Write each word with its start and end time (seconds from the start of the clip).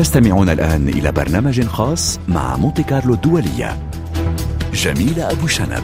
تستمعون 0.00 0.48
الآن 0.48 0.88
إلى 0.88 1.12
برنامج 1.12 1.66
خاص 1.66 2.20
مع 2.28 2.56
مونتي 2.56 2.82
كارلو 2.82 3.14
الدولية. 3.14 3.78
جميلة 4.74 5.30
أبو 5.30 5.46
شنب. 5.46 5.82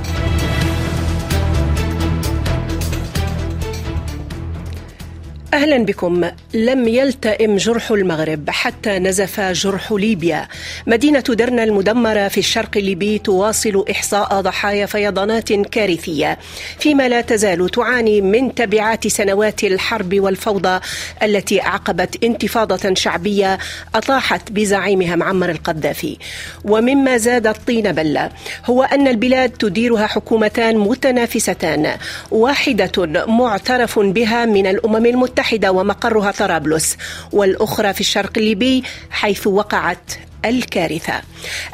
أهلا 5.57 5.79
بكم. 5.79 6.25
لم 6.55 6.89
يلتئم 6.89 7.57
جرح 7.57 7.91
المغرب 7.91 8.51
حتى 8.51 8.99
نزف 8.99 9.41
جرح 9.41 9.93
ليبيا. 9.93 10.49
مدينة 10.87 11.21
درنا 11.21 11.65
المدمرة 11.65 12.29
في 12.29 12.39
الشرق 12.39 12.77
الليبي 12.77 13.19
تواصل 13.19 13.85
إحصاء 13.91 14.41
ضحايا 14.41 14.87
فيضانات 14.87 15.53
كارثية 15.53 16.39
فيما 16.79 17.09
لا 17.09 17.21
تزال 17.21 17.69
تعاني 17.69 18.21
من 18.21 18.55
تبعات 18.55 19.09
سنوات 19.09 19.65
الحرب 19.65 20.21
والفوضى 20.21 20.81
التي 21.23 21.63
اعقبت 21.63 22.25
انتفاضة 22.25 22.95
شعبية 22.95 23.59
أطاحت 23.95 24.53
بزعيمها 24.53 25.17
معمر 25.17 25.51
القذافي. 25.51 26.17
ومما 26.65 27.17
زاد 27.17 27.47
الطين 27.47 27.93
بلة 27.93 28.31
هو 28.67 28.83
أن 28.83 29.09
البلاد 29.09 29.51
تديرها 29.51 30.07
حكومتان 30.07 30.79
متنافستان. 30.79 31.97
واحدة 32.31 33.07
معترف 33.27 33.99
بها 33.99 34.45
من 34.45 34.67
الأمم 34.67 35.07
المتحدة 35.07 35.46
المتحدة 35.47 35.73
ومقرها 35.73 36.31
طرابلس 36.31 36.97
والأخرى 37.33 37.93
في 37.93 38.01
الشرق 38.01 38.31
الليبي 38.37 38.83
حيث 39.11 39.47
وقعت 39.47 40.13
الكارثة. 40.45 41.23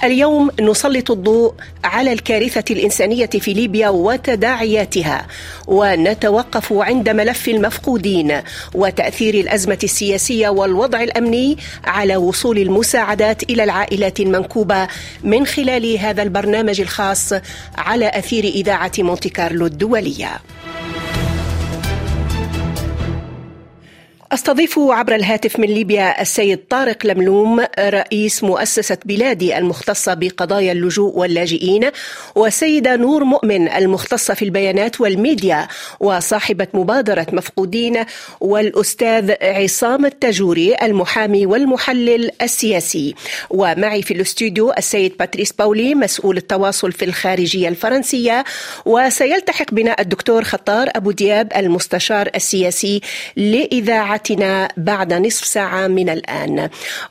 اليوم 0.05 0.51
نسلط 0.61 1.11
الضوء 1.11 1.55
على 1.85 2.13
الكارثة 2.13 2.65
الإنسانية 2.71 3.27
في 3.27 3.53
ليبيا 3.53 3.89
وتداعياتها 3.89 5.27
ونتوقف 5.67 6.73
عند 6.73 7.09
ملف 7.09 7.49
المفقودين 7.49 8.41
وتأثير 8.75 9.35
الأزمة 9.35 9.79
السياسية 9.85 10.49
والوضع 10.49 11.03
الأمني 11.03 11.59
على 11.85 12.17
وصول 12.17 12.59
المساعدات 12.59 13.43
إلى 13.43 13.65
العائلات 13.65 14.21
المنكوبة 14.21 14.89
من 15.25 15.47
خلال 15.47 15.99
هذا 15.99 16.23
البرنامج 16.23 16.81
الخاص 16.81 17.33
على 17.77 18.09
أثير 18.09 18.45
إذاعة 18.45 18.93
مونتي 18.99 19.29
كارلو 19.29 19.67
الدولية. 19.67 20.41
استضيف 24.33 24.79
عبر 24.79 25.15
الهاتف 25.15 25.59
من 25.59 25.69
ليبيا 25.69 26.23
السيد 26.23 26.59
طارق 26.71 27.07
لملوم 27.07 27.65
رئيس 27.79 28.45
مؤسسة 28.45 28.99
بلادي 29.05 29.59
المختصة 29.59 30.15
بقضايا 30.15 30.73
اللجوء 30.73 31.19
واللاجئين 31.19 31.91
والسيدة 32.35 32.97
نور 32.97 33.25
مؤمن 33.25 33.69
المختصة 33.69 34.35
في 34.35 34.45
البيانات 34.45 35.01
والميديا 35.01 35.69
وصاحبة 36.01 36.67
مبادرة 36.75 37.27
مفقودين 37.33 38.05
والأستاذ 38.41 39.33
عصام 39.43 40.07
التجوري 40.07 40.75
المحامي 40.83 41.47
والمحلل 41.47 42.31
السياسي. 42.43 43.15
ومعي 43.51 44.03
في 44.03 44.15
الاستوديو 44.15 44.73
السيد 44.79 45.17
باتريس 45.19 45.53
باولي 45.53 45.95
مسؤول 45.95 46.37
التواصل 46.37 46.93
في 46.93 47.05
الخارجية 47.05 47.69
الفرنسية. 47.69 48.45
وسيلتحق 48.87 49.75
بنا 49.75 49.97
الدكتور 50.01 50.45
خطار 50.45 50.89
أبو 50.97 51.11
دياب 51.11 51.53
المستشار 51.57 52.31
السياسي 52.35 53.01
لإذاعة 53.37 54.22
حلقتنا 54.23 54.69
بعد 54.77 55.13
نصف 55.13 55.45
ساعة 55.45 55.87
من 55.87 56.09
الآن. 56.09 56.69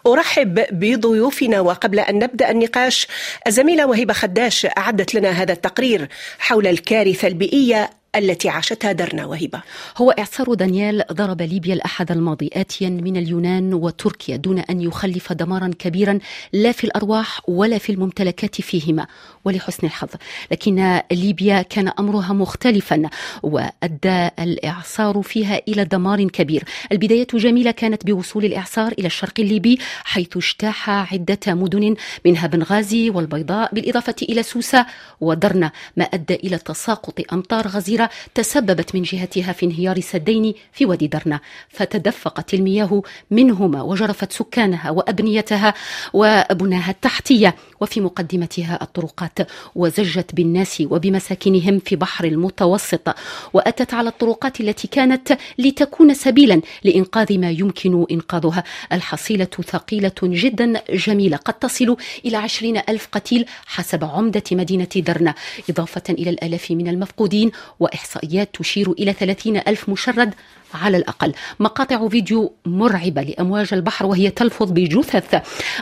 أرحب 0.08 0.66
بضيوفنا 0.72 1.59
وقبل 1.59 2.00
أن 2.00 2.16
نبدأ 2.16 2.52
النقاش 2.52 3.08
الزميلة 3.48 3.86
وهبة 3.86 4.14
خداش 4.14 4.68
أعدت 4.78 5.16
لنا 5.16 5.30
هذا 5.30 5.53
التقرير 5.53 6.08
حول 6.40 6.68
الكارثة 6.68 7.28
البيئية 7.28 7.90
التي 8.16 8.50
عاشتها 8.50 8.92
درنا 8.92 9.26
وهبة. 9.26 9.62
هو 9.98 10.12
إعصار 10.12 10.54
دانيال 10.54 11.04
ضرب 11.12 11.42
ليبيا 11.42 11.73
الأحد 11.73 12.12
الماضي 12.12 12.50
آتيا 12.53 12.90
من 12.90 13.18
اليونان 13.18 13.73
وتركيا 13.73 14.36
دون 14.36 14.59
أن 14.59 14.81
يخلف 14.81 15.34
دمارا 15.34 15.72
كبيرا 15.80 16.19
لا 16.53 16.72
في 16.72 16.84
الأرواح 16.84 17.41
ولا 17.50 17.78
في 17.78 17.91
الممتلكات 17.91 18.62
فيهما 18.62 19.08
ولحسن 19.46 19.88
الحظ. 19.88 20.09
لكن 20.52 21.02
ليبيا 21.12 21.62
كان 21.62 21.91
أمرها 22.00 22.34
مختلفا 22.34 23.09
وأدى 23.44 24.30
الإعصار 24.40 25.22
فيها 25.22 25.62
إلى 25.68 25.86
دمار 25.86 26.24
كبير. 26.24 26.63
البداية 26.91 27.28
جميلة 27.34 27.72
كانت 27.72 28.06
بوصول 28.06 28.46
الإعصار 28.46 28.91
إلى 28.91 29.07
الشرق 29.07 29.40
الليبي 29.40 29.80
حيث 30.03 30.38
اجتاح 30.38 30.90
عدة 30.90 31.40
مدن 31.47 31.96
منها 32.25 32.47
بنغازي 32.47 33.09
والبيضاء 33.09 33.75
بالإضافة 33.75 34.16
إلى 34.22 34.44
سوسة 34.44 34.86
ودرنا 35.22 35.72
ما 35.97 36.03
أدى 36.03 36.36
إلى 36.36 36.57
تساقط 36.57 37.34
أمطار 37.34 37.68
غزيرة 37.68 38.00
تسببت 38.35 38.95
من 38.95 39.01
جهتها 39.01 39.53
في 39.53 39.66
انهيار 39.66 40.00
سدين 40.00 40.53
في 40.73 40.85
وادي 40.85 41.07
درنا 41.07 41.39
فتدفقت 41.69 42.53
المياه 42.53 43.01
منهما 43.31 43.81
وجرفت 43.81 44.31
سكانها 44.31 44.89
وأبنيتها 44.89 45.73
وبناها 46.13 46.91
التحتية 46.91 47.56
وفي 47.81 48.01
مقدمتها 48.01 48.79
الطرقات 48.81 49.39
وزجت 49.75 50.35
بالناس 50.35 50.84
وبمساكنهم 50.89 51.79
في 51.79 51.95
بحر 51.95 52.25
المتوسط 52.25 53.16
وأتت 53.53 53.94
على 53.94 54.09
الطرقات 54.09 54.62
التي 54.62 54.88
كانت 54.88 55.38
لتكون 55.57 56.13
سبيلا 56.13 56.62
لإنقاذ 56.83 57.39
ما 57.39 57.50
يمكن 57.51 58.06
إنقاذها. 58.12 58.63
الحصيلة 58.91 59.45
ثقيلة 59.45 60.12
جدا 60.23 60.81
جميلة 60.89 61.38
قد 61.38 61.53
تصل 61.53 61.97
إلى 62.25 62.38
عشرين 62.38 62.78
ألف 62.89 63.07
قتيل 63.12 63.45
حسب 63.66 64.03
عمدة 64.03 64.44
مدينة 64.51 64.88
درنا. 64.95 65.35
إضافة 65.69 66.03
إلى 66.09 66.29
الآلاف 66.29 66.72
من 66.72 66.88
المفقودين 66.88 67.51
وإحصائيات 67.91 68.50
تشير 68.53 68.91
إلى 68.91 69.13
30 69.13 69.57
ألف 69.57 69.90
مشرد 69.90 70.34
على 70.74 70.98
الأقل. 70.98 71.34
مقاطع 71.59 72.08
فيديو 72.08 72.54
مرعبة 72.66 73.22
لأمواج 73.22 73.74
البحر 73.74 74.06
وهي 74.06 74.30
تلفظ 74.30 74.72
بجثث 74.72 75.36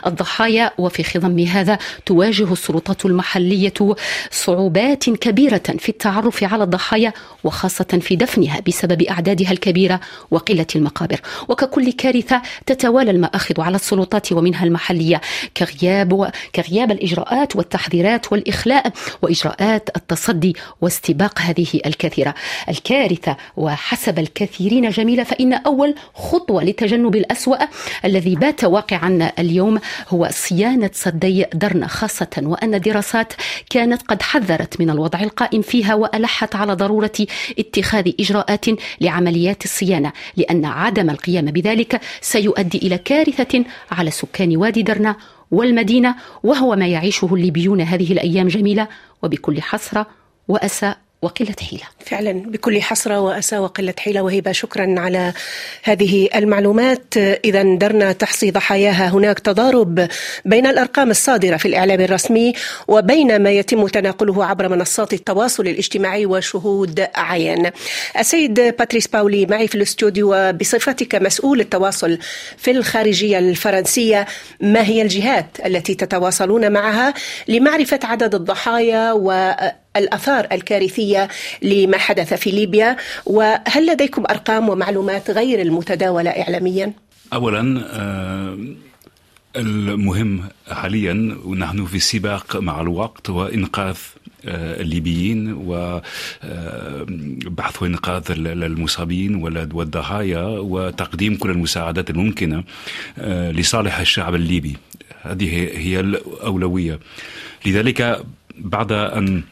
الضحايا 0.06 0.70
وفي 0.78 1.02
خضم 1.02 1.38
هذا 1.38 1.78
تواجه 2.06 2.52
السلطات 2.52 3.04
المحلية 3.04 3.72
صعوبات 4.30 5.10
كبيرة 5.10 5.62
في 5.78 5.88
التعرف 5.88 6.44
على 6.44 6.64
الضحايا 6.64 7.12
وخاصة 7.44 7.98
في 8.02 8.16
دفنها 8.16 8.60
بسبب 8.60 9.02
أعدادها 9.02 9.52
الكبيرة 9.52 10.00
وقلة 10.30 10.66
المقابر. 10.76 11.20
وككل 11.48 11.92
كارثة 11.92 12.42
تتوالى 12.66 13.10
المآخذ 13.10 13.60
على 13.60 13.76
السلطات 13.76 14.32
ومنها 14.32 14.64
المحلية. 14.64 15.20
كغياب. 15.56 16.30
كغياب 16.54 16.90
الإجراءات 16.90 17.56
والتحذيرات 17.56 18.32
والإخلاء 18.32 18.92
وإجراءات 19.22 19.88
التصدي 19.96 20.56
واستباق 20.80 21.38
هذه 21.40 21.80
الكثيرة. 21.86 22.34
الكارثة 22.68 23.36
وحسب 23.56 24.18
الكثيرين 24.18 24.79
جميلة 24.88 25.24
فإن 25.24 25.52
أول 25.52 25.94
خطوة 26.14 26.64
لتجنب 26.64 27.16
الأسوأ 27.16 27.56
الذي 28.04 28.34
بات 28.34 28.64
واقعا 28.64 29.32
اليوم 29.38 29.80
هو 30.08 30.28
صيانة 30.32 30.90
سدي 30.92 31.46
درنا 31.54 31.86
خاصة 31.86 32.42
وأن 32.42 32.80
دراسات 32.80 33.32
كانت 33.70 34.02
قد 34.02 34.22
حذرت 34.22 34.80
من 34.80 34.90
الوضع 34.90 35.20
القائم 35.20 35.62
فيها 35.62 35.94
وألحت 35.94 36.56
على 36.56 36.74
ضرورة 36.74 37.12
اتخاذ 37.58 38.12
إجراءات 38.20 38.66
لعمليات 39.00 39.64
الصيانة 39.64 40.12
لأن 40.36 40.64
عدم 40.64 41.10
القيام 41.10 41.44
بذلك 41.44 42.00
سيؤدي 42.20 42.78
إلى 42.78 42.98
كارثة 42.98 43.64
على 43.90 44.10
سكان 44.10 44.56
وادي 44.56 44.82
درنا 44.82 45.16
والمدينة 45.50 46.14
وهو 46.42 46.76
ما 46.76 46.86
يعيشه 46.86 47.28
الليبيون 47.32 47.80
هذه 47.80 48.12
الأيام 48.12 48.48
جميلة 48.48 48.88
وبكل 49.22 49.62
حسرة 49.62 50.06
وأسى 50.48 50.94
وقلة 51.22 51.54
حيلة. 51.70 51.82
فعلا 52.06 52.32
بكل 52.32 52.82
حسرة 52.82 53.20
وأسى 53.20 53.58
وقلة 53.58 53.94
حيلة 53.98 54.22
وهبة 54.22 54.52
شكرا 54.52 54.94
على 54.98 55.32
هذه 55.82 56.28
المعلومات. 56.34 57.16
إذا 57.16 57.62
درنا 57.62 58.12
تحصي 58.12 58.50
ضحاياها 58.50 59.08
هناك 59.08 59.38
تضارب 59.38 60.08
بين 60.44 60.66
الأرقام 60.66 61.10
الصادرة 61.10 61.56
في 61.56 61.68
الإعلام 61.68 62.00
الرسمي 62.00 62.52
وبين 62.88 63.42
ما 63.42 63.50
يتم 63.50 63.86
تناقله 63.86 64.44
عبر 64.44 64.68
منصات 64.68 65.12
التواصل 65.12 65.68
الاجتماعي 65.68 66.26
وشهود 66.26 67.06
عين 67.14 67.70
السيد 68.18 68.60
باتريس 68.60 69.06
باولي 69.06 69.46
معي 69.46 69.68
في 69.68 69.74
الاستوديو 69.74 70.34
وبصفتك 70.34 71.14
مسؤول 71.14 71.60
التواصل 71.60 72.18
في 72.56 72.70
الخارجية 72.70 73.38
الفرنسية. 73.38 74.26
ما 74.60 74.82
هي 74.82 75.02
الجهات 75.02 75.46
التي 75.66 75.94
تتواصلون 75.94 76.72
معها 76.72 77.14
لمعرفة 77.48 78.00
عدد 78.04 78.34
الضحايا 78.34 79.12
و 79.12 79.54
الآثار 79.96 80.46
الكارثية 80.52 81.28
لما 81.62 81.98
حدث 81.98 82.34
في 82.34 82.50
ليبيا 82.50 82.96
وهل 83.26 83.86
لديكم 83.86 84.24
أرقام 84.30 84.68
ومعلومات 84.68 85.30
غير 85.30 85.62
المتداولة 85.62 86.30
إعلاميا؟ 86.30 86.92
أولا 87.32 87.60
المهم 89.56 90.48
حاليا 90.70 91.36
ونحن 91.44 91.84
في 91.84 91.98
سباق 91.98 92.56
مع 92.56 92.80
الوقت 92.80 93.30
وإنقاذ 93.30 93.96
الليبيين 94.44 95.52
وبحث 95.52 96.02
وإنقاذ 97.82 98.22
المصابين 98.30 99.34
والضحايا 99.72 100.42
وتقديم 100.44 101.36
كل 101.36 101.50
المساعدات 101.50 102.10
الممكنة 102.10 102.64
لصالح 103.28 103.98
الشعب 103.98 104.34
الليبي 104.34 104.76
هذه 105.22 105.78
هي 105.78 106.00
الأولوية 106.00 106.98
لذلك 107.66 108.22
بعد 108.58 108.92
أن 108.92 109.42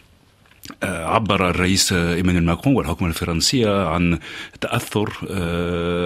عبر 0.82 1.50
الرئيس 1.50 1.92
إيمانويل 1.92 2.44
ماكرون 2.44 2.76
والحكومة 2.76 3.10
الفرنسية 3.10 3.86
عن 3.86 4.18
تأثر 4.60 5.12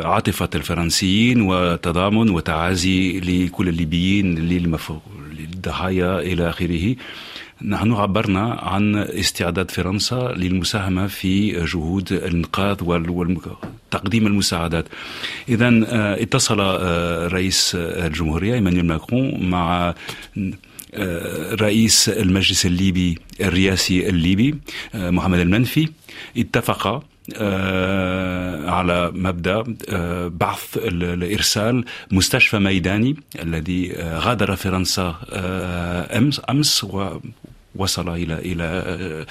عاطفة 0.05 0.50
الفرنسيين 0.55 1.43
وتضامن 1.43 2.31
وتعازي 2.31 3.20
لكل 3.20 3.69
الليبيين 3.69 4.35
للضحايا 4.38 6.20
إلى 6.20 6.50
آخره. 6.50 6.97
نحن 7.64 7.93
عبرنا 7.93 8.53
عن 8.62 8.97
استعداد 8.97 9.70
فرنسا 9.70 10.35
للمساهمة 10.37 11.06
في 11.06 11.65
جهود 11.65 12.12
الإنقاذ 12.12 12.76
وتقديم 12.82 14.26
المساعدات. 14.26 14.85
إذا 15.49 15.69
آه، 15.87 16.23
اتصل 16.23 16.61
آه، 16.61 17.26
رئيس 17.26 17.73
الجمهورية 17.75 18.55
إيمانويل 18.55 18.87
ماكرون 18.87 19.50
مع 19.50 19.88
آه، 19.88 19.94
رئيس 21.55 22.09
المجلس 22.09 22.67
الليبي 22.67 23.19
الرئاسي 23.41 24.09
الليبي 24.09 24.55
محمد 24.94 25.39
المنفي 25.39 25.89
اتفق 26.37 27.05
على 28.69 29.11
مبدأ 29.15 29.62
بعث 30.29 30.77
الإرسال 30.77 31.85
مستشفى 32.11 32.59
ميداني 32.59 33.17
الذي 33.43 33.93
غادر 33.99 34.56
فرنسا 34.56 35.17
امس 36.17 36.41
أمس 36.50 36.85
وصل 37.75 38.09
إلى 38.09 38.35
إلى 38.39 38.65
آه، 38.65 39.27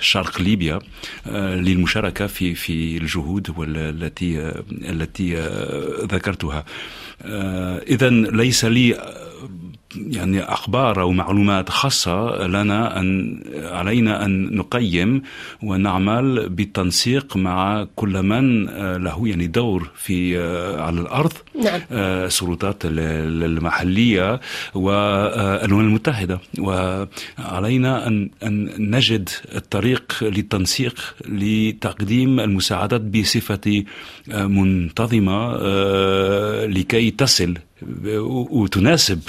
شرق 0.00 0.40
ليبيا 0.40 0.78
آه، 1.26 1.54
للمشاركة 1.54 2.26
في 2.26 2.54
في 2.54 2.96
الجهود 2.96 3.54
التي 3.58 4.40
آه، 4.40 4.64
التي 4.70 5.34
ذكرتها. 6.04 6.64
اذا 7.88 8.10
ليس 8.10 8.64
لي 8.64 9.14
يعني 9.96 10.42
أخبار 10.42 11.00
أو 11.00 11.12
معلومات 11.12 11.68
خاصة 11.68 12.46
لنا 12.46 13.00
أن 13.00 13.40
علينا 13.54 14.24
أن 14.24 14.56
نقيم 14.56 15.22
ونعمل 15.62 16.48
بالتنسيق 16.48 17.36
مع 17.36 17.86
كل 17.96 18.22
من 18.22 18.64
له 19.04 19.28
يعني 19.28 19.46
دور 19.46 19.90
في 19.96 20.38
على 20.78 21.00
الأرض 21.00 21.32
نعم. 21.64 21.80
السلطات 21.92 22.76
المحلية 22.84 24.40
والامم 24.74 25.80
المتحدة 25.80 26.40
وعلينا 26.58 28.06
أن 28.06 28.30
أن 28.42 28.70
نجد 28.78 29.28
الطريق 29.54 30.12
للتنسيق 30.22 31.14
لتقديم 31.28 32.40
المساعدات 32.40 33.00
بصفة 33.00 33.84
منتظمة 34.28 35.56
لكي 36.66 37.10
تصل 37.10 37.54
وتناسب 38.50 39.20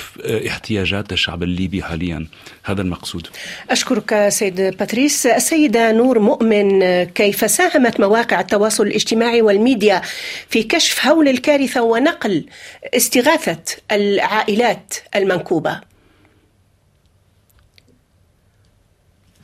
احتياجات 0.47 1.11
الشعب 1.11 1.43
الليبي 1.43 1.83
حاليا. 1.83 2.27
هذا 2.63 2.81
المقصود. 2.81 3.27
أشكرك 3.69 4.29
سيد 4.29 4.61
باتريس. 4.61 5.25
السيدة 5.25 5.91
نور 5.91 6.19
مؤمن 6.19 7.03
كيف 7.03 7.51
ساهمت 7.51 7.99
مواقع 7.99 8.39
التواصل 8.39 8.87
الاجتماعي 8.87 9.41
والميديا 9.41 10.01
في 10.47 10.63
كشف 10.63 11.05
هول 11.07 11.27
الكارثة 11.27 11.81
ونقل 11.81 12.45
استغاثة 12.93 13.75
العائلات 13.91 14.93
المنكوبة؟ 15.15 15.81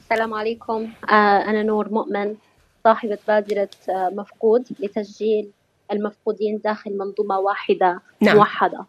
السلام 0.03 0.33
عليكم. 0.33 0.89
آه، 1.09 1.49
أنا 1.49 1.63
نور 1.63 1.89
مؤمن 1.89 2.35
صاحبة 2.83 3.17
بادرة 3.27 3.69
آه، 3.89 4.11
مفقود 4.13 4.63
لتسجيل 4.79 5.49
المفقودين 5.91 6.61
داخل 6.63 6.97
منظومة 6.97 7.39
واحدة 7.39 7.99
نعم. 8.21 8.35
موحدة. 8.35 8.85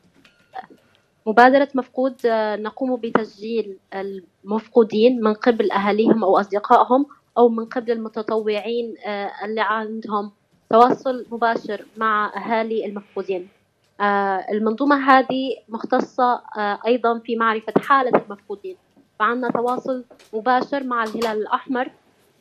مبادرة 1.26 1.68
مفقود 1.74 2.14
آه، 2.26 2.56
نقوم 2.56 2.96
بتسجيل 2.96 3.78
المفقودين 3.94 5.20
من 5.20 5.34
قبل 5.34 5.72
أهاليهم 5.72 6.24
أو 6.24 6.40
أصدقائهم 6.40 7.06
أو 7.38 7.48
من 7.48 7.64
قبل 7.64 7.92
المتطوعين 7.92 8.94
آه، 9.06 9.30
اللي 9.44 9.60
عندهم 9.60 10.32
تواصل 10.70 11.26
مباشر 11.30 11.84
مع 11.96 12.32
أهالي 12.36 12.86
المفقودين. 12.86 13.48
آه، 14.00 14.46
المنظومة 14.50 14.96
هذه 14.96 15.56
مختصة 15.68 16.42
أيضا 16.86 17.18
في 17.18 17.36
معرفة 17.36 17.72
حالة 17.76 18.22
المفقودين. 18.24 18.76
فعندنا 19.18 19.50
تواصل 19.50 20.04
مباشر 20.32 20.84
مع 20.84 21.04
الهلال 21.04 21.42
الأحمر 21.42 21.90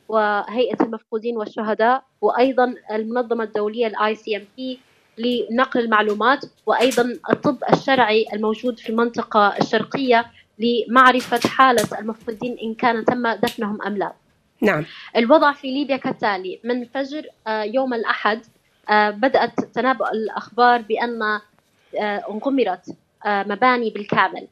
وهيئة 0.10 0.84
المفقودين 0.84 1.38
والشهداء 1.38 2.04
وأيضا 2.22 2.76
المنظمة 2.92 3.44
الدولية 3.44 3.88
ام 3.88 4.44
بي 4.58 4.80
لنقل 5.18 5.80
المعلومات 5.80 6.46
وأيضا 6.66 7.18
الطب 7.30 7.58
الشرعي 7.74 8.26
الموجود 8.34 8.80
في 8.80 8.90
المنطقة 8.90 9.58
الشرقية 9.62 10.26
لمعرفة 10.60 11.50
حالة 11.50 12.00
المفقودين 12.00 12.58
إن 12.64 12.74
كان 12.74 13.06
تم 13.06 13.28
دفنهم 13.28 13.82
أم 13.82 13.98
لا. 13.98 14.14
نعم. 14.62 14.86
الوضع 15.16 15.52
في 15.52 15.68
ليبيا 15.68 15.98
كالتالي. 15.98 16.60
من 16.64 16.86
فجر 16.86 17.26
آه، 17.48 17.64
يوم 17.64 17.94
الأحد 17.94 18.42
آه، 18.90 19.10
بدأت 19.10 19.60
تنابؤ 19.60 20.12
الأخبار 20.12 20.82
بأن 20.82 21.22
آه، 21.22 22.24
انغمرت 22.30 22.96
مباني 23.26 23.90
بالكامل. 23.90 24.48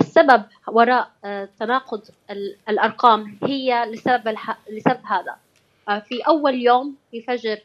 السبب 0.00 0.42
وراء 0.68 1.10
تناقض 1.60 2.02
الأرقام 2.68 3.38
هي 3.42 3.84
لسبب, 3.90 4.36
لسبب 4.70 5.00
هذا. 5.04 5.36
في 6.00 6.20
أول 6.28 6.54
يوم 6.54 6.94
في 7.10 7.22
فجر 7.22 7.58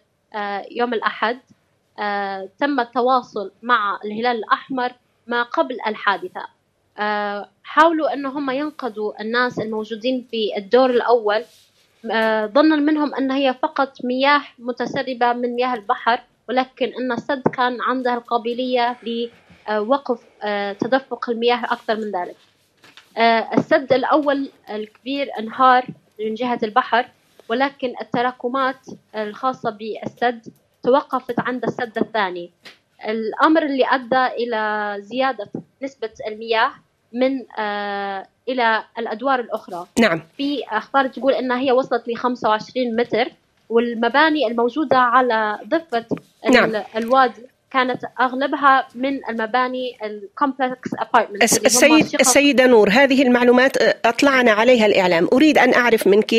يوم 0.72 0.94
الأحد 0.94 1.40
تم 2.60 2.80
التواصل 2.80 3.52
مع 3.64 4.00
الهلال 4.06 4.38
الأحمر 4.38 4.92
ما 5.28 5.44
قبل 5.44 5.78
الحادثة. 5.88 6.48
آه، 7.00 7.50
حاولوا 7.64 8.14
أن 8.14 8.26
هم 8.26 8.50
ينقذوا 8.50 9.22
الناس 9.22 9.60
الموجودين 9.60 10.28
في 10.32 10.58
الدور 10.58 10.90
الأول. 10.90 11.44
آه، 12.12 12.46
ظنا 12.46 12.76
منهم 12.76 13.16
أن 13.16 13.32
هي 13.32 13.54
فقط 13.54 14.06
مياه 14.06 14.42
متسربة 14.60 15.34
من 15.34 15.56
مياه 15.56 15.74
البحر 15.74 16.20
ولكن 16.50 16.86
أن 17.00 17.12
السد 17.12 17.42
كان 17.42 17.82
عنده 17.82 18.14
القابلية 18.14 18.98
لوقف 19.70 20.24
تدفق 20.80 21.30
المياه 21.30 21.64
أكثر 21.64 21.96
من 21.96 22.12
ذلك. 22.12 22.36
السد 23.58 23.94
الأول 23.94 24.50
الكبير 24.70 25.30
انهار 25.40 25.86
من 26.20 26.34
جهة 26.34 26.60
البحر 26.64 27.06
ولكن 27.50 27.94
التراكمات 28.02 28.86
الخاصة 29.16 29.70
بالسد 29.70 30.48
توقفت 30.88 31.40
عند 31.40 31.64
السد 31.64 31.98
الثاني. 31.98 32.52
الأمر 33.08 33.64
اللي 33.64 33.86
أدى 33.86 34.26
إلى 34.44 34.96
زيادة 35.00 35.50
نسبة 35.84 36.10
المياه 36.28 36.72
من 37.14 37.46
آه 37.60 38.28
إلى 38.50 38.84
الأدوار 38.98 39.40
الأخرى. 39.40 39.88
نعم. 40.00 40.22
في 40.38 40.64
أخبار 40.72 41.08
تقول 41.08 41.34
أنها 41.34 41.60
هي 41.60 41.72
وصلت 41.72 42.08
ل 42.08 42.16
25 42.16 42.96
متر 42.96 43.32
والمباني 43.70 44.48
الموجودة 44.48 44.98
على 44.98 45.60
ضفة 45.68 46.06
نعم. 46.52 46.84
الوادي 46.96 47.42
كانت 47.78 48.02
أغلبها 48.22 48.88
من 48.96 49.20
المباني 49.30 49.98
ال 50.04 50.14
complex 50.15 50.90
apartment 51.00 51.44
السيد 51.44 52.16
السيدة 52.20 52.66
نور 52.66 52.90
هذه 52.90 53.22
المعلومات 53.22 53.78
أطلعنا 54.06 54.52
عليها 54.52 54.86
الإعلام. 54.86 55.28
أريد 55.34 55.58
أن 55.58 55.74
أعرف 55.74 56.08
منك 56.08 56.34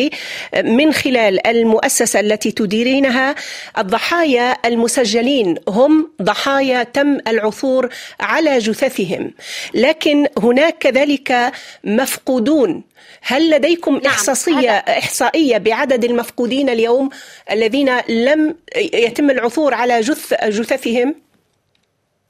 من 0.64 0.92
خلال 0.92 1.46
المؤسسة 1.46 2.20
التي 2.20 2.50
تديرينها 2.50 3.34
الضحايا 3.78 4.56
المسجلين 4.64 5.54
هم 5.68 6.10
ضحايا 6.22 6.82
تم 6.82 7.18
العثور 7.28 7.88
على 8.20 8.58
جثثهم. 8.58 9.30
لكن 9.74 10.26
هناك 10.38 10.78
كذلك 10.78 11.52
مفقودون. 11.84 12.82
هل 13.22 13.50
لديكم 13.50 13.94
نعم 13.94 14.06
إحصائية 14.06 14.70
إحصائية 14.70 15.58
بعدد 15.58 16.04
المفقودين 16.04 16.68
اليوم 16.68 17.10
الذين 17.50 17.98
لم 18.08 18.54
يتم 18.76 19.30
العثور 19.30 19.74
على 19.74 20.00
جث 20.00 20.34
جثثهم؟ 20.44 21.27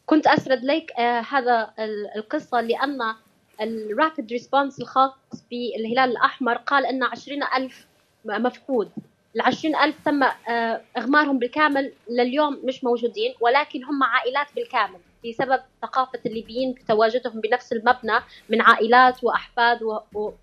كنت 0.09 0.27
أسرد 0.27 0.65
لك 0.65 0.93
آه 0.99 1.21
هذا 1.21 1.71
القصة 2.17 2.61
لأن 2.61 3.15
الرابid 3.61 4.31
ريسبونس 4.31 4.81
الخاص 4.81 5.13
بالهلال 5.51 6.11
الأحمر 6.11 6.55
قال 6.55 6.87
أن 6.87 7.03
عشرين 7.03 7.43
ألف 7.43 7.87
مفقود. 8.25 8.91
العشرين 9.37 9.77
ألف 9.77 9.97
تم 10.05 10.23
آه 10.23 10.81
إغمارهم 10.99 11.39
بالكامل 11.39 11.93
لليوم 12.11 12.61
مش 12.65 12.85
موجودين 12.85 13.35
ولكن 13.41 13.85
هم 13.85 14.03
عائلات 14.03 14.47
بالكامل 14.57 14.99
بسبب 15.27 15.61
ثقافة 15.83 16.19
الليبيين 16.27 16.73
بتواجدهم 16.73 17.41
بنفس 17.41 17.73
المبنى 17.73 18.19
من 18.49 18.61
عائلات 18.63 19.25
وأحفاد 19.25 19.79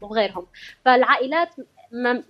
وغيرهم. 0.01 0.45
فالعائلات 0.85 1.49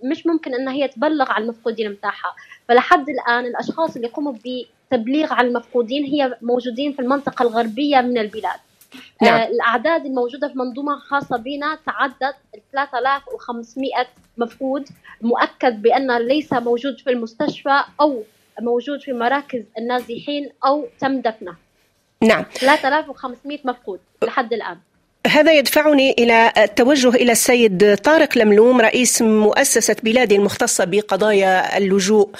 مش 0.04 0.26
ممكن 0.26 0.54
أن 0.54 0.68
هي 0.68 0.88
تبلغ 0.88 1.32
عن 1.32 1.42
المفقودين 1.42 1.90
متاعها 1.90 2.34
فلحد 2.68 3.08
الآن 3.08 3.44
الأشخاص 3.46 3.96
اللي 3.96 4.08
قاموا 4.08 4.32
بتبليغ 4.32 5.32
عن 5.32 5.46
المفقودين 5.46 6.04
هي 6.04 6.36
موجودين 6.42 6.92
في 6.92 6.98
المنطقة 7.02 7.42
الغربية 7.42 8.00
من 8.00 8.18
البلاد. 8.18 8.60
نعم. 9.22 9.40
آه 9.40 9.48
الأعداد 9.48 10.06
الموجودة 10.06 10.48
في 10.48 10.58
منظومة 10.58 10.98
خاصة 10.98 11.36
بنا 11.36 11.78
تعدت 11.86 12.36
3500 12.72 13.90
مفقود 14.38 14.88
مؤكد 15.22 15.82
بأن 15.82 16.18
ليس 16.18 16.52
موجود 16.52 16.98
في 16.98 17.10
المستشفى 17.10 17.82
أو 18.00 18.22
موجود 18.60 19.00
في 19.00 19.12
مراكز 19.12 19.62
النازحين 19.78 20.50
أو 20.66 20.86
تم 21.00 21.20
دفنه. 21.20 21.56
نعم. 22.22 22.44
3500 22.54 23.58
مفقود 23.64 24.00
لحد 24.22 24.52
الآن. 24.52 24.78
هذا 25.26 25.52
يدفعني 25.52 26.10
إلى 26.10 26.52
التوجه 26.58 27.08
إلى 27.08 27.32
السيد 27.32 27.96
طارق 27.96 28.38
لملوم 28.38 28.80
رئيس 28.80 29.22
مؤسسة 29.22 29.96
بلادي 30.02 30.36
المختصة 30.36 30.84
بقضايا 30.84 31.78
اللجوء 31.78 32.30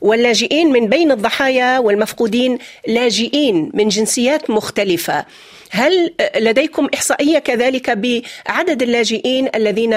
واللاجئين 0.00 0.72
من 0.72 0.88
بين 0.88 1.12
الضحايا 1.12 1.78
والمفقودين 1.78 2.58
لاجئين 2.88 3.70
من 3.74 3.88
جنسيات 3.88 4.50
مختلفة 4.50 5.24
هل 5.70 6.14
لديكم 6.40 6.88
إحصائية 6.94 7.38
كذلك 7.38 7.90
بعدد 7.90 8.82
اللاجئين 8.82 9.48
الذين 9.54 9.94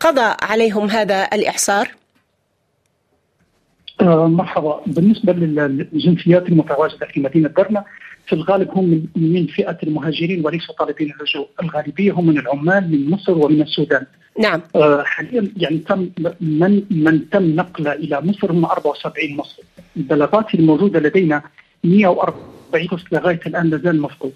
قضى 0.00 0.34
عليهم 0.42 0.90
هذا 0.90 1.28
الإعصار؟ 1.32 1.94
آه، 4.00 4.26
مرحبا 4.26 4.80
بالنسبة 4.86 5.32
للجنسيات 5.32 6.48
المتواجدة 6.48 7.06
في 7.06 7.20
مدينة 7.20 7.48
درنا 7.48 7.84
في 8.28 8.34
الغالب 8.34 8.70
هم 8.70 9.06
من 9.16 9.46
فئة 9.46 9.78
المهاجرين 9.82 10.46
وليسوا 10.46 10.74
طالبين 10.74 11.12
اللجوء 11.12 11.48
الغالبية 11.62 12.12
هم 12.12 12.26
من 12.26 12.38
العمال 12.38 12.90
من 12.90 13.10
مصر 13.10 13.38
ومن 13.38 13.62
السودان. 13.62 14.06
نعم. 14.40 14.60
آه 14.76 15.02
حاليا 15.02 15.52
يعني 15.56 15.78
تم 15.78 16.10
من 16.40 16.82
من 16.90 17.30
تم 17.30 17.56
نقله 17.56 17.92
إلى 17.92 18.20
مصر 18.20 18.52
هم 18.52 18.64
74 18.64 19.36
مصري. 19.36 19.64
البلاغات 19.96 20.54
الموجودة 20.54 21.00
لدينا 21.00 21.42
140 21.84 22.88
شخص 22.90 23.04
لغاية 23.12 23.40
الآن 23.46 23.70
لازال 23.70 24.02
مفقود. 24.02 24.32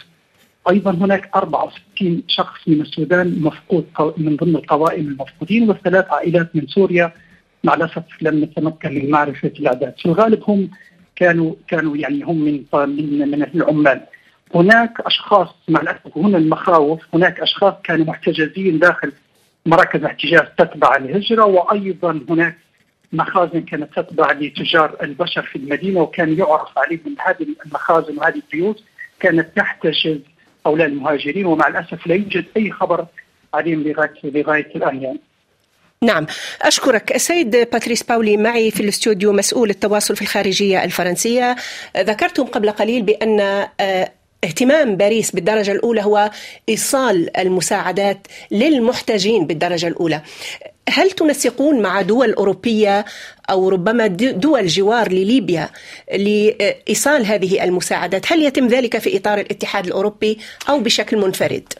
أيضا 0.71 0.91
هناك 0.91 1.31
64 1.37 2.23
شخص 2.29 2.61
من 2.67 2.81
السودان 2.81 3.43
مفقود 3.43 3.85
من 4.17 4.37
ضمن 4.37 4.57
القوائم 4.57 5.07
المفقودين 5.09 5.71
وثلاث 5.71 6.07
عائلات 6.11 6.57
من 6.57 6.67
سوريا. 6.67 7.13
مع 7.65 7.75
الأسف 7.75 8.03
لم 8.21 8.45
نتمكن 8.45 8.95
من 8.95 9.11
معرفة 9.11 9.53
الأعداد، 9.61 9.95
في 9.99 10.07
الغالب 10.07 10.43
هم 10.49 10.71
كانوا 11.17 11.55
كانوا 11.69 11.97
يعني 11.97 12.23
هم 12.23 12.45
من 12.45 12.65
من, 12.73 13.31
من 13.31 13.43
العمال. 13.43 14.01
هناك 14.55 15.01
أشخاص 15.01 15.49
مع 15.69 15.81
الاسف 15.81 16.19
هنا 16.19 16.39
المخاوف 16.39 17.01
هناك 17.15 17.41
أشخاص 17.41 17.75
كانوا 17.85 18.07
محتجزين 18.07 18.79
داخل 18.79 19.13
مراكز 19.67 20.05
احتجاز 20.05 20.43
تتبع 20.59 20.97
الهجرة 20.97 21.45
وأيضا 21.45 22.21
هناك 22.29 22.59
مخازن 23.13 23.61
كانت 23.61 23.99
تتبع 23.99 24.33
لتجار 24.33 24.97
البشر 25.03 25.43
في 25.43 25.57
المدينة 25.57 26.01
وكان 26.01 26.39
يعرف 26.39 26.79
عليهم 26.79 27.17
هذه 27.27 27.47
المخازن 27.67 28.19
وهذه 28.19 28.43
البيوت 28.53 28.83
كانت 29.21 29.57
تحتجز 29.57 30.21
هؤلاء 30.67 30.87
المهاجرين 30.87 31.47
ومع 31.47 31.69
الأسف 31.69 32.07
لا 32.07 32.15
يوجد 32.15 32.45
أي 32.57 32.71
خبر 32.71 33.07
عليهم 33.55 33.83
لغايه 33.83 34.15
لغاية 34.25 34.77
الآن 34.77 35.03
يعني. 35.03 35.21
نعم. 36.03 36.27
أشكرك 36.63 37.15
السيد 37.15 37.51
باتريس 37.51 38.03
باولي 38.03 38.37
معي 38.37 38.71
في 38.71 38.81
الاستوديو 38.81 39.33
مسؤول 39.33 39.71
التواصل 39.71 40.17
في 40.17 40.23
الخارجية 40.23 40.85
الفرنسية. 40.85 41.57
ذكرتم 41.97 42.45
قبل 42.45 42.71
قليل 42.71 43.03
بأن 43.03 43.41
آه، 43.81 44.13
اهتمام 44.45 44.97
باريس 44.97 45.31
بالدرجة 45.31 45.73
الأولى 45.73 46.03
هو 46.03 46.31
إيصال 46.69 47.37
المساعدات 47.37 48.27
للمحتاجين 48.51 49.47
بالدرجة 49.47 49.87
الأولى. 49.87 50.23
هل 50.89 51.11
تنسقون 51.11 51.83
مع 51.83 52.03
دول 52.03 52.33
أوروبية 52.33 53.05
أو 53.51 53.69
ربما 53.69 54.07
دول 54.07 54.67
جوار 54.67 55.13
لليبيا 55.13 55.71
لإيصال 56.13 57.27
هذه 57.27 57.65
المساعدات 57.65 58.33
هل 58.33 58.43
يتم 58.43 58.67
ذلك 58.69 58.99
في 58.99 59.17
إطار 59.17 59.39
الاتحاد 59.39 59.87
الأوروبي 59.87 60.39
أو 60.69 60.81
بشكل 60.81 61.17
منفرد؟ 61.17 61.73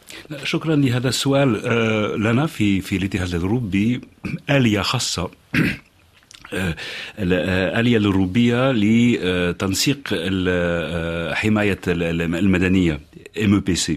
شكرا 0.43 0.75
لهذا 0.75 1.09
السؤال 1.09 1.65
آه، 1.65 2.15
لنا 2.15 2.47
في 2.47 2.81
في 2.81 2.95
الاتحاد 2.97 3.35
الأوروبي 3.35 4.01
آلية 4.49 4.81
خاصة 4.81 5.29
الآلية 7.19 7.97
الأوروبية 7.97 8.71
لتنسيق 8.71 9.99
حماية 11.33 11.79
المدنية 11.87 12.99
MPC 13.37 13.91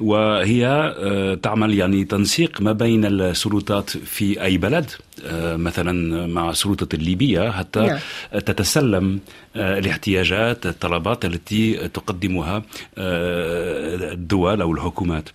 وهي 0.00 0.66
آه، 0.98 1.34
تعمل 1.34 1.74
يعني 1.74 2.04
تنسيق 2.04 2.60
ما 2.60 2.72
بين 2.72 3.04
السلطات 3.04 3.90
في 3.90 4.42
أي 4.42 4.58
بلد. 4.58 4.90
آه، 4.90 5.07
مثلا 5.56 6.26
مع 6.26 6.50
السلطة 6.50 6.96
الليبية 6.96 7.50
حتى 7.50 7.80
نعم. 7.80 7.98
تتسلم 8.40 9.20
آه، 9.56 9.78
الاحتياجات 9.78 10.66
الطلبات 10.66 11.24
التي 11.24 11.88
تقدمها 11.88 12.62
الدول 12.98 14.60
أو 14.60 14.72
الحكومات 14.72 15.28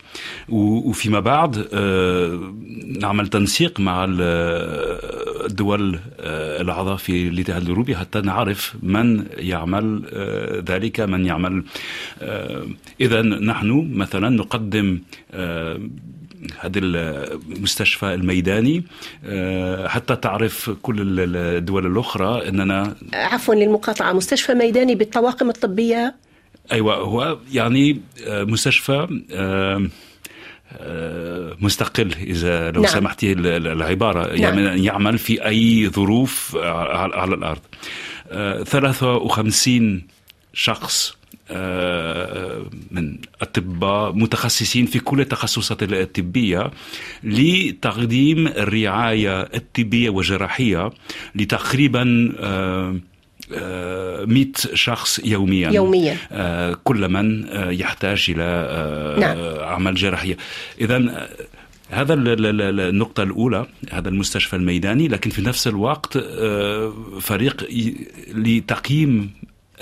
وفيما 0.49 1.19
بعد 1.19 1.75
نعمل 3.01 3.27
تنسيق 3.27 3.79
مع 3.79 4.05
الدول 4.09 5.99
الأعضاء 6.61 6.95
في 6.95 7.27
الاتحاد 7.27 7.61
الأوروبي 7.61 7.95
حتى 7.95 8.21
نعرف 8.21 8.75
من 8.83 9.25
يعمل 9.37 10.03
ذلك 10.69 10.99
من 10.99 11.25
يعمل 11.25 11.63
إذا 13.01 13.21
نحن 13.21 13.91
مثلا 13.93 14.29
نقدم 14.29 14.99
آه، 15.31 15.79
هذا 16.59 16.79
المستشفى 16.79 18.13
الميداني. 18.13 18.83
آه، 19.25 19.87
حتى 19.87 20.15
تعرف 20.15 20.69
كل 20.69 20.95
الدول 21.35 21.85
الأخرى 21.85 22.49
أننا 22.49 22.95
عفوا 23.13 23.55
للمقاطعة. 23.55 24.13
مستشفى 24.13 24.53
ميداني 24.53 24.95
بالطواقم 24.95 25.49
الطبية؟ 25.49 26.15
أيوة 26.71 26.95
هو 26.95 27.37
يعني 27.53 28.01
آه، 28.27 28.43
مستشفى 28.43 29.07
مستقل 31.59 32.13
إذا 32.13 32.71
لو 32.71 32.81
نعم. 32.81 32.91
سمحتي 32.91 33.31
العبارة. 33.31 34.27
نعم. 34.27 34.59
يعني 34.59 34.85
يعمل 34.85 35.17
في 35.17 35.45
أي 35.45 35.89
ظروف 35.89 36.55
على 36.55 37.35
الأرض. 37.35 37.61
53 38.65 40.07
شخص 40.53 41.15
من 42.91 43.17
أطباء 43.41 44.11
متخصصين 44.13 44.85
في 44.85 44.99
كل 44.99 45.21
التخصصات 45.21 45.83
الطبية 45.83 46.71
لتقديم 47.23 48.47
الرعاية 48.47 49.41
الطبية 49.41 50.09
والجراحية 50.09 50.89
لتقريبا 51.35 52.03
100 53.53 54.45
شخص 54.73 55.19
يوميا. 55.25 55.69
يوميا. 55.69 56.17
كل 56.83 57.09
من 57.09 57.47
يحتاج 57.53 58.25
إلى 58.29 59.17
نعم. 59.19 59.37
عمل 59.73 59.95
جراحية 59.95 60.37
إذا 60.81 61.27
هذا 61.89 62.13
النقطة 62.13 63.23
الأولى 63.23 63.65
هذا 63.91 64.09
المستشفى 64.09 64.55
الميداني 64.55 65.07
لكن 65.07 65.29
في 65.29 65.41
نفس 65.41 65.67
الوقت 65.67 66.17
فريق 67.21 67.67
لتقييم 68.33 69.31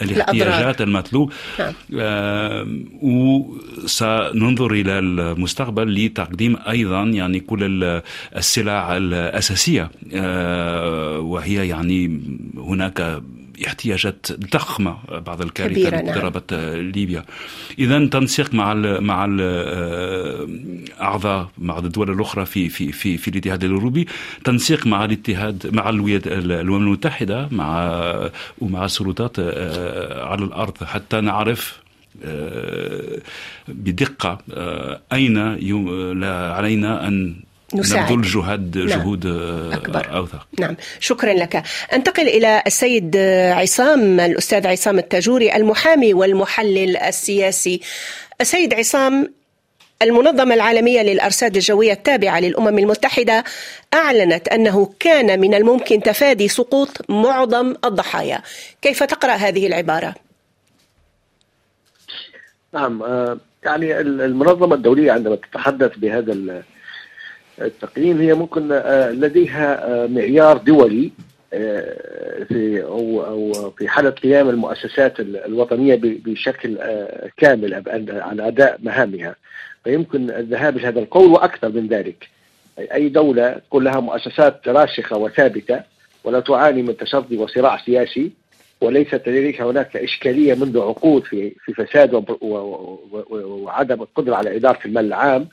الاحتياجات 0.01 0.81
المطلوب. 0.81 1.33
نعم. 1.59 1.73
آه 1.99 2.67
وسننظر 3.01 4.71
إلى 4.71 4.99
المستقبل 4.99 6.05
لتقديم 6.05 6.57
أيضا 6.69 7.03
يعني 7.03 7.39
كل 7.39 8.01
السلع 8.37 8.97
الأساسية. 8.97 9.91
آه 10.13 11.19
وهي 11.19 11.67
يعني 11.67 12.21
هناك 12.57 13.21
احتياجات 13.67 14.27
ضخمة 14.31 14.97
بعد 15.09 15.41
الكارثه 15.41 15.87
التي 15.87 16.05
نعم. 16.05 16.19
ضربت 16.19 16.53
ليبيا 16.95 17.25
إذا 17.79 18.05
تنسيق 18.05 18.53
مع 18.53 18.71
ال 18.71 19.03
مع 19.03 19.25
الاعضاء 19.29 21.49
مع 21.57 21.77
الدول 21.77 22.11
الأخرى 22.11 22.45
في 22.45 22.69
في 22.69 22.91
في 22.91 23.17
في 23.17 23.27
الاتحاد 23.27 23.63
الأوروبي 23.63 24.07
تنسيق 24.43 24.87
مع 24.87 25.05
الاتحاد 25.05 25.69
مع 25.73 25.89
الأمم 25.89 26.75
المتحدة 26.75 27.47
مع 27.51 27.91
ومع 28.59 28.85
السلطات 28.85 29.39
آه، 29.39 30.25
على 30.25 30.43
الأرض 30.43 30.83
حتى 30.83 31.21
نعرف 31.21 31.81
آه، 32.23 33.19
بدقة 33.67 34.37
آه، 34.53 35.01
أين 35.13 35.37
علينا 36.53 37.07
أن 37.07 37.35
نساعد. 37.73 38.11
نبذل 38.11 38.31
جهد 38.31 38.77
نعم. 38.77 38.87
جهود 38.87 39.25
آه، 39.25 39.73
أكبر. 39.73 40.17
أوثق. 40.17 40.47
نعم. 40.59 40.75
شكرا 40.99 41.33
لك. 41.33 41.63
أنتقل 41.93 42.27
إلى 42.27 42.63
السيد 42.67 43.17
عصام 43.51 44.19
الأستاذ 44.19 44.67
عصام 44.67 44.99
التاجوري 44.99 45.55
المحامي 45.55 46.13
والمحلل 46.13 46.97
السياسي. 46.97 47.81
السيد 48.41 48.73
عصام 48.73 49.33
المنظمة 50.01 50.53
العالمية 50.53 51.01
للأرصاد 51.01 51.55
الجوية 51.55 51.93
التابعة 51.93 52.39
للأمم 52.39 52.79
المتحدة 52.79 53.43
أعلنت 53.93 54.47
أنه 54.47 54.93
كان 54.99 55.39
من 55.39 55.53
الممكن 55.53 56.03
تفادي 56.03 56.47
سقوط 56.47 57.09
معظم 57.09 57.75
الضحايا. 57.85 58.41
كيف 58.81 59.03
تقرأ 59.03 59.31
هذه 59.31 59.67
العبارة؟ 59.67 60.15
نعم 62.73 63.03
آه، 63.03 63.37
يعني 63.63 63.99
المنظمة 63.99 64.75
الدولية 64.75 65.11
عندما 65.11 65.35
تتحدث 65.35 65.97
بهذا 65.97 66.63
التقييم 67.65 68.21
هي 68.21 68.33
ممكن 68.33 68.71
آه، 68.71 69.11
لديها 69.11 69.87
آه، 69.87 70.07
معيار 70.07 70.57
دولي 70.57 71.11
آه، 71.53 72.43
في 72.43 72.83
أو 72.83 73.23
أو 73.25 73.71
في 73.71 73.87
حالة 73.87 74.09
قيام 74.09 74.49
المؤسسات 74.49 75.19
الوطنية 75.19 75.99
بشكل 76.01 76.77
كامل 77.37 77.83
على 78.09 78.47
أداء 78.47 78.79
مهامها. 78.83 79.35
فيمكن 79.83 80.29
الذهاب 80.29 80.77
لهذا 80.77 80.99
القول 80.99 81.31
وأكثر 81.31 81.69
من 81.69 81.87
ذلك. 81.87 82.29
أي 82.79 83.09
دولة 83.09 83.51
تكون 83.53 83.83
لها 83.83 83.99
مؤسسات 83.99 84.67
راسخة 84.67 85.17
وثابتة 85.17 85.81
ولا 86.23 86.39
تعاني 86.39 86.81
من 86.81 86.97
تصدي 86.97 87.37
وصراع 87.37 87.77
سياسي 87.85 88.31
وليست 88.81 89.21
لديها 89.27 89.71
هناك 89.71 89.97
إشكالية 89.97 90.53
منذ 90.53 90.79
عقود 90.79 91.23
في 91.23 91.55
في 91.65 91.73
فساد 91.73 92.25
وعدم 93.31 94.01
القدرة 94.01 94.35
على 94.35 94.55
إدارة 94.55 94.79
المال 94.85 95.05
العام. 95.05 95.47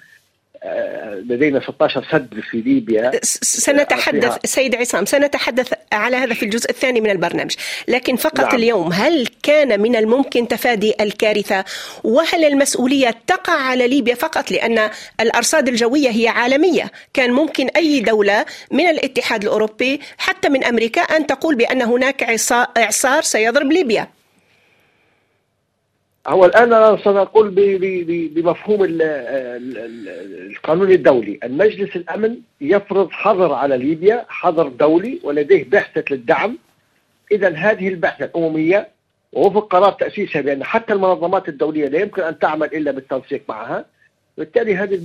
لدينا 1.29 1.61
16 1.61 2.05
سد 2.13 2.41
في 2.51 2.61
ليبيا. 2.61 3.11
سنتحدث 3.23 4.39
سيد 4.45 4.75
عصام 4.75 5.05
سنتحدث 5.05 5.73
على 5.93 6.17
هذا 6.17 6.35
في 6.35 6.43
الجزء 6.43 6.71
الثاني 6.71 7.01
من 7.01 7.11
البرنامج. 7.11 7.55
لكن 7.89 8.17
فقط 8.17 8.41
نعم. 8.41 8.55
اليوم 8.55 8.93
هل 8.93 9.27
كان 9.43 9.81
من 9.81 9.97
الممكن 9.97 10.49
تفادي 10.49 10.95
الكارثة؟ 11.01 11.65
وهل 12.05 12.45
المسؤولية 12.45 13.15
تقع 13.27 13.53
على 13.53 13.89
ليبيا 13.89 14.15
فقط 14.15 14.51
لأن 14.51 14.91
الأرصاد 15.21 15.69
الجوية 15.69 16.11
هي 16.11 16.29
عالمية؟ 16.29 16.91
كان 17.15 17.33
ممكن 17.33 17.69
أي 17.69 18.01
دولة 18.01 18.45
من 18.71 18.87
الاتحاد 18.87 19.43
الأوروبي 19.43 20.01
حتى 20.19 20.49
من 20.49 20.65
أمريكا 20.65 21.01
أن 21.01 21.27
تقول 21.27 21.55
بأن 21.55 21.83
هناك 21.83 22.23
إعصار 22.79 23.23
سيضرب 23.23 23.73
ليبيا. 23.73 24.18
هو 26.27 26.45
الآن 26.45 26.73
أنا 26.73 26.97
سنقول 27.05 27.51
بمفهوم 28.35 28.87
القانون 30.51 30.91
الدولي. 30.91 31.39
المجلس 31.45 31.97
الأمن 31.97 32.37
يفرض 32.61 33.11
حظر 33.11 33.53
على 33.53 33.77
ليبيا 33.77 34.25
حظر 34.29 34.69
دولي 34.69 35.21
ولديه 35.23 35.65
بعثه 35.71 36.05
للدعم. 36.11 36.59
اذا 37.33 37.49
هذه 37.49 37.89
البعثه 37.89 38.25
الأممية 38.25 38.89
ووفق 39.33 39.73
قرار 39.73 39.93
تأسيسها 39.93 40.43
بأن 40.43 40.65
حتى 40.65 40.93
المنظمات 40.93 41.49
الدولية 41.49 41.89
لا 41.89 41.99
يمكن 41.99 42.23
أن 42.23 42.39
تعمل 42.39 42.75
إلا 42.75 42.91
بالتنسيق 42.91 43.43
معها. 43.49 43.85
بالتالي 44.39 44.77
هذه 44.77 45.01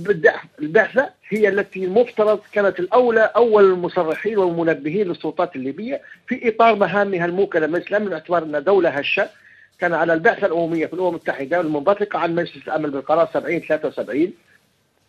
البعثه 0.60 1.10
هي 1.28 1.48
التي 1.48 1.84
المفترض 1.84 2.40
كانت 2.52 2.80
الأولى 2.80 3.30
أول 3.36 3.64
المصرحين 3.64 4.38
والمنبهين 4.38 5.08
للسلطات 5.08 5.56
الليبية 5.56 6.00
في 6.26 6.48
إطار 6.48 6.74
مهامها 6.76 7.26
الموكلة 7.26 7.66
من 7.66 7.76
الاسلام 7.76 8.04
باعتبار 8.04 8.42
أن 8.42 8.64
دولة 8.64 8.88
هشة. 8.88 9.28
كان 9.84 9.94
على 9.94 10.12
البعثة 10.12 10.46
الأممية 10.46 10.86
في 10.86 10.92
الأمم 10.92 11.08
المتحدة 11.08 11.60
المنبثقة 11.60 12.18
عن 12.18 12.34
مجلس 12.34 12.56
الأمن 12.56 12.90
بالقرار 12.90 13.28
70 13.34 13.58
73 13.60 14.32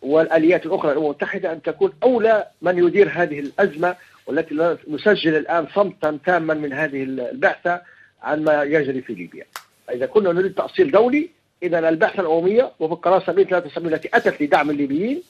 والآليات 0.02 0.66
الأخرى 0.66 0.90
للأمم 0.90 1.06
المتحدة 1.06 1.52
أن 1.52 1.62
تكون 1.62 1.92
أولى 2.02 2.46
من 2.62 2.78
يدير 2.86 3.10
هذه 3.14 3.38
الأزمة 3.40 3.96
والتي 4.26 4.76
نسجل 4.88 5.36
الآن 5.36 5.66
صمتا 5.74 6.18
تاما 6.26 6.54
من 6.54 6.72
هذه 6.72 7.02
البعثة 7.02 7.82
عن 8.22 8.44
ما 8.44 8.62
يجري 8.62 9.00
في 9.02 9.14
ليبيا. 9.14 9.44
إذا 9.90 10.06
كنا 10.06 10.32
نريد 10.32 10.54
تأصيل 10.54 10.90
دولي 10.90 11.30
إذا 11.62 11.88
البعثة 11.88 12.20
الأممية 12.20 12.70
وفي 12.80 12.94
القرار 12.94 13.20
70 13.20 13.46
73 13.46 13.94
التي 13.94 14.08
أتت 14.14 14.42
لدعم 14.42 14.70
الليبيين 14.70 15.22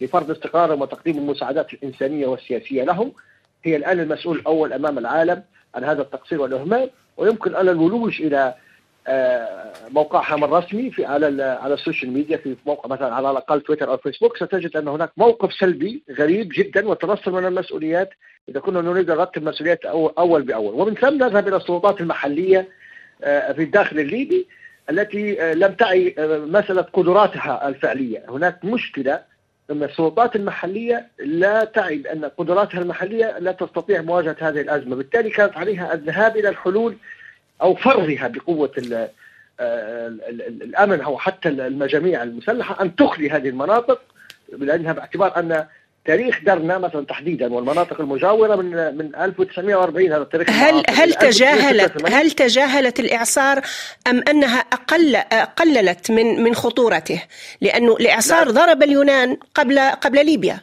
لفرض 0.00 0.30
استقرارهم 0.30 0.82
وتقديم 0.82 1.18
المساعدات 1.18 1.72
الإنسانية 1.74 2.26
والسياسية 2.26 2.84
لهم 2.84 3.12
هي 3.64 3.76
الآن 3.76 4.00
المسؤول 4.00 4.38
الأول 4.38 4.72
أمام 4.72 4.98
العالم 4.98 5.42
عن 5.74 5.84
هذا 5.84 6.02
التقصير 6.02 6.40
والإهمال 6.40 6.90
ويمكن 7.16 7.56
أن 7.56 7.68
الولوج 7.68 8.22
إلى 8.22 8.54
آه، 9.06 9.72
موقعها 9.90 10.34
الرسمي 10.34 10.90
في 10.90 11.04
على 11.04 11.42
على 11.42 11.74
السوشيال 11.74 12.12
ميديا 12.12 12.36
في 12.36 12.56
موقع 12.66 12.88
مثلا 12.88 13.14
على 13.14 13.30
الأقل 13.30 13.60
تويتر 13.60 13.90
أو 13.90 13.96
فيسبوك. 13.96 14.36
ستجد 14.36 14.76
أن 14.76 14.88
هناك 14.88 15.10
موقف 15.16 15.52
سلبي 15.52 16.02
غريب 16.18 16.48
جدا 16.54 16.88
وتنصل 16.88 17.32
من 17.32 17.46
المسؤوليات 17.46 18.10
إذا 18.48 18.60
كنا 18.60 18.80
نريد 18.80 19.10
نرتب 19.10 19.42
المسؤوليات 19.42 19.84
أول 19.84 20.42
بأول. 20.42 20.74
ومن 20.74 20.94
ثم 20.94 21.14
نذهب 21.14 21.48
إلى 21.48 21.56
السلطات 21.56 22.00
المحلية 22.00 22.68
آه، 23.24 23.52
في 23.52 23.62
الداخل 23.62 23.98
الليبي 23.98 24.46
التي 24.90 25.42
آه، 25.42 25.54
لم 25.54 25.72
تعي 25.72 26.14
مسألة 26.28 26.82
قدراتها 26.82 27.68
الفعلية. 27.68 28.24
هناك 28.28 28.64
مشكلة 28.64 29.22
أن 29.70 29.82
السلطات 29.82 30.36
المحلية 30.36 31.08
لا 31.18 31.64
تعي 31.64 31.96
بأن 31.96 32.24
قدراتها 32.24 32.80
المحلية 32.80 33.38
لا 33.38 33.52
تستطيع 33.52 34.02
مواجهة 34.02 34.36
هذه 34.40 34.60
الأزمة. 34.60 34.96
بالتالي 34.96 35.30
كانت 35.30 35.56
عليها 35.56 35.94
الذهاب 35.94 36.36
إلى 36.36 36.48
الحلول 36.48 36.96
أو 37.62 37.74
فرضها 37.74 38.28
بقوة 38.28 38.72
الأمن 39.60 41.00
أو 41.00 41.18
حتى 41.18 41.48
المجاميع 41.48 42.22
المسلحة 42.22 42.82
أن 42.82 42.96
تخلي 42.96 43.30
هذه 43.30 43.48
المناطق 43.48 44.00
لأنها 44.58 44.92
باعتبار 44.92 45.38
أن 45.38 45.66
تاريخ 46.04 46.40
درنا 46.44 46.78
مثلا 46.78 47.06
تحديدا 47.06 47.54
والمناطق 47.54 48.00
المجاورة 48.00 48.56
من 48.56 48.96
من 48.96 49.16
1940 49.16 50.12
هذا 50.12 50.22
التاريخ 50.22 50.50
هل 50.50 50.82
هل 50.88 51.14
تجاهلت 51.14 52.10
هل 52.10 52.30
تجاهلت 52.30 53.00
الإعصار 53.00 53.60
أم 54.06 54.22
أنها 54.30 54.58
أقل 54.58 55.16
قللت 55.56 56.10
من 56.10 56.42
من 56.42 56.54
خطورته؟ 56.54 57.22
لأنه 57.60 57.96
الإعصار 57.96 58.46
لا. 58.46 58.52
ضرب 58.52 58.82
اليونان 58.82 59.36
قبل 59.54 59.78
قبل 59.78 60.26
ليبيا. 60.26 60.60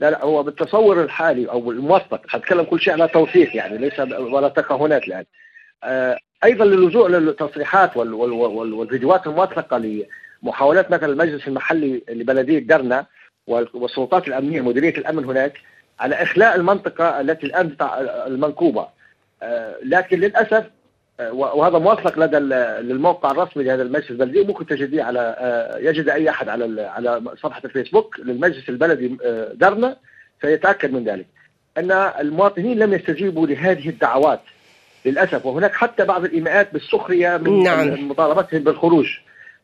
لا 0.00 0.10
لا 0.10 0.24
هو 0.24 0.42
بالتصور 0.42 1.02
الحالي 1.02 1.50
أو 1.50 1.70
الموثق 1.70 2.20
حتكلم 2.28 2.62
كل 2.62 2.80
شيء 2.80 2.92
على 2.92 3.08
توثيق 3.08 3.56
يعني 3.56 3.78
ليس 3.78 4.00
ولا 4.18 4.48
تكهنات 4.48 5.02
الآن 5.02 5.24
أيضا 6.44 6.64
للجوء 6.64 7.08
للتصريحات 7.08 7.96
والفيديوهات 7.96 9.26
الموثقة 9.26 10.04
لمحاولات 10.42 10.90
مثلا 10.90 11.12
المجلس 11.12 11.48
المحلي 11.48 12.02
لبلدية 12.08 12.58
درنا 12.58 13.06
والسلطات 13.46 14.28
الأمنية 14.28 14.60
مديرية 14.60 14.96
الأمن 14.98 15.24
هناك 15.24 15.60
على 16.00 16.14
إخلاء 16.14 16.56
المنطقة 16.56 17.20
التي 17.20 17.46
الآن 17.46 17.76
المنكوبة. 18.26 18.88
آه، 19.42 19.76
لكن 19.82 20.20
للأسف 20.20 20.64
آه، 21.20 21.32
وهذا 21.32 21.78
موثق 21.78 22.18
لدى 22.18 22.38
للموقع 22.88 23.30
الرسمي 23.30 23.64
لهذا 23.64 23.82
المجلس 23.82 24.10
البلدي. 24.10 24.44
ممكن 24.44 24.66
تجديه 24.66 25.02
على 25.02 25.36
يجد 25.82 26.08
أي 26.08 26.30
أحد 26.30 26.48
على 26.48 26.82
على 26.82 27.22
صفحة 27.42 27.60
الفيسبوك 27.64 28.20
للمجلس 28.20 28.68
البلدي 28.68 29.16
درنا 29.54 29.96
سيتاكد 30.42 30.92
من 30.92 31.04
ذلك. 31.04 31.26
أن 31.78 31.90
المواطنين 31.92 32.78
لم 32.78 32.94
يستجيبوا 32.94 33.46
لهذه 33.46 33.88
الدعوات. 33.88 34.40
للأسف. 35.06 35.46
وهناك 35.46 35.74
حتى 35.74 36.04
بعض 36.04 36.24
الإيماءات 36.24 36.72
بالسخرية 36.72 37.36
من 37.36 37.62
نعم. 37.62 38.08
مطالبتهم 38.08 38.60
بالخروج. 38.60 39.06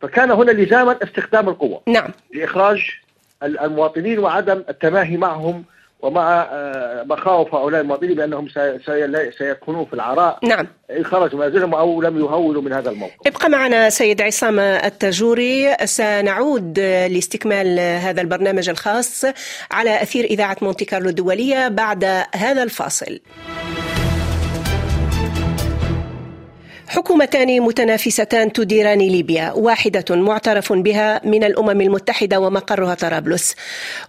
فكان 0.00 0.30
هنا 0.30 0.50
لزاما 0.50 0.98
استخدام 1.02 1.48
القوة. 1.48 1.82
نعم. 1.88 2.10
لإخراج 2.34 2.90
المواطنين 3.42 4.18
وعدم 4.18 4.62
التماهي 4.68 5.16
معهم 5.16 5.64
ومع 6.02 6.48
آه، 6.52 7.02
مخاوف 7.02 7.54
هؤلاء 7.54 7.80
المواطنين 7.80 8.14
بأنهم 8.14 8.48
سيكونون 9.38 9.84
في 9.84 9.92
العراء. 9.92 10.38
نعم. 10.42 10.66
خرجوا 11.02 11.38
منازلهم 11.38 11.74
أو 11.74 12.02
لم 12.02 12.18
يهولوا 12.18 12.62
من 12.62 12.72
هذا 12.72 12.90
الموقف. 12.90 13.14
ابقى 13.26 13.48
معنا 13.50 13.90
سيد 13.90 14.22
عصام 14.22 14.58
التاجوري. 14.58 15.76
سنعود 15.84 16.78
لاستكمال 16.80 17.78
هذا 17.78 18.20
البرنامج 18.20 18.68
الخاص 18.68 19.24
على 19.70 20.02
أثير 20.02 20.24
إذاعة 20.24 20.56
مونتي 20.62 20.84
كارلو 20.84 21.08
الدولية 21.08 21.68
بعد 21.68 22.04
هذا 22.34 22.62
الفاصل. 22.62 23.20
حكومتان 26.92 27.60
متنافستان 27.60 28.52
تديران 28.52 28.98
ليبيا 28.98 29.52
واحدة 29.52 30.04
معترف 30.10 30.72
بها 30.72 31.20
من 31.24 31.44
الأمم 31.44 31.80
المتحدة 31.80 32.40
ومقرها 32.40 32.94
طرابلس 32.94 33.54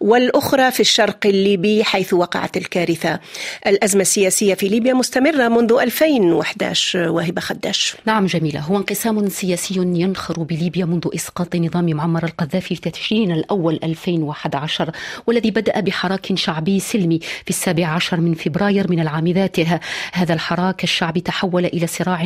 والأخرى 0.01 0.71
في 0.71 0.79
الشرق 0.79 1.17
الليبي 1.25 1.83
حيث 1.83 2.13
وقعت 2.13 2.57
الكارثة. 2.57 3.19
الأزمة 3.67 4.01
السياسية 4.01 4.53
في 4.53 4.67
ليبيا 4.67 4.93
مستمرة 4.93 5.47
منذ 5.47 5.73
2011 5.81 7.09
وهبة 7.09 7.41
خداش. 7.41 7.95
نعم 8.05 8.25
جميلة. 8.25 8.59
هو 8.59 8.77
انقسام 8.77 9.29
سياسي 9.29 9.75
ينخر 9.75 10.43
بليبيا 10.43 10.85
منذ 10.85 11.07
إسقاط 11.15 11.55
نظام 11.55 11.85
معمر 11.85 12.23
القذافي 12.23 12.75
في 12.75 12.89
تشرين 12.91 13.31
الأول 13.31 13.79
2011 13.83 14.91
والذي 15.27 15.51
بدأ 15.51 15.79
بحراك 15.79 16.35
شعبي 16.35 16.79
سلمي 16.79 17.19
في 17.19 17.49
السابع 17.49 17.87
عشر 17.87 18.19
من 18.19 18.33
فبراير 18.33 18.91
من 18.91 18.99
العام 18.99 19.27
ذاته. 19.27 19.79
هذا 20.13 20.33
الحراك 20.33 20.83
الشعبي 20.83 21.21
تحول 21.21 21.65
إلى 21.65 21.87
صراع 21.87 22.23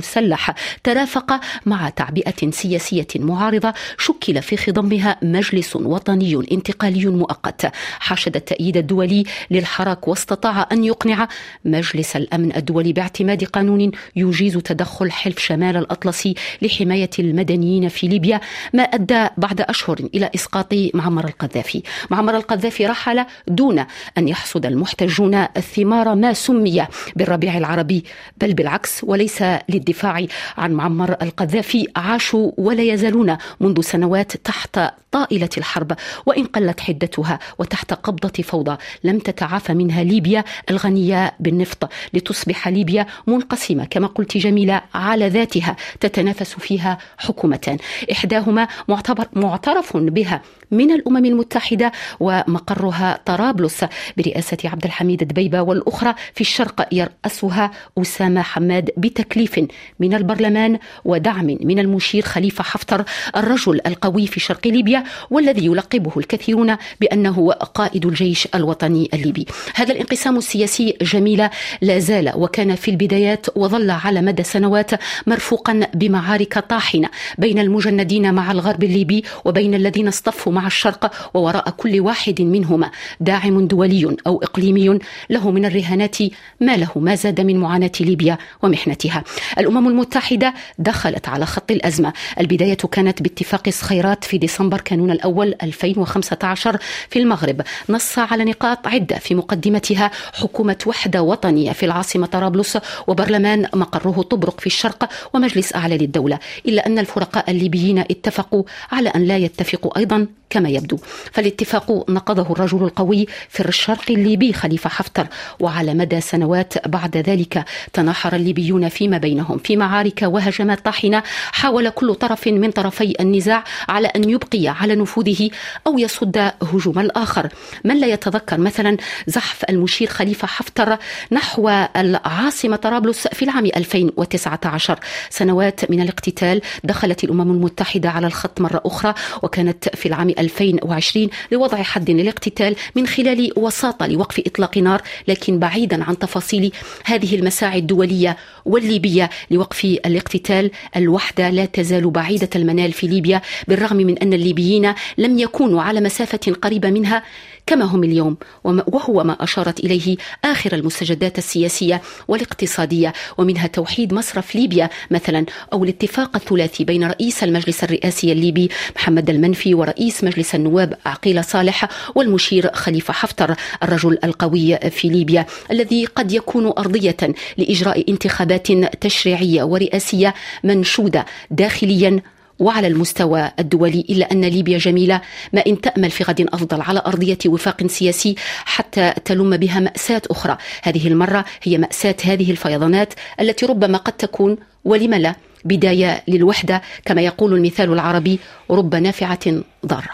مسلح 0.00 0.54
ترافق 0.84 1.40
مع 1.66 1.88
تعبئة 1.88 2.50
سياسية 2.50 3.06
معارضة 3.16 3.72
شكل 3.98 4.42
في 4.42 4.56
خضمها 4.56 5.16
مجلس 5.22 5.76
وطني 5.76 6.44
انتقالي 6.52 7.06
مؤقت. 7.06 7.72
حشد 8.00 8.36
التأييد 8.36 8.76
الدولي 8.76 9.24
للحراك 9.50 10.08
واستطاع 10.08 10.68
أن 10.72 10.84
يقنع 10.84 11.28
مجلس 11.64 12.16
الأمن 12.16 12.56
الدولي 12.56 12.92
باعتماد 12.92 13.44
قانون 13.44 13.90
يجيز 14.16 14.54
تدخل 14.54 15.10
حلف 15.12 15.38
شمال 15.38 15.76
الأطلسي 15.76 16.34
لحماية 16.62 17.10
المدنيين 17.18 17.88
في 17.88 18.08
ليبيا 18.08 18.40
ما 18.72 18.82
أدى 18.82 19.26
بعد 19.36 19.60
أشهر 19.60 19.98
إلى 20.14 20.30
إسقاط 20.34 20.74
معمر 20.94 21.24
القذافي. 21.24 21.82
معمر 22.10 22.36
القذافي 22.36 22.86
رحل 22.86 23.24
دون 23.48 23.84
أن 24.18 24.28
يحصد 24.28 24.66
المحتجون 24.66 25.34
الثمار 25.34 26.14
ما 26.14 26.32
سمي 26.32 26.86
بالربيع 27.16 27.58
العربي 27.58 28.04
بل 28.40 28.54
بالعكس 28.54 29.04
وليس 29.04 29.42
للدفاع 29.90 30.26
عن 30.58 30.72
معمر 30.72 31.16
القذافي 31.22 31.86
عاشوا 31.96 32.50
ولا 32.58 32.82
يزالون 32.82 33.36
منذ 33.60 33.80
سنوات 33.80 34.36
تحت 34.36 34.80
طائلة 35.12 35.48
الحرب 35.58 35.92
وإن 36.26 36.44
قلت 36.44 36.80
حدتها 36.80 37.38
وتحت 37.58 37.92
قبضة 37.92 38.42
فوضى. 38.42 38.76
لم 39.04 39.18
تتعافى 39.18 39.74
منها 39.74 40.04
ليبيا 40.04 40.44
الغنية 40.70 41.34
بالنفط 41.40 41.88
لتصبح 42.14 42.68
ليبيا 42.68 43.06
منقسمة. 43.26 43.84
كما 43.84 44.06
قلت 44.06 44.36
جميلة 44.36 44.82
على 44.94 45.28
ذاتها 45.28 45.76
تتنافس 46.00 46.54
فيها 46.54 46.98
حكومتان. 47.18 47.78
إحداهما 48.12 48.68
معتبر 48.88 49.26
معترف 49.32 49.96
بها 49.96 50.42
من 50.70 50.90
الأمم 50.90 51.24
المتحدة 51.24 51.92
ومقرها 52.20 53.20
طرابلس 53.24 53.84
برئاسة 54.16 54.58
عبد 54.64 54.84
الحميد 54.84 55.24
دبيبة 55.24 55.62
والأخرى 55.62 56.14
في 56.34 56.40
الشرق 56.40 56.88
يرأسها 56.92 57.70
أسامة 57.98 58.42
حماد 58.42 58.90
بتكليف 58.96 59.60
من 60.00 60.14
البرلمان 60.14 60.78
ودعم 61.04 61.56
من 61.60 61.78
المشير 61.78 62.22
خليفة 62.22 62.64
حفتر 62.64 63.04
الرجل 63.36 63.80
القوي 63.86 64.26
في 64.26 64.40
شرق 64.40 64.66
ليبيا. 64.66 64.99
والذي 65.30 65.64
يلقبه 65.66 66.12
الكثيرون 66.16 66.76
بأنه 67.00 67.52
قائد 67.52 68.06
الجيش 68.06 68.48
الوطني 68.54 69.08
الليبي. 69.14 69.46
هذا 69.74 69.92
الانقسام 69.92 70.36
السياسي 70.36 70.96
جميلة 71.02 71.50
لا 71.80 71.98
زال 71.98 72.32
وكان 72.36 72.74
في 72.74 72.90
البدايات 72.90 73.46
وظل 73.56 73.90
على 73.90 74.20
مدى 74.20 74.42
سنوات 74.42 74.90
مرفوقا 75.26 75.86
بمعارك 75.94 76.58
طاحنة 76.58 77.08
بين 77.38 77.58
المجندين 77.58 78.34
مع 78.34 78.52
الغرب 78.52 78.84
الليبي 78.84 79.24
وبين 79.44 79.74
الذين 79.74 80.08
اصطفوا 80.08 80.52
مع 80.52 80.66
الشرق 80.66 81.12
ووراء 81.34 81.70
كل 81.70 82.00
واحد 82.00 82.42
منهما 82.42 82.90
داعم 83.20 83.66
دولي 83.66 84.16
أو 84.26 84.42
إقليمي 84.42 84.98
له 85.30 85.50
من 85.50 85.64
الرهانات 85.64 86.16
ما 86.60 86.76
له 86.76 86.92
ما 86.96 87.14
زاد 87.14 87.40
من 87.40 87.56
معاناة 87.56 87.92
ليبيا 88.00 88.38
ومحنتها. 88.62 89.24
الأمم 89.58 89.88
المتحدة 89.88 90.54
دخلت 90.78 91.28
على 91.28 91.46
خط 91.46 91.70
الأزمة. 91.70 92.12
البداية 92.40 92.74
كانت 92.74 93.22
باتفاق 93.22 93.68
صخيرات 93.68 94.24
في 94.24 94.38
ديسمبر 94.38 94.80
كانون 94.90 95.10
الأول 95.10 95.54
2015 95.62 96.78
في 97.08 97.18
المغرب. 97.18 97.62
نص 97.88 98.18
على 98.18 98.44
نقاط 98.44 98.86
عدة 98.86 99.18
في 99.18 99.34
مقدمتها 99.34 100.10
حكومة 100.34 100.76
وحدة 100.86 101.22
وطنية 101.22 101.72
في 101.72 101.86
العاصمة 101.86 102.26
طرابلس 102.26 102.78
وبرلمان 103.06 103.66
مقره 103.74 104.22
طبرق 104.22 104.60
في 104.60 104.66
الشرق 104.66 105.08
ومجلس 105.34 105.74
أعلى 105.74 105.98
للدولة. 105.98 106.38
إلا 106.66 106.86
أن 106.86 106.98
الفرقاء 106.98 107.50
الليبيين 107.50 107.98
اتفقوا 107.98 108.62
على 108.92 109.08
أن 109.08 109.24
لا 109.24 109.36
يتفقوا 109.36 109.98
أيضا 109.98 110.26
كما 110.50 110.68
يبدو. 110.68 110.96
فالاتفاق 111.32 112.10
نقضه 112.10 112.52
الرجل 112.52 112.84
القوي 112.84 113.26
في 113.48 113.68
الشرق 113.68 114.10
الليبي 114.10 114.52
خليفة 114.52 114.90
حفتر 114.90 115.26
وعلى 115.60 115.94
مدى 115.94 116.20
سنوات 116.20 116.88
بعد 116.88 117.16
ذلك 117.16 117.64
تناحر 117.92 118.34
الليبيون 118.34 118.88
فيما 118.88 119.18
بينهم. 119.18 119.58
في 119.58 119.76
معارك 119.76 120.22
وهجمات 120.22 120.84
طاحنة 120.84 121.22
حاول 121.52 121.88
كل 121.88 122.14
طرف 122.14 122.48
من 122.48 122.70
طرفي 122.70 123.14
النزاع 123.20 123.64
على 123.88 124.08
أن 124.08 124.30
يبقي 124.30 124.68
على 124.80 124.94
نفوذه 124.94 125.50
أو 125.86 125.98
يصد 125.98 126.52
هجوم 126.72 126.98
الآخر. 126.98 127.48
من 127.84 128.00
لا 128.00 128.06
يتذكر 128.06 128.58
مثلا 128.60 128.96
زحف 129.26 129.64
المشير 129.70 130.08
خليفة 130.08 130.46
حفتر 130.46 130.96
نحو 131.32 131.68
العاصمة 131.96 132.76
طرابلس 132.76 133.28
في 133.28 133.44
العام 133.44 133.64
2019 133.64 134.98
سنوات 135.30 135.90
من 135.90 136.00
الاقتتال 136.00 136.60
دخلت 136.84 137.24
الأمم 137.24 137.40
المتحدة 137.50 138.10
على 138.10 138.26
الخط 138.26 138.60
مرة 138.60 138.82
أخرى 138.84 139.14
وكانت 139.42 139.88
في 139.96 140.06
العام 140.06 140.28
2020 140.38 141.28
لوضع 141.52 141.82
حد 141.82 142.10
للاقتتال 142.10 142.76
من 142.96 143.06
خلال 143.06 143.52
وساطة 143.56 144.06
لوقف 144.06 144.40
إطلاق 144.46 144.78
نار 144.78 145.02
لكن 145.28 145.58
بعيدا 145.58 146.04
عن 146.04 146.18
تفاصيل 146.18 146.72
هذه 147.04 147.34
المساعي 147.34 147.78
الدولية 147.78 148.36
والليبية 148.64 149.30
لوقف 149.50 149.84
الاقتتال 149.84 150.70
الوحدة 150.96 151.50
لا 151.50 151.64
تزال 151.64 152.10
بعيدة 152.10 152.50
المنال 152.56 152.92
في 152.92 153.06
ليبيا 153.06 153.42
بالرغم 153.68 153.96
من 153.96 154.18
أن 154.18 154.32
الليبيين 154.32 154.69
لم 155.18 155.38
يكونوا 155.38 155.82
على 155.82 156.00
مسافة 156.00 156.52
قريبة 156.62 156.90
منها 156.90 157.22
كما 157.66 157.84
هم 157.84 158.04
اليوم 158.04 158.36
وهو 158.64 159.24
ما 159.24 159.36
أشارت 159.40 159.80
إليه 159.80 160.16
آخر 160.44 160.72
المستجدات 160.74 161.38
السياسية 161.38 162.02
والاقتصادية 162.28 163.12
ومنها 163.38 163.66
توحيد 163.66 164.14
مصرف 164.14 164.54
ليبيا 164.54 164.90
مثلا 165.10 165.46
أو 165.72 165.84
الاتفاق 165.84 166.36
الثلاثي 166.36 166.84
بين 166.84 167.04
رئيس 167.04 167.44
المجلس 167.44 167.84
الرئاسي 167.84 168.32
الليبي 168.32 168.68
محمد 168.96 169.30
المنفي 169.30 169.74
ورئيس 169.74 170.24
مجلس 170.24 170.54
النواب 170.54 170.98
عقيل 171.06 171.44
صالح 171.44 171.88
والمشير 172.14 172.72
خليفة 172.72 173.12
حفتر 173.12 173.54
الرجل 173.82 174.18
القوي 174.24 174.76
في 174.76 175.08
ليبيا 175.08 175.46
الذي 175.70 176.04
قد 176.04 176.32
يكون 176.32 176.66
أرضية 176.66 177.16
لإجراء 177.58 178.10
انتخابات 178.10 178.72
تشريعية 179.00 179.62
ورئاسية 179.62 180.34
منشودة 180.64 181.26
داخليا 181.50 182.22
وعلى 182.60 182.86
المستوى 182.86 183.50
الدولي 183.58 184.00
إلا 184.10 184.32
أن 184.32 184.44
ليبيا 184.44 184.78
جميلة 184.78 185.20
ما 185.52 185.64
إن 185.66 185.80
تأمل 185.80 186.10
في 186.10 186.24
غد 186.24 186.48
أفضل 186.52 186.80
على 186.80 187.02
أرضية 187.06 187.38
وفاق 187.46 187.86
سياسي 187.86 188.34
حتى 188.64 189.14
تلم 189.24 189.56
بها 189.56 189.80
مأساة 189.80 190.22
أخرى. 190.30 190.56
هذه 190.82 191.08
المرة 191.08 191.44
هي 191.62 191.78
مأساة 191.78 192.16
هذه 192.24 192.50
الفيضانات 192.50 193.14
التي 193.40 193.66
ربما 193.66 193.98
قد 193.98 194.12
تكون 194.12 194.56
ولم 194.84 195.14
لا؟ 195.14 195.34
بداية 195.64 196.22
للوحدة 196.28 196.82
كما 197.04 197.22
يقول 197.22 197.54
المثال 197.54 197.92
العربي 197.92 198.38
رب 198.70 198.94
نافعة 198.94 199.62
ضارة 199.86 200.10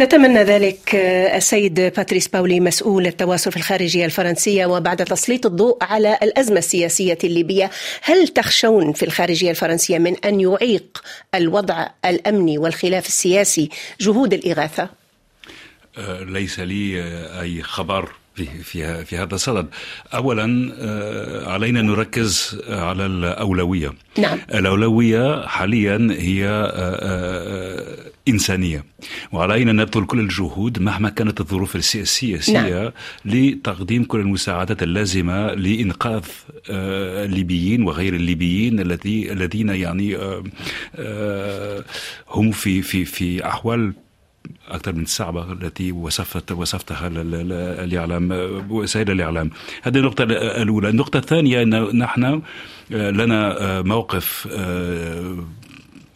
نتمنى 0.00 0.42
ذلك 0.42 0.94
السيد 1.34 1.80
باتريس 1.80 2.28
باولي 2.28 2.60
مسؤول 2.60 3.06
التواصل 3.06 3.50
في 3.50 3.56
الخارجية 3.56 4.04
الفرنسية 4.04 4.66
وبعد 4.66 5.04
تسليط 5.04 5.46
الضوء 5.46 5.84
على 5.84 6.18
الأزمة 6.22 6.58
السياسية 6.58 7.18
الليبية 7.24 7.70
هل 8.02 8.28
تخشون 8.28 8.92
في 8.92 9.02
الخارجية 9.02 9.50
الفرنسية 9.50 9.98
من 9.98 10.16
أن 10.24 10.40
يعيق 10.40 11.02
الوضع 11.34 11.86
الأمني 12.04 12.58
والخلاف 12.58 13.06
السياسي 13.06 13.68
جهود 14.00 14.34
الإغاثة؟ 14.34 14.88
ليس 16.20 16.60
لي 16.60 17.02
أي 17.40 17.62
خبر 17.62 18.12
في 18.44 19.04
في 19.04 19.16
هذا 19.16 19.34
الصدد 19.34 19.66
اولا 20.14 20.44
علينا 21.46 21.82
نركز 21.82 22.60
على 22.68 23.06
الأولوية 23.06 23.92
نعم. 24.18 24.38
الأولوية 24.54 25.46
حاليا 25.46 26.08
هي 26.18 26.46
إنسانية 28.28 28.84
وعلينا 29.32 29.72
نبذل 29.72 30.06
كل 30.06 30.20
الجهود 30.20 30.78
مهما 30.78 31.08
كانت 31.08 31.40
الظروف 31.40 31.76
السياسية 31.76 32.52
نعم. 32.52 32.90
لتقديم 33.24 34.04
كل 34.04 34.20
المساعدات 34.20 34.82
اللازمة 34.82 35.54
لإنقاذ 35.54 36.24
الليبيين 36.70 37.82
وغير 37.82 38.14
الليبيين 38.14 38.80
الذي 38.80 39.32
الذين 39.32 39.68
يعني 39.68 40.16
هم 42.30 42.50
في 42.50 42.82
في 42.82 43.04
في 43.04 43.46
أحوال 43.46 43.92
أكثر 44.68 44.92
من 44.92 45.04
صعبه 45.04 45.52
التي 45.52 45.92
وصفت 45.92 46.52
وصفتها 46.52 47.10
الإعلام 47.84 48.28
وسائل 48.70 49.10
الإعلام. 49.10 49.50
هذه 49.82 49.98
النقطة 49.98 50.22
الأولى. 50.62 50.88
النقطة 50.88 51.18
الثانية 51.18 51.62
إن 51.62 51.98
نحن 51.98 52.42
لنا 52.90 53.82
موقف 53.82 54.48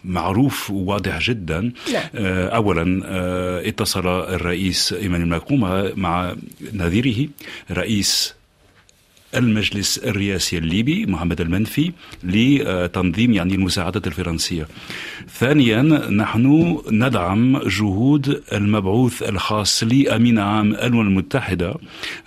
معروف 0.05 0.71
وواضح 0.71 1.21
جدا. 1.21 1.73
لا. 1.93 2.11
اولا 2.57 3.03
اتصل 3.69 4.07
الرئيس 4.07 4.93
إيمانويل 4.93 5.29
ماكرون 5.29 5.93
مع 6.01 6.35
نظيره 6.75 7.29
رئيس 7.71 8.35
المجلس 9.37 9.99
الرئاسي 9.99 10.59
الليبي 10.59 11.07
محمد 11.07 11.41
المنفي 11.41 11.93
لتنظيم 12.25 13.33
يعني 13.33 13.55
المساعدات 13.55 14.07
الفرنسية. 14.07 14.69
ثانيا 15.39 15.83
نحن 16.11 16.79
ندعم 16.91 17.59
جهود 17.59 18.43
المبعوث 18.53 19.23
الخاص 19.23 19.83
لأمين 19.83 20.39
عام 20.39 20.73
الأمم 20.73 21.01
المتحدة 21.01 21.75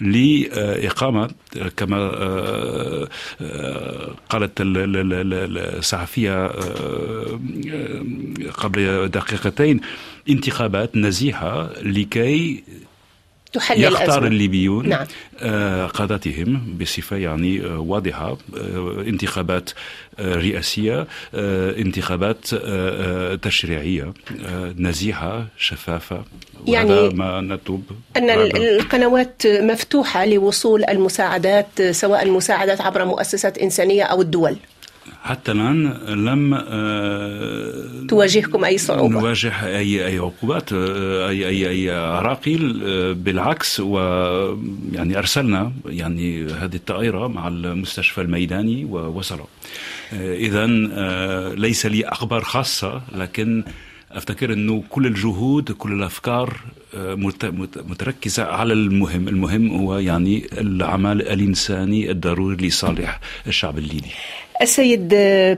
لإقامة 0.02 1.30
كما 1.78 2.00
قالت 4.30 4.52
الصحفية 4.62 6.48
قبل 8.58 9.10
دقيقتين 9.10 9.80
انتخابات 10.30 10.96
نزيهة 10.98 11.72
لكي 11.82 12.64
تحل 13.54 13.84
يختار 13.84 14.04
الأزمة. 14.04 14.28
الليبيون 14.28 14.90
نعم. 14.90 15.06
قادتهم 15.88 16.78
بصفة 16.82 17.18
يعني 17.18 17.62
واضحة 17.66 18.38
انتخابات 19.08 19.70
رئاسية 20.20 21.08
انتخابات 21.34 22.56
تشريعية 23.42 24.14
نزيهة 24.78 25.48
شفافة 25.58 26.24
يعني 26.68 27.10
ما 27.10 27.42
نتوب 27.42 27.84
أن 28.18 28.30
القنوات 28.30 29.48
مفتوحة 29.48 30.26
لوصول 30.26 30.84
المساعدات 30.84 31.82
سواء 31.92 32.24
المساعدات 32.24 32.82
عبر 32.82 33.06
مؤسسات 33.06 33.58
إنسانية 33.58 34.04
أو 34.04 34.22
الدول 34.22 34.56
حتى 35.24 35.52
الآن 35.52 35.88
لم 36.08 36.56
تواجهكم 38.08 38.66
أي 38.66 38.78
صعوبة؟ 38.78 39.20
نواجه 39.20 39.78
أي 39.78 40.08
أي 40.08 40.18
عقوبات 40.18 40.74
أي 40.74 41.48
أي 41.48 41.70
أي 41.70 41.92
عراقيل 41.92 42.84
بالعكس 43.16 43.80
ويعني 43.80 45.18
أرسلنا 45.18 45.72
يعني 45.86 46.46
هذه 46.46 46.76
الطائرة 46.76 47.28
مع 47.28 47.48
المستشفى 47.48 48.22
الميداني 48.22 48.86
ووصلوا. 48.86 49.46
إذا 50.14 50.66
ليس 51.56 51.86
لي 51.86 52.06
أخبار 52.06 52.44
خاصة 52.44 53.02
لكن 53.16 53.64
أفتكر 54.12 54.54
انه 54.54 54.84
كل 54.90 55.06
الجهود 55.06 55.72
كل 55.72 55.92
الأفكار 55.92 56.60
متركزة 57.90 58.44
على 58.44 58.74
المهم. 58.74 59.28
المهم 59.28 59.72
هو 59.72 59.98
يعني 59.98 60.48
العمل 60.58 61.22
الإنساني 61.22 62.12
الضروري 62.12 62.68
لصالح 62.68 63.20
الشعب 63.48 63.78
الليبي. 63.78 64.12
السيد 64.64 65.08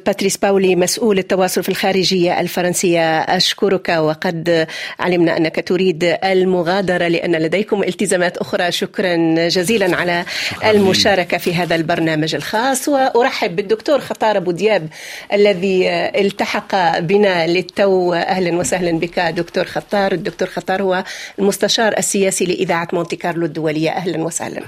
باتريس 0.06 0.38
باولي 0.38 0.76
مسؤول 0.76 1.20
التواصل 1.20 1.64
في 1.64 1.70
الخارجية 1.70 2.40
الفرنسية 2.40 3.20
أشكرك 3.20 3.90
وقد 3.90 4.68
علمنا 5.00 5.38
أنك 5.38 5.68
تريد 5.68 6.18
المغادرة 6.24 7.08
لأن 7.08 7.36
لديكم 7.36 7.84
التزامات 7.84 8.38
أخرى. 8.38 8.72
شكرا 8.72 9.16
جزيلا 9.48 9.98
على 9.98 10.26
شكرا. 10.50 10.72
المشاركة 10.72 11.38
في 11.38 11.54
هذا 11.54 11.76
البرنامج 11.76 12.36
الخاص. 12.36 12.88
وأرحب 12.88 13.56
بالدكتور 13.56 14.00
خطار 14.00 14.38
أبو 14.38 14.52
دياب 14.52 14.88
الذي 15.34 15.90
التحق 15.90 17.00
بنا 17.00 17.48
للتو. 17.48 18.14
أهلا 18.14 18.58
وسهلا 18.58 19.00
بك 19.00 19.20
دكتور 19.20 19.66
خطار. 19.66 20.12
الدكتور 20.12 20.48
خطار 20.48 20.82
هو 20.82 21.04
المستشار 21.40 21.98
السياسي 21.98 22.46
لإذاعة 22.46 22.88
مونتي 22.94 23.16
كارلو 23.16 23.46
الدولية. 23.46 23.90
أهلا 23.90 24.24
وسهلا. 24.24 24.62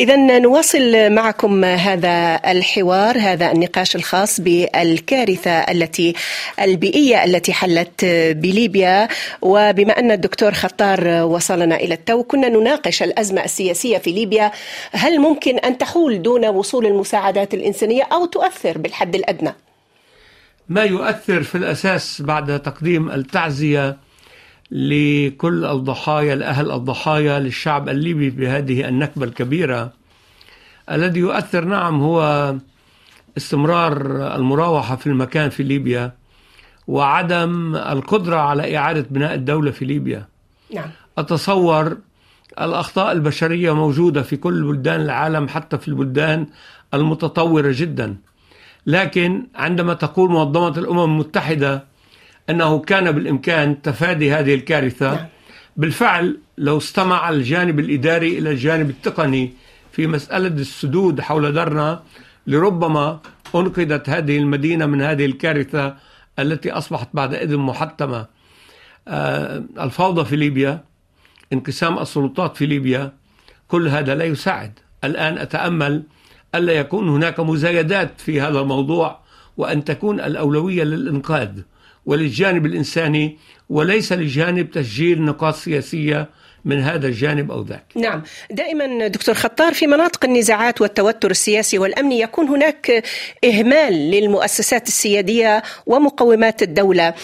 إذا 0.00 0.38
نواصل 0.38 1.12
معكم 1.12 1.64
هذا 1.64 2.40
الحوار 2.46 3.18
هذا 3.18 3.52
النقاش 3.52 3.96
الخاص 3.96 4.40
بالكارثة 4.40 5.50
التي 5.50 6.14
البيئية 6.60 7.24
التي 7.24 7.52
حلت 7.52 8.04
بليبيا 8.36 9.08
وبما 9.42 9.98
أن 9.98 10.10
الدكتور 10.10 10.52
خطار 10.52 11.08
وصلنا 11.22 11.76
إلى 11.76 11.94
التو 11.94 12.22
كنا 12.22 12.48
نناقش 12.48 13.02
الأزمة 13.02 13.44
السياسية 13.44 13.98
في 13.98 14.12
ليبيا 14.12 14.52
هل 14.92 15.18
ممكن 15.18 15.58
أن 15.58 15.78
تحول 15.78 16.22
دون 16.22 16.46
وصول 16.46 16.86
المساعدات 16.86 17.54
الإنسانية 17.54 18.02
أو 18.02 18.26
تؤثر 18.26 18.78
بالحد 18.78 19.14
الأدنى؟ 19.14 19.54
ما 20.68 20.82
يؤثر 20.82 21.42
في 21.42 21.54
الأساس 21.54 22.22
بعد 22.22 22.60
تقديم 22.62 23.10
التعزية 23.10 23.96
لكل 24.70 25.64
الضحايا 25.64 26.34
لأهل 26.34 26.70
الضحايا 26.70 27.38
للشعب 27.38 27.88
الليبي 27.88 28.30
بهذه 28.30 28.88
النكبة 28.88 29.24
الكبيرة. 29.24 29.92
الذي 30.90 31.20
يؤثر 31.20 31.64
نعم 31.64 32.00
هو 32.00 32.54
استمرار 33.36 33.96
المراوحة 34.36 34.96
في 34.96 35.06
المكان 35.06 35.50
في 35.50 35.62
ليبيا 35.62 36.12
وعدم 36.86 37.76
القدرة 37.76 38.36
على 38.36 38.76
إعادة 38.76 39.06
بناء 39.10 39.34
الدولة 39.34 39.70
في 39.70 39.84
ليبيا. 39.84 40.26
نعم. 40.74 40.90
أتصور 41.18 41.96
الأخطاء 42.60 43.12
البشرية 43.12 43.72
موجودة 43.74 44.22
في 44.22 44.36
كل 44.36 44.62
بلدان 44.62 45.00
العالم 45.00 45.48
حتى 45.48 45.78
في 45.78 45.88
البلدان 45.88 46.46
المتطورة 46.94 47.72
جدا. 47.76 48.16
لكن 48.86 49.46
عندما 49.54 49.94
تقول 49.94 50.30
منظمة 50.30 50.78
الأمم 50.78 51.04
المتحدة 51.04 51.89
أنه 52.50 52.78
كان 52.78 53.12
بالإمكان 53.12 53.82
تفادي 53.82 54.32
هذه 54.32 54.54
الكارثة. 54.54 55.14
نعم. 55.14 55.26
بالفعل 55.76 56.38
لو 56.58 56.78
استمع 56.78 57.28
الجانب 57.28 57.80
الإداري 57.80 58.38
إلى 58.38 58.50
الجانب 58.50 58.90
التقني 58.90 59.52
في 59.92 60.06
مسألة 60.06 60.48
السدود 60.48 61.20
حول 61.20 61.52
درنا 61.52 62.02
لربما 62.46 63.20
أنقذت 63.54 64.08
هذه 64.08 64.38
المدينة 64.38 64.86
من 64.86 65.02
هذه 65.02 65.26
الكارثة 65.26 65.96
التي 66.38 66.72
أصبحت 66.72 67.08
بعد 67.14 67.34
إذن 67.34 67.56
محتمة. 67.56 68.26
آه، 69.08 69.64
الفوضى 69.80 70.24
في 70.24 70.36
ليبيا 70.36 70.84
انقسام 71.52 71.98
السلطات 71.98 72.56
في 72.56 72.66
ليبيا 72.66 73.12
كل 73.68 73.88
هذا 73.88 74.14
لا 74.14 74.24
يساعد. 74.24 74.78
الآن 75.04 75.38
أتأمل 75.38 76.02
ألا 76.54 76.72
يكون 76.72 77.08
هناك 77.08 77.40
مزايدات 77.40 78.20
في 78.20 78.40
هذا 78.40 78.60
الموضوع 78.60 79.20
وأن 79.56 79.84
تكون 79.84 80.20
الأولوية 80.20 80.84
للإنقاذ. 80.84 81.48
وللجانب 82.06 82.66
الإنساني 82.66 83.38
وليس 83.68 84.12
لجانب 84.12 84.70
تسجيل 84.70 85.22
نقاط 85.22 85.54
سياسية 85.54 86.28
من 86.64 86.80
هذا 86.80 87.06
الجانب 87.06 87.50
أو 87.50 87.62
ذاك. 87.62 87.84
نعم. 87.94 88.22
دائما 88.50 89.08
دكتور 89.08 89.34
خطار 89.34 89.74
في 89.74 89.86
مناطق 89.86 90.24
النزاعات 90.24 90.80
والتوتر 90.80 91.30
السياسي 91.30 91.78
والأمني 91.78 92.20
يكون 92.20 92.48
هناك 92.48 93.04
إهمال 93.44 94.10
للمؤسسات 94.10 94.88
السيادية 94.88 95.62
ومقومات 95.86 96.62
الدولة. 96.62 97.14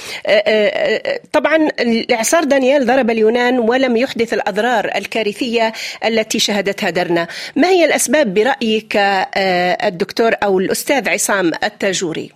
طبعا 1.32 1.68
الإعصار 1.80 2.44
دانيال 2.44 2.86
ضرب 2.86 3.10
اليونان 3.10 3.58
ولم 3.58 3.96
يحدث 3.96 4.34
الأضرار 4.34 4.90
الكارثية 4.96 5.72
التي 6.04 6.38
شهدتها 6.38 6.90
درنا. 6.90 7.28
ما 7.56 7.68
هي 7.68 7.84
الأسباب 7.84 8.34
برأيك 8.34 8.96
الدكتور 9.86 10.32
أو 10.42 10.58
الأستاذ 10.58 11.08
عصام 11.08 11.52
التاجوري؟ 11.64 12.30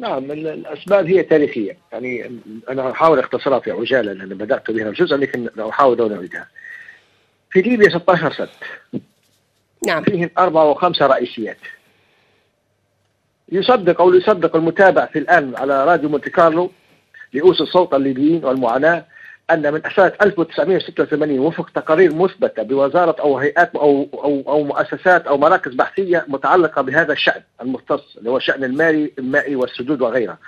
نعم 0.00 0.30
الأسباب 0.30 1.06
هي 1.06 1.22
تاريخية. 1.22 1.76
يعني 1.92 2.40
أنا 2.68 2.90
أحاول 2.90 3.18
اختصرها 3.18 3.58
في 3.58 3.70
عجاله 3.70 4.12
لأن 4.12 4.28
بدأت 4.28 4.70
بها 4.70 4.90
جزءا 4.90 5.16
لكن 5.16 5.48
أحاول 5.60 6.00
ان 6.00 6.16
اعيدها 6.16 6.48
في 7.50 7.62
ليبيا 7.62 7.88
16 7.88 8.32
سنه 8.32 8.48
نعم. 9.86 10.02
فيهم 10.02 10.30
أربعة 10.38 10.70
وخمسة 10.70 11.06
رئيسيات. 11.06 11.58
يصدق 13.52 14.00
أو 14.00 14.14
يصدق 14.14 14.56
المتابع 14.56 15.06
في 15.06 15.18
الآن 15.18 15.56
على 15.56 15.84
راديو 15.84 16.08
مونتي 16.08 16.30
كارلو 16.30 16.70
لأوس 17.32 17.60
الصوت 17.60 17.94
الليبيين 17.94 18.44
والمعاناة 18.44 19.04
أن 19.52 19.72
من 19.72 19.82
سنة 19.96 20.12
1986 20.22 21.38
وفق 21.38 21.70
تقارير 21.70 22.14
مثبتة 22.14 22.62
بوزارة 22.62 23.16
أو 23.20 23.38
هيئات 23.38 23.74
أو 23.74 24.08
أو 24.14 24.42
أو 24.48 24.64
مؤسسات 24.64 25.26
أو 25.26 25.38
مراكز 25.38 25.74
بحثية 25.74 26.24
متعلقة 26.28 26.82
بهذا 26.82 27.12
الشأن 27.12 27.42
المختص 27.62 28.16
اللي 28.18 28.30
هو 28.30 28.36
الشأن 28.36 28.64
المالي 28.64 29.12
المائي 29.18 29.56
والسدود 29.56 30.00
وغيرها 30.00 30.38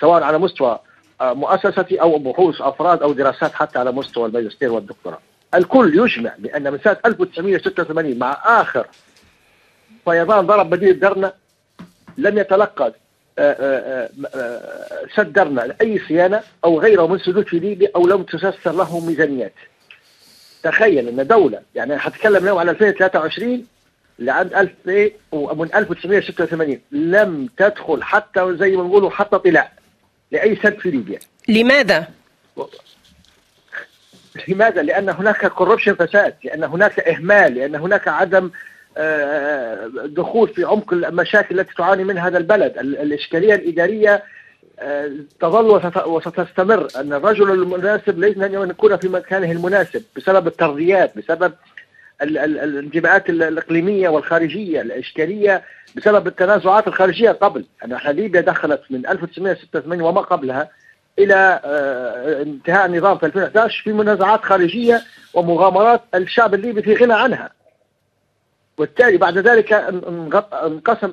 سواء 0.00 0.22
على 0.22 0.38
مستوى 0.38 0.78
آه، 1.20 1.32
مؤسستي 1.32 2.00
أو 2.00 2.18
بحوث 2.18 2.60
أفراد 2.60 3.02
أو 3.02 3.12
دراسات 3.12 3.52
حتى 3.52 3.78
على 3.78 3.92
مستوى 3.92 4.26
الماجستير 4.26 4.72
والدكتوراه. 4.72 5.18
الكل 5.54 5.98
يجمع 5.98 6.32
بأن 6.38 6.72
من 6.72 6.78
سنة 6.78 6.96
1986 7.06 8.18
مع 8.18 8.38
آخر 8.44 8.86
فيضان 10.04 10.46
ضرب 10.46 10.72
مدينة 10.72 10.92
درنا 10.92 11.32
لم 12.18 12.38
يتلقى 12.38 12.92
صدرنا 15.16 15.60
لأي 15.60 15.98
صيانة 16.08 16.40
أو 16.64 16.80
غيره 16.80 17.06
من 17.06 17.18
سدود 17.18 17.46
في 17.48 17.58
ليبيا 17.58 17.90
أو 17.96 18.06
لم 18.06 18.22
تسسر 18.22 18.72
له 18.72 19.06
ميزانيات 19.06 19.52
تخيل 20.62 21.08
أن 21.08 21.26
دولة 21.26 21.60
يعني 21.74 21.94
هتكلم 21.98 22.36
اليوم 22.42 22.58
على 22.58 22.70
2023 22.70 23.66
لعند 24.18 24.54
1000 24.54 25.12
ومن 25.32 25.74
1986 25.74 26.78
لم 26.92 27.48
تدخل 27.56 28.02
حتى 28.02 28.56
زي 28.56 28.76
ما 28.76 28.82
نقولوا 28.84 29.10
حتى 29.10 29.38
طلاع 29.38 29.72
لأي 30.32 30.56
سد 30.56 30.78
في 30.78 30.90
ليبيا 30.90 31.18
لماذا؟ 31.48 32.08
لماذا؟ 34.48 34.82
لأن 34.82 35.08
هناك 35.08 35.46
كوربشن 35.46 35.94
فساد 35.94 36.34
لأن 36.44 36.64
هناك 36.64 37.00
إهمال 37.00 37.54
لأن 37.54 37.74
هناك 37.74 38.08
عدم 38.08 38.50
دخول 40.06 40.48
في 40.48 40.64
عمق 40.64 40.92
المشاكل 40.92 41.60
التي 41.60 41.74
تعاني 41.74 42.04
منها 42.04 42.28
هذا 42.28 42.38
البلد. 42.38 42.78
الإشكالية 42.78 43.54
الإدارية 43.54 44.22
آه، 44.80 45.10
تظل 45.40 45.90
وستستمر 46.06 46.88
أن 46.96 47.12
الرجل 47.12 47.50
المناسب 47.50 48.18
ليس 48.18 48.36
أن 48.36 48.70
يكون 48.70 48.96
في 48.96 49.08
مكانه 49.08 49.50
المناسب 49.50 50.02
بسبب 50.16 50.46
الترضيات 50.46 51.18
بسبب 51.18 51.52
الانتماءات 52.22 53.30
الإقليمية 53.30 54.08
والخارجية 54.08 54.80
الإشكالية 54.80 55.62
بسبب 55.96 56.26
التنازعات 56.26 56.88
الخارجية 56.88 57.30
قبل. 57.30 57.64
أن 57.84 57.98
ليبيا 58.16 58.40
دخلت 58.40 58.82
من 58.90 59.06
1986 59.06 60.00
وما 60.02 60.20
قبلها 60.20 60.68
إلى 61.18 61.60
آه، 61.64 62.42
انتهاء 62.42 62.86
النظام 62.86 63.18
في 63.18 63.26
2011 63.26 63.82
في 63.84 63.92
منازعات 63.92 64.44
خارجية 64.44 65.02
ومغامرات 65.34 66.00
الشعب 66.14 66.54
الليبي 66.54 66.82
في 66.82 66.94
غنى 66.94 67.14
عنها. 67.14 67.59
والتالي 68.80 69.16
بعد 69.16 69.38
ذلك 69.38 69.72
انقسم 70.52 71.12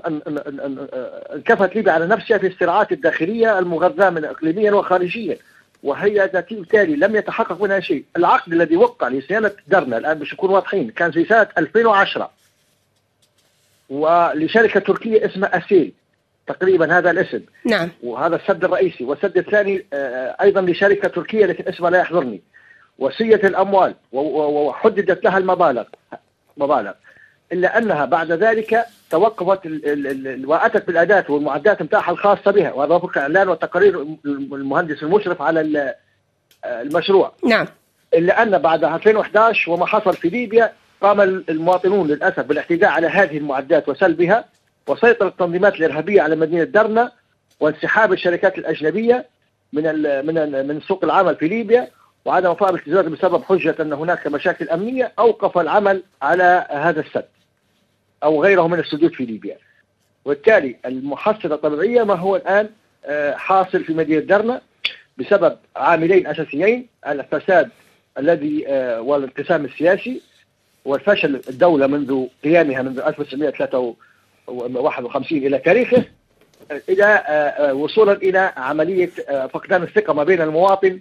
انكفت 1.35 1.75
ليبيا 1.75 1.91
على 1.91 2.07
نفسها 2.07 2.37
في 2.37 2.47
الصراعات 2.47 2.91
الداخلية 2.91 3.59
المغذاة 3.59 4.09
من 4.09 4.25
إقليميا 4.25 4.71
وخارجيا 4.71 5.37
وهي 5.83 6.29
بالتالي 6.33 6.95
لم 6.95 7.15
يتحقق 7.15 7.61
منها 7.61 7.79
شيء. 7.79 8.03
العقد 8.17 8.53
الذي 8.53 8.77
وقع 8.77 9.07
لصيانة 9.07 9.51
درنا 9.67 9.97
الآن 9.97 10.19
باش 10.19 10.33
نكون 10.33 10.49
واضحين 10.49 10.89
كان 10.89 11.11
في 11.11 11.25
سنة 11.25 11.47
2010 11.57 12.31
ولشركة 13.89 14.79
تركية 14.79 15.25
اسمها 15.25 15.57
أسيل 15.57 15.93
تقريبا 16.47 16.97
هذا 16.97 17.11
الاسم. 17.11 17.41
نعم. 17.65 17.89
وهذا 18.03 18.35
السد 18.35 18.63
الرئيسي. 18.63 19.03
والسد 19.03 19.37
الثاني 19.37 19.85
آه، 19.93 20.35
أيضا 20.41 20.61
لشركة 20.61 21.07
تركية 21.07 21.45
لكن 21.45 21.67
اسمها 21.67 21.89
لا 21.89 21.99
يحضرني. 21.99 22.41
وسية 22.99 23.41
الأموال 23.43 23.95
وحددت 24.11 25.23
لها 25.23 25.37
المبالغ 25.37 25.83
مبالغ. 26.57 26.93
إلا 27.51 27.77
أنها 27.77 28.05
بعد 28.05 28.31
ذلك 28.31 28.85
توقفت 29.09 29.59
وأتت 30.45 30.87
بالأداة 30.87 31.25
والمعدات 31.29 31.81
متاحة 31.81 32.11
الخاصة 32.11 32.51
بها 32.51 32.73
وهذا 32.73 32.95
وفق 32.95 33.17
إعلان 33.17 33.49
وتقارير 33.49 34.07
المهندس 34.25 35.03
المشرف 35.03 35.41
على 35.41 35.93
المشروع. 36.65 37.31
نعم. 37.45 37.65
إلا 38.13 38.43
أن 38.43 38.57
بعد 38.57 38.83
2011 38.83 39.71
وما 39.71 39.85
حصل 39.85 40.13
في 40.13 40.29
ليبيا 40.29 40.73
قام 41.01 41.21
المواطنون 41.21 42.07
للأسف 42.07 42.39
بالاعتداء 42.39 42.89
على 42.89 43.07
هذه 43.07 43.37
المعدات 43.37 43.89
وسلبها 43.89 44.45
وسيطرت 44.87 45.31
التنظيمات 45.31 45.75
الإرهابية 45.75 46.21
على 46.21 46.35
مدينة 46.35 46.63
درنا 46.63 47.11
وانسحاب 47.59 48.13
الشركات 48.13 48.57
الأجنبية 48.57 49.25
من 49.73 49.83
من 50.25 50.67
من 50.67 50.81
سوق 50.81 51.03
العمل 51.03 51.35
في 51.35 51.47
ليبيا 51.47 51.87
وعدم 52.25 52.49
وفاء 52.49 52.69
الالتزامات 52.69 53.05
بسبب 53.05 53.43
حجة 53.43 53.75
أن 53.79 53.93
هناك 53.93 54.27
مشاكل 54.27 54.69
أمنية 54.69 55.11
أوقف 55.19 55.57
العمل 55.57 56.03
على 56.21 56.67
هذا 56.71 56.99
السد. 56.99 57.25
أو 58.23 58.43
غيره 58.43 58.67
من 58.67 58.79
السدود 58.79 59.13
في 59.13 59.25
ليبيا. 59.25 59.57
وبالتالي 60.25 60.75
المحصلة 60.85 61.55
الطبيعية 61.55 62.03
ما 62.03 62.13
هو 62.13 62.35
الآن 62.35 62.69
آه، 63.05 63.35
حاصل 63.35 63.83
في 63.83 63.93
مدينة 63.93 64.21
درنا 64.21 64.61
بسبب 65.17 65.57
عاملين 65.75 66.27
أساسيين 66.27 66.87
الفساد 67.07 67.69
الذي 68.17 68.67
آه، 68.67 69.01
والانقسام 69.01 69.65
السياسي 69.65 70.21
والفشل 70.85 71.41
الدولة 71.49 71.87
منذ 71.87 72.25
قيامها 72.43 72.81
منذ 72.81 72.99
1953 72.99 75.37
إلى 75.37 75.57
تاريخه 75.57 76.03
إلى 76.89 77.23
آه، 77.27 77.73
وصولا 77.73 78.13
إلى 78.13 78.53
عملية 78.57 79.09
فقدان 79.53 79.83
الثقة 79.83 80.13
ما 80.13 80.23
بين 80.23 80.41
المواطن 80.41 80.99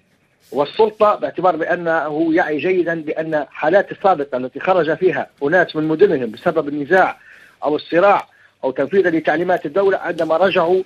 والسلطة 0.53 1.15
باعتبار 1.15 1.57
بأنه 1.57 2.35
يعي 2.35 2.59
جيدا 2.59 3.03
بأن 3.03 3.47
حالات 3.51 3.93
السابقة 3.93 4.39
التي 4.39 4.61
خرج 4.61 4.95
فيها 4.95 5.27
أناس 5.43 5.77
من 5.77 5.85
مدنهم 5.89 6.31
بسبب 6.31 6.69
النزاع 6.69 7.19
أو 7.65 7.77
الصراع 7.77 8.27
أو 8.65 8.71
تنفيذا 8.71 9.11
لتعليمات 9.11 9.67
الدولة 9.67 9.99
عندما 9.99 10.37
رجعوا 10.37 10.83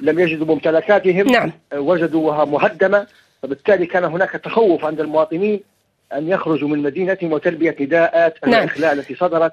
لم 0.00 0.18
يجدوا 0.18 0.46
ممتلكاتهم 0.46 1.26
نعم. 1.26 1.52
وجدوها 1.74 2.44
مهدمة 2.44 3.06
فبالتالي 3.42 3.86
كان 3.86 4.04
هناك 4.04 4.30
تخوف 4.30 4.84
عند 4.84 5.00
المواطنين 5.00 5.60
أن 6.12 6.28
يخرجوا 6.28 6.68
من 6.68 6.78
مدينتهم 6.78 7.32
وتلبية 7.32 7.76
نداءات 7.80 8.46
نعم. 8.46 8.62
الإخلاء 8.62 8.92
التي 8.92 9.14
صدرت 9.14 9.52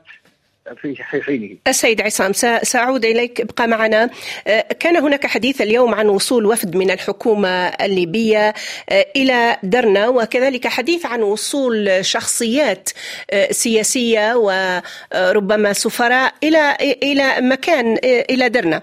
في 0.81 1.21
حينه. 1.21 1.57
السيد 1.67 2.01
عصام 2.01 2.33
سأعود 2.63 3.05
إليك. 3.05 3.41
ابقى 3.41 3.67
معنا. 3.67 4.09
آه، 4.47 4.65
كان 4.79 4.97
هناك 4.97 5.27
حديث 5.27 5.61
اليوم 5.61 5.93
عن 5.95 6.07
وصول 6.07 6.45
وفد 6.45 6.75
من 6.75 6.91
الحكومة 6.91 7.67
الليبية 7.67 8.53
آه، 8.89 9.05
إلى 9.15 9.57
درنا 9.63 10.07
وكذلك 10.07 10.67
حديث 10.67 11.05
عن 11.05 11.21
وصول 11.21 12.05
شخصيات 12.05 12.89
آه، 13.31 13.51
سياسية 13.51 14.35
وربما 14.35 15.73
سفراء 15.73 16.33
إلى 16.43 16.77
إلى 17.03 17.41
مكان 17.41 17.97
إلى 18.03 18.49
درنا. 18.49 18.81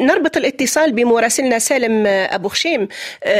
نربط 0.00 0.36
الاتصال 0.36 0.92
بمراسلنا 0.92 1.58
سالم 1.58 2.06
أبو 2.06 2.48
خشيم. 2.48 2.88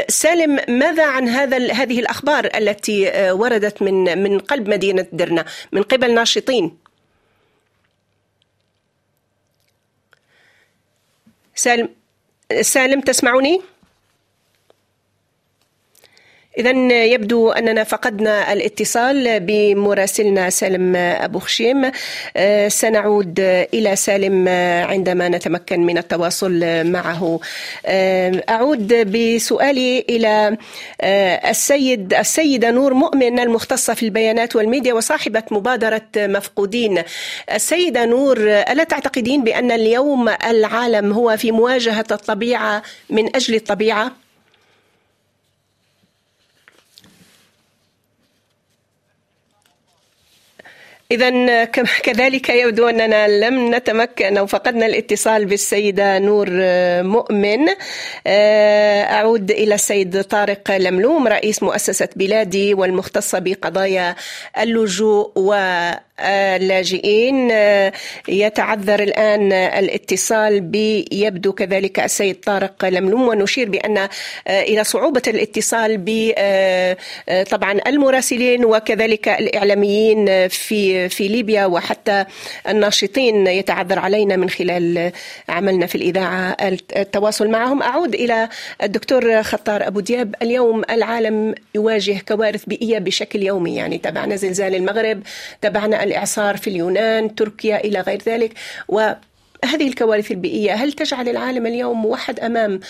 سالم 0.09 0.59
ماذا 0.69 1.05
عن 1.07 1.29
هذا 1.29 1.73
هذه 1.73 2.01
الأخبار 2.01 2.49
التي 2.57 3.13
وردت 3.31 3.83
من 3.83 4.23
من 4.23 4.39
قلب 4.39 4.69
مدينة 4.69 5.07
درنا 5.13 5.45
من 5.73 5.83
قبل 5.83 6.15
ناشطين؟ 6.15 6.80
سالم 11.55 11.89
سالم 12.61 13.01
تسمعني؟ 13.01 13.61
إذا 16.59 17.05
يبدو 17.05 17.51
أننا 17.51 17.85
فقدنا 17.85 18.53
الاتصال 18.53 19.41
بمراسلنا 19.41 20.51
سالم 20.51 20.97
أبو 20.97 21.39
خشيم. 21.39 21.91
آه، 22.37 22.69
سنعود 22.69 23.41
إلى 23.75 23.97
سالم 23.97 24.49
عندما 24.89 25.29
نتمكن 25.29 25.81
من 25.81 25.99
التواصل 25.99 26.85
معه. 26.85 27.41
آه، 27.87 28.43
أعود 28.49 28.95
بسؤالي 28.95 30.05
إلى 30.09 30.57
آه، 31.01 31.51
السيد 31.51 32.15
السيدة 32.15 32.71
نور 32.71 32.95
مؤمن 32.95 33.39
المختصة 33.39 33.95
في 33.95 34.03
البيانات 34.03 34.57
والميديا 34.57 34.95
وصاحبة 34.95 35.43
مبادرة 35.51 36.09
مفقودين. 36.17 37.03
السيدة 37.55 38.05
نور 38.05 38.39
ألا 38.51 38.85
تعتقدين 38.85 39.45
بأن 39.45 39.71
اليوم 39.71 40.29
العالم 40.29 41.13
هو 41.13 41.37
في 41.37 41.53
مواجهة 41.53 42.07
الطبيعة 42.11 42.83
من 43.11 43.37
أجل 43.37 43.55
الطبيعة؟ 43.55 44.30
إذا 51.11 51.65
كذلك 52.03 52.49
يبدو 52.49 52.89
أننا 52.89 53.29
لم 53.29 53.75
نتمكن 53.75 54.37
أو 54.37 54.47
فقدنا 54.47 54.87
الاتصال 54.87 55.45
بالسيدة 55.45 56.19
نور 56.19 56.49
مؤمن. 57.03 57.69
آه، 58.27 59.03
أعود 59.03 59.51
إلى 59.51 59.75
السيد 59.75 60.23
طارق 60.23 60.71
لملوم 60.71 61.29
رئيس 61.29 61.63
مؤسسة 61.63 62.09
بلادي 62.17 62.75
والمختصة 62.75 63.39
بقضايا 63.39 64.17
اللجوء 64.59 65.33
و 65.37 65.55
اللاجئين 66.21 67.49
آه، 67.53 67.93
يتعذر 68.29 69.03
الآن 69.03 69.53
الاتصال 69.53 70.61
بيبدو 70.61 71.53
كذلك 71.53 72.01
السيد 72.01 72.41
طارق 72.41 72.85
لملوم 72.85 73.29
ونشير 73.29 73.69
بأن 73.69 73.99
آه، 73.99 74.09
إلى 74.49 74.85
صعوبة 74.85 75.23
الاتصال 75.27 75.99
ب 75.99 76.33
آه، 76.39 76.97
طبعا 77.51 77.81
المراسلين 77.87 78.65
وكذلك 78.65 79.29
الإعلاميين 79.29 80.49
في 80.49 81.09
في 81.09 81.29
ليبيا 81.29 81.67
وحتى 81.67 82.25
الناشطين 82.69 83.47
يتعذر 83.47 83.99
علينا 83.99 84.37
من 84.37 84.51
خلال 84.51 85.13
عملنا 85.49 85.87
في 85.87 85.95
الإذاعة 85.95 86.57
التواصل 86.97 87.49
معهم. 87.49 87.83
أعود 87.83 88.15
إلى 88.15 88.49
الدكتور 88.83 89.43
خطار 89.43 89.87
أبو 89.87 90.01
دياب. 90.01 90.35
اليوم 90.43 90.83
العالم 90.91 91.55
يواجه 91.75 92.23
كوارث 92.29 92.65
بيئية 92.65 92.99
بشكل 92.99 93.43
يومي 93.43 93.77
يعني 93.77 93.99
تابعنا 93.99 94.37
زلزال 94.37 94.75
المغرب 94.75 95.23
تابعنا 95.61 96.03
الإعصار 96.11 96.57
في 96.57 96.71
اليونان 96.71 97.35
تركيا 97.35 97.85
إلى 97.85 98.01
غير 98.01 98.23
ذلك 98.27 98.55
و 98.89 99.13
هذه 99.65 99.89
الكوارث 99.89 100.31
البيئية 100.31 100.75
هل 100.75 100.93
تجعل 100.93 101.29
العالم 101.29 101.67
اليوم 101.67 102.03
موحد 102.03 102.41
أمام 102.41 102.81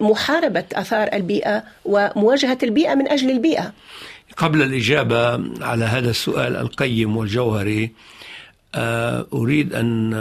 محاربة 0.00 0.64
أثار 0.72 1.08
البيئة 1.12 1.64
ومواجهة 1.84 2.58
البيئة 2.62 2.94
من 2.94 3.08
أجل 3.08 3.30
البيئة؟ 3.30 3.72
قبل 4.36 4.62
الإجابة 4.62 5.32
على 5.64 5.84
هذا 5.84 6.10
السؤال 6.10 6.56
القيم 6.56 7.16
والجوهري 7.16 7.90
آه، 8.74 9.26
أريد 9.32 9.74
أن 9.74 10.14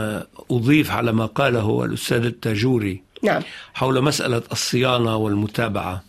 أضيف 0.51 0.91
على 0.91 1.11
ما 1.11 1.25
قاله 1.25 1.85
الأستاذ 1.85 2.25
التاجوري 2.25 3.01
نعم. 3.23 3.41
حول 3.73 4.01
مسألة 4.01 4.41
الصيانة 4.51 5.15
والمتابعة 5.15 6.03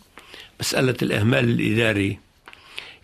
مسألة 0.59 0.95
الإهمال 1.01 1.43
الإداري 1.43 2.19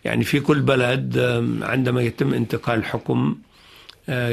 يعني 0.05 0.23
في 0.23 0.39
كل 0.39 0.61
بلد 0.61 1.17
عندما 1.61 2.01
يتم 2.01 2.33
انتقال 2.33 2.79
الحكم 2.79 3.37
آه، 4.09 4.29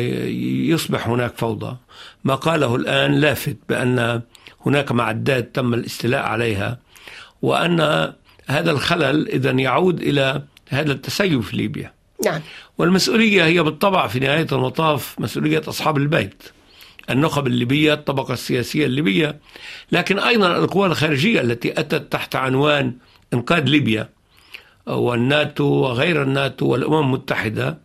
يصبح 0.66 1.08
هناك 1.08 1.36
فوضى. 1.36 1.76
ما 2.24 2.34
قاله 2.34 2.76
الآن 2.76 3.12
لافت 3.14 3.56
بأن 3.68 4.22
هناك 4.66 4.92
معدات 4.92 5.54
تم 5.54 5.74
الاستيلاء 5.74 6.22
عليها 6.22 6.78
وأن 7.42 7.80
هذا 8.46 8.70
الخلل 8.70 9.28
إذا 9.28 9.50
يعود 9.50 10.00
إلى 10.00 10.42
هذا 10.68 10.92
التسيب 10.92 11.40
في 11.40 11.56
ليبيا. 11.56 11.92
نعم. 12.24 12.40
والمسؤولية 12.78 13.44
هي 13.44 13.62
بالطبع 13.62 14.06
في 14.06 14.18
نهاية 14.20 14.46
المطاف 14.52 15.20
مسؤولية 15.20 15.62
أصحاب 15.68 15.96
البيت. 15.96 16.42
النخب 17.10 17.46
الليبية 17.46 17.94
الطبقة 17.94 18.32
السياسية 18.32 18.86
الليبية. 18.86 19.38
لكن 19.92 20.18
أيضا 20.18 20.56
القوى 20.56 20.86
الخارجية 20.86 21.40
التي 21.40 21.80
أتت 21.80 22.12
تحت 22.12 22.36
عنوان 22.36 22.92
إنقاذ 23.34 23.64
ليبيا 23.64 24.08
والناتو 24.96 25.64
وغير 25.64 26.22
الناتو 26.22 26.66
والأمم 26.66 27.00
المتحدة 27.00 27.78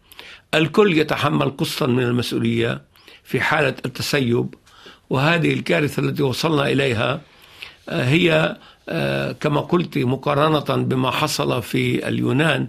الكل 0.53 0.97
يتحمل 0.97 1.49
قسطا 1.57 1.85
من 1.85 2.03
المسؤولية 2.03 2.81
في 3.23 3.41
حالة 3.41 3.75
التسيب 3.85 4.55
وهذه 5.09 5.53
الكارثة 5.53 6.01
التي 6.01 6.23
وصلنا 6.23 6.67
إليها 6.67 7.21
آه، 7.89 8.03
هي 8.03 8.57
آه، 8.89 9.31
كما 9.31 9.61
قلت 9.61 9.97
مقارنة 9.97 10.83
بما 10.83 11.11
حصل 11.11 11.61
في 11.61 12.07
اليونان 12.07 12.67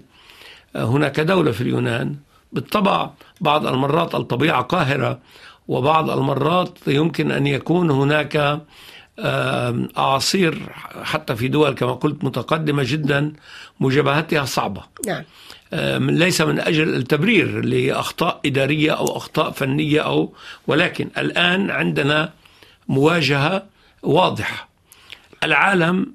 آه، 0.76 0.84
هناك 0.84 1.20
دولة 1.20 1.52
في 1.52 1.60
اليونان 1.60 2.16
بالطبع 2.52 3.10
بعض 3.40 3.66
المرات 3.66 4.14
الطبيعة 4.14 4.62
قاهرة 4.62 5.18
وبعض 5.68 6.10
المرات 6.10 6.78
يمكن 6.86 7.30
أن 7.30 7.46
يكون 7.46 7.90
هناك 7.90 8.60
أعاصير 9.18 10.58
حتى 11.02 11.36
في 11.36 11.48
دول 11.48 11.74
كما 11.74 11.92
قلت 11.92 12.24
متقدمة 12.24 12.82
جدا 12.86 13.32
مجابهتها 13.80 14.44
صعبة 14.44 14.82
نعم. 15.06 15.24
ليس 16.10 16.40
من 16.40 16.60
أجل 16.60 16.94
التبرير 16.94 17.64
لأخطاء 17.64 18.40
إدارية 18.46 18.92
أو 18.92 19.16
أخطاء 19.16 19.50
فنية 19.50 20.00
أو 20.00 20.34
ولكن 20.66 21.08
الآن 21.18 21.70
عندنا 21.70 22.32
مواجهة 22.88 23.66
واضحة 24.02 24.68
العالم 25.42 26.14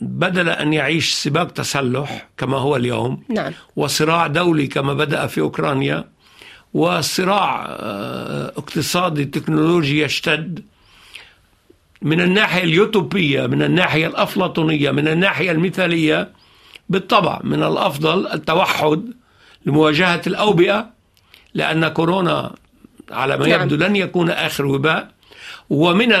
بدل 0.00 0.48
أن 0.48 0.72
يعيش 0.72 1.14
سباق 1.14 1.50
تسلح 1.50 2.28
كما 2.36 2.58
هو 2.58 2.76
اليوم 2.76 3.22
نعم. 3.28 3.52
وصراع 3.76 4.26
دولي 4.26 4.66
كما 4.66 4.94
بدأ 4.94 5.26
في 5.26 5.40
أوكرانيا 5.40 6.04
وصراع 6.74 7.66
آه، 7.68 8.52
اقتصادي 8.56 9.24
تكنولوجي 9.24 10.02
يشتد 10.02 10.64
من 12.02 12.20
الناحية 12.20 12.64
اليوتوبية 12.64 13.46
من 13.46 13.62
الناحية 13.62 14.06
الأفلاطونية 14.06 14.90
من 14.90 15.08
الناحية 15.08 15.50
المثالية 15.50 16.32
بالطبع 16.88 17.40
من 17.44 17.62
الأفضل 17.62 18.26
التوحد 18.26 19.12
لمواجهة 19.66 20.22
الأوبئة 20.26 20.90
لأن 21.54 21.88
كورونا 21.88 22.54
على 23.10 23.36
ما 23.36 23.46
نعم. 23.48 23.62
يبدو 23.62 23.76
لن 23.76 23.96
يكون 23.96 24.30
آخر 24.30 24.66
وباء 24.66 25.10
ومن 25.70 26.12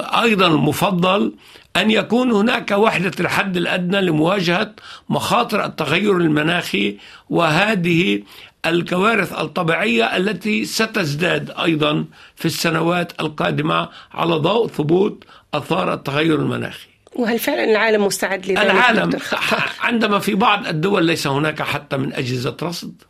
أيضا 0.00 0.46
المفضل 0.46 1.32
أن 1.76 1.90
يكون 1.90 2.32
هناك 2.32 2.70
وحدة 2.70 3.12
الحد 3.20 3.56
الأدنى 3.56 4.00
لمواجهة 4.00 4.72
مخاطر 5.08 5.64
التغير 5.64 6.16
المناخي 6.16 6.96
وهذه 7.30 8.22
الكوارث 8.66 9.32
الطبيعية 9.32 10.16
التي 10.16 10.64
ستزداد 10.64 11.50
أيضا 11.50 12.04
في 12.36 12.44
السنوات 12.44 13.20
القادمة 13.20 13.88
على 14.12 14.34
ضوء 14.34 14.68
ثبوت 14.68 15.24
أثار 15.54 15.94
التغير 15.94 16.34
المناخي. 16.34 16.88
وهل 17.16 17.38
فعلا 17.38 17.64
العالم 17.64 18.04
مستعد 18.04 18.46
لذلك 18.46 18.58
العالم 18.58 19.10
عندما 19.80 20.18
في 20.18 20.34
بعض 20.34 20.66
الدول 20.66 21.04
ليس 21.04 21.26
هناك 21.26 21.62
حتى 21.62 21.96
من 21.96 22.12
أجهزة 22.12 22.56
رصد 22.62 23.02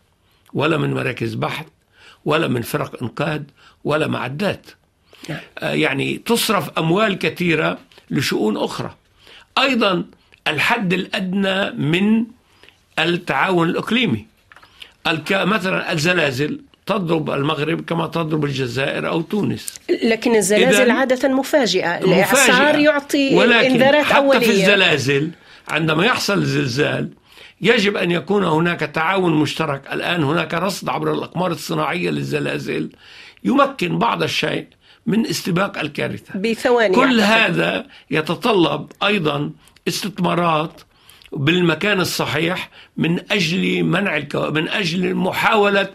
ولا 0.53 0.77
من 0.77 0.95
مراكز 0.95 1.35
بحث 1.35 1.67
ولا 2.25 2.49
من 2.49 2.63
فرق 2.63 3.03
إنقاذ 3.03 3.43
ولا 3.85 4.07
معدات. 4.07 4.67
نعم. 5.29 5.39
آه، 5.59 5.73
يعني 5.73 6.19
تصرف 6.19 6.79
أموال 6.79 7.19
كثيرة 7.19 7.79
لشؤون 8.11 8.57
أخرى. 8.57 8.95
أيضا 9.59 10.05
الحد 10.49 10.93
الأدنى 10.93 11.71
من 11.71 12.27
التعاون 12.99 13.69
الإقليمي. 13.69 14.27
مثلا 15.31 15.93
الزلازل 15.93 16.61
تضرب 16.87 17.31
المغرب 17.31 17.81
كما 17.81 18.07
تضرب 18.07 18.45
الجزائر 18.45 19.09
أو 19.09 19.21
تونس. 19.21 19.81
لكن 20.05 20.37
الزلازل 20.37 20.91
عادة 20.91 21.29
مفاجئة. 21.29 21.99
الإعصار 21.99 22.79
يعطي 22.79 23.35
ولكن 23.35 23.71
إنذارات 23.71 24.05
حتى 24.05 24.17
أولية. 24.17 24.39
في 24.39 24.51
الزلازل 24.51 25.31
عندما 25.69 26.07
يحصل 26.07 26.45
زلزال 26.45 27.11
يجب 27.61 27.97
أن 27.97 28.11
يكون 28.11 28.45
هناك 28.45 28.81
تعاون 28.81 29.35
مشترك. 29.35 29.83
الآن 29.93 30.25
هناك 30.25 30.55
رصد 30.55 30.89
عبر 30.89 31.13
الأقمار 31.13 31.51
الصناعية 31.51 32.11
للزلازل 32.11 32.91
يمكن 33.45 33.99
بعض 33.99 34.23
الشيء 34.23 34.67
من 35.07 35.27
استباق 35.27 35.79
الكارثة. 35.79 36.39
بثواني 36.39 36.95
كل 36.95 37.21
هذا 37.21 37.87
يتطلب 38.11 38.93
أيضا 39.03 39.51
استثمارات 39.89 40.81
بالمكان 41.37 42.01
الصحيح 42.01 42.71
من 42.97 43.33
أجل 43.33 43.83
منع 43.85 44.17
الكو... 44.17 44.51
من 44.51 44.69
أجل 44.69 45.15
محاولة 45.15 45.89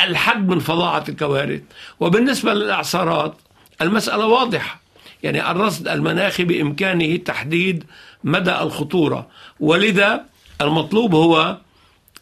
الحد 0.00 0.48
من 0.48 0.58
فظاعة 0.58 1.04
الكوارث. 1.08 1.60
وبالنسبة 2.00 2.54
للإعصارات 2.54 3.34
المسألة 3.82 4.26
واضحة. 4.26 4.80
يعني 5.22 5.50
الرصد 5.50 5.88
المناخي 5.88 6.44
بإمكانه 6.44 7.16
تحديد 7.16 7.84
مدى 8.24 8.52
الخطورة. 8.52 9.26
ولذا 9.60 10.24
المطلوب 10.60 11.14
هو 11.14 11.58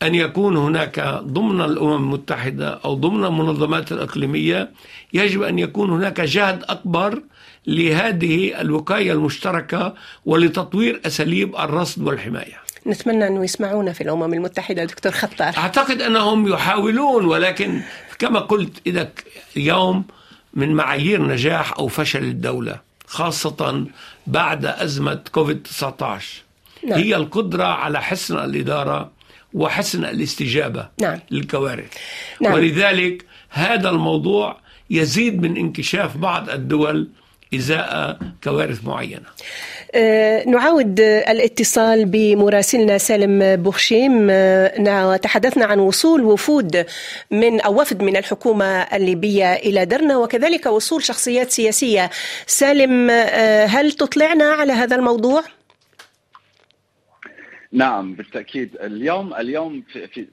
أن 0.03 0.15
يكون 0.15 0.57
هناك 0.57 1.01
ضمن 1.23 1.61
الأمم 1.61 1.95
المتحدة 1.95 2.81
أو 2.85 2.95
ضمن 2.95 3.25
المنظمات 3.25 3.93
الإقليمية. 3.93 4.71
يجب 5.13 5.43
أن 5.43 5.59
يكون 5.59 5.91
هناك 5.91 6.21
جهد 6.21 6.65
أكبر 6.69 7.23
لهذه 7.67 8.61
الوقاية 8.61 9.13
المشتركة 9.13 9.95
ولتطوير 10.25 11.01
أساليب 11.07 11.57
الرصد 11.57 12.03
والحماية. 12.03 12.64
نتمنى 12.87 13.27
أنه 13.27 13.45
يسمعونا 13.45 13.93
في 13.93 14.01
الأمم 14.01 14.35
المتحدة 14.35 14.85
دكتور 14.85 15.13
خطار 15.13 15.55
أعتقد 15.57 16.03
أنهم 16.03 16.49
يحاولون 16.49 17.25
ولكن 17.25 17.81
كما 18.19 18.41
قلت 18.41 18.81
إذا 18.87 19.11
يوم 19.57 20.05
من 20.55 20.75
معايير 20.75 21.23
نجاح 21.27 21.79
أو 21.79 21.89
فشل 21.89 22.25
الدولة 22.25 22.81
خاصة 23.07 23.87
بعد 24.27 24.67
أزمة 24.67 25.21
كوفيد 25.33 25.63
19 25.63 26.43
نعم. 26.85 26.99
هي 26.99 27.17
القدرة 27.17 27.65
على 27.65 28.03
حسن 28.03 28.39
الإدارة 28.39 29.11
وحسن 29.55 30.05
الاستجابة 30.05 30.89
نعم. 31.01 31.21
للكوارث 31.31 31.93
نعم. 32.41 32.53
ولذلك 32.53 33.25
هذا 33.51 33.91
الموضوع 33.91 34.61
يزيد 34.91 35.43
من 35.43 35.57
انكشاف 35.57 36.17
بعض 36.17 36.51
الدول 36.51 37.09
إزاء 37.55 38.19
كوارث 38.45 38.85
معينة 38.85 39.27
أه 39.27 39.84
نعاود 40.47 41.01
الاتصال 41.01 42.05
بمراسلنا 42.05 42.99
سالم 42.99 43.63
بوخشيم. 43.63 44.31
أه 44.31 45.17
تحدثنا 45.17 45.65
عن 45.65 45.79
وصول 45.79 46.25
وفود 46.25 46.87
من 47.31 47.61
أو 47.61 47.81
وفد 47.81 48.03
من 48.03 48.17
الحكومة 48.17 48.83
الليبية 48.83 49.53
إلى 49.53 49.85
درنا 49.85 50.17
وكذلك 50.17 50.67
وصول 50.67 51.03
شخصيات 51.03 51.51
سياسية. 51.51 52.11
سالم 52.47 53.11
أه 53.11 53.65
هل 53.65 53.93
تطلعنا 53.93 54.45
على 54.45 54.73
هذا 54.73 54.97
الموضوع؟ 54.97 55.43
نعم 57.73 58.15
بالتأكيد. 58.15 58.77
اليوم 58.81 59.35
اليوم 59.35 59.83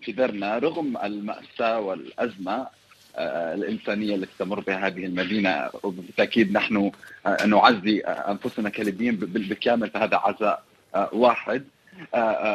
في 0.01 0.11
درنا 0.11 0.57
رغم 0.57 0.97
المأساة 0.97 1.79
والأزمة 1.79 2.53
آه، 2.53 2.80
الإنسانية 3.17 4.15
التي 4.15 4.31
تمر 4.39 4.59
بها 4.59 4.87
هذه 4.87 5.05
المدينة. 5.05 5.69
وبالتأكيد 5.83 6.51
نحن 6.51 6.91
آه، 7.25 7.45
نعزي 7.45 7.99
أنفسنا 7.99 8.69
كليبيين 8.69 9.15
بالكامل 9.15 9.89
فهذا 9.89 10.17
عزاء 10.17 10.63
آه، 10.95 11.09
واحد. 11.13 11.63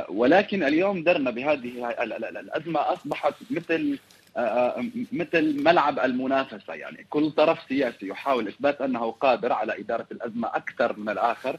ولكن 0.08 0.62
اليوم 0.62 1.02
درنا 1.04 1.30
بهذه 1.30 1.94
الأزمة 2.02 2.80
أصبحت 2.80 3.34
مثل 3.50 3.98
مثل 5.12 5.62
ملعب 5.64 5.98
المنافسة. 5.98 6.74
يعني 6.74 7.06
كل 7.10 7.30
طرف 7.30 7.58
سياسي 7.68 8.08
يحاول 8.08 8.48
إثبات 8.48 8.80
أنه 8.80 9.10
قادر 9.10 9.52
على 9.52 9.80
إدارة 9.80 10.06
الأزمة 10.12 10.48
أكثر 10.48 10.98
من 10.98 11.08
الآخر 11.08 11.56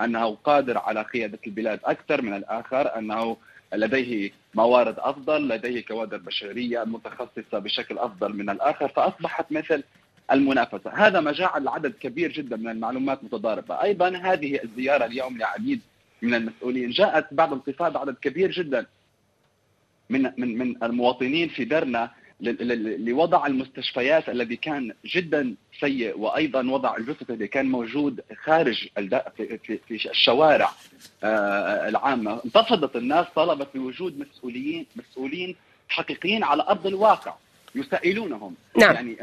أنه 0.00 0.34
قادر 0.44 0.78
على 0.78 1.02
قيادة 1.02 1.38
البلاد 1.46 1.80
أكثر 1.84 2.22
من 2.22 2.34
الآخر 2.34 2.98
أنه 2.98 3.36
لديه 3.72 4.30
موارد 4.54 4.94
أفضل 4.98 5.48
لديه 5.48 5.84
كوادر 5.84 6.16
بشرية 6.16 6.84
متخصصة 6.84 7.58
بشكل 7.58 7.98
أفضل 7.98 8.36
من 8.36 8.50
الآخر 8.50 8.88
فأصبحت 8.88 9.52
مثل 9.52 9.82
المنافسة. 10.32 10.90
هذا 10.94 11.20
ما 11.20 11.32
جعل 11.32 11.68
عدد 11.68 11.92
كبير 12.00 12.32
جدا 12.32 12.56
من 12.56 12.68
المعلومات 12.68 13.24
متضاربة. 13.24 13.82
أيضا 13.82 14.08
هذه 14.08 14.60
الزيارة 14.64 15.04
اليوم 15.04 15.38
لعديد 15.38 15.80
من 16.22 16.34
المسؤولين. 16.34 16.90
جاءت 16.90 17.34
بعد 17.34 17.52
انخفاض 17.52 17.96
عدد 17.96 18.14
كبير 18.22 18.50
جدا 18.50 18.86
من 20.10 20.32
من 20.38 20.58
من 20.58 20.82
المواطنين 20.82 21.48
في 21.48 21.64
درنا 21.64 22.10
لوضع 22.40 23.46
المستشفيات 23.46 24.28
الذي 24.28 24.56
كان 24.56 24.94
جدا 25.06 25.54
سيء 25.80 26.18
وأيضا 26.18 26.70
وضع 26.70 26.96
الجثث 26.96 27.30
الذي 27.30 27.46
كان 27.46 27.66
موجود 27.66 28.20
خارج 28.44 28.88
في 29.36 29.78
في 29.88 30.10
الشوارع 30.10 30.70
آه، 31.24 31.88
العامة. 31.88 32.40
انتفضت 32.44 32.96
الناس 32.96 33.26
طلبت 33.34 33.68
بوجود 33.74 34.18
مسؤولين 34.18 34.86
مسؤولين 34.96 35.56
حقيقيين 35.88 36.44
على 36.44 36.62
أرض 36.68 36.86
الواقع 36.86 37.34
يسائلونهم. 37.74 38.54
نعم. 38.78 38.94
يعني 38.94 39.16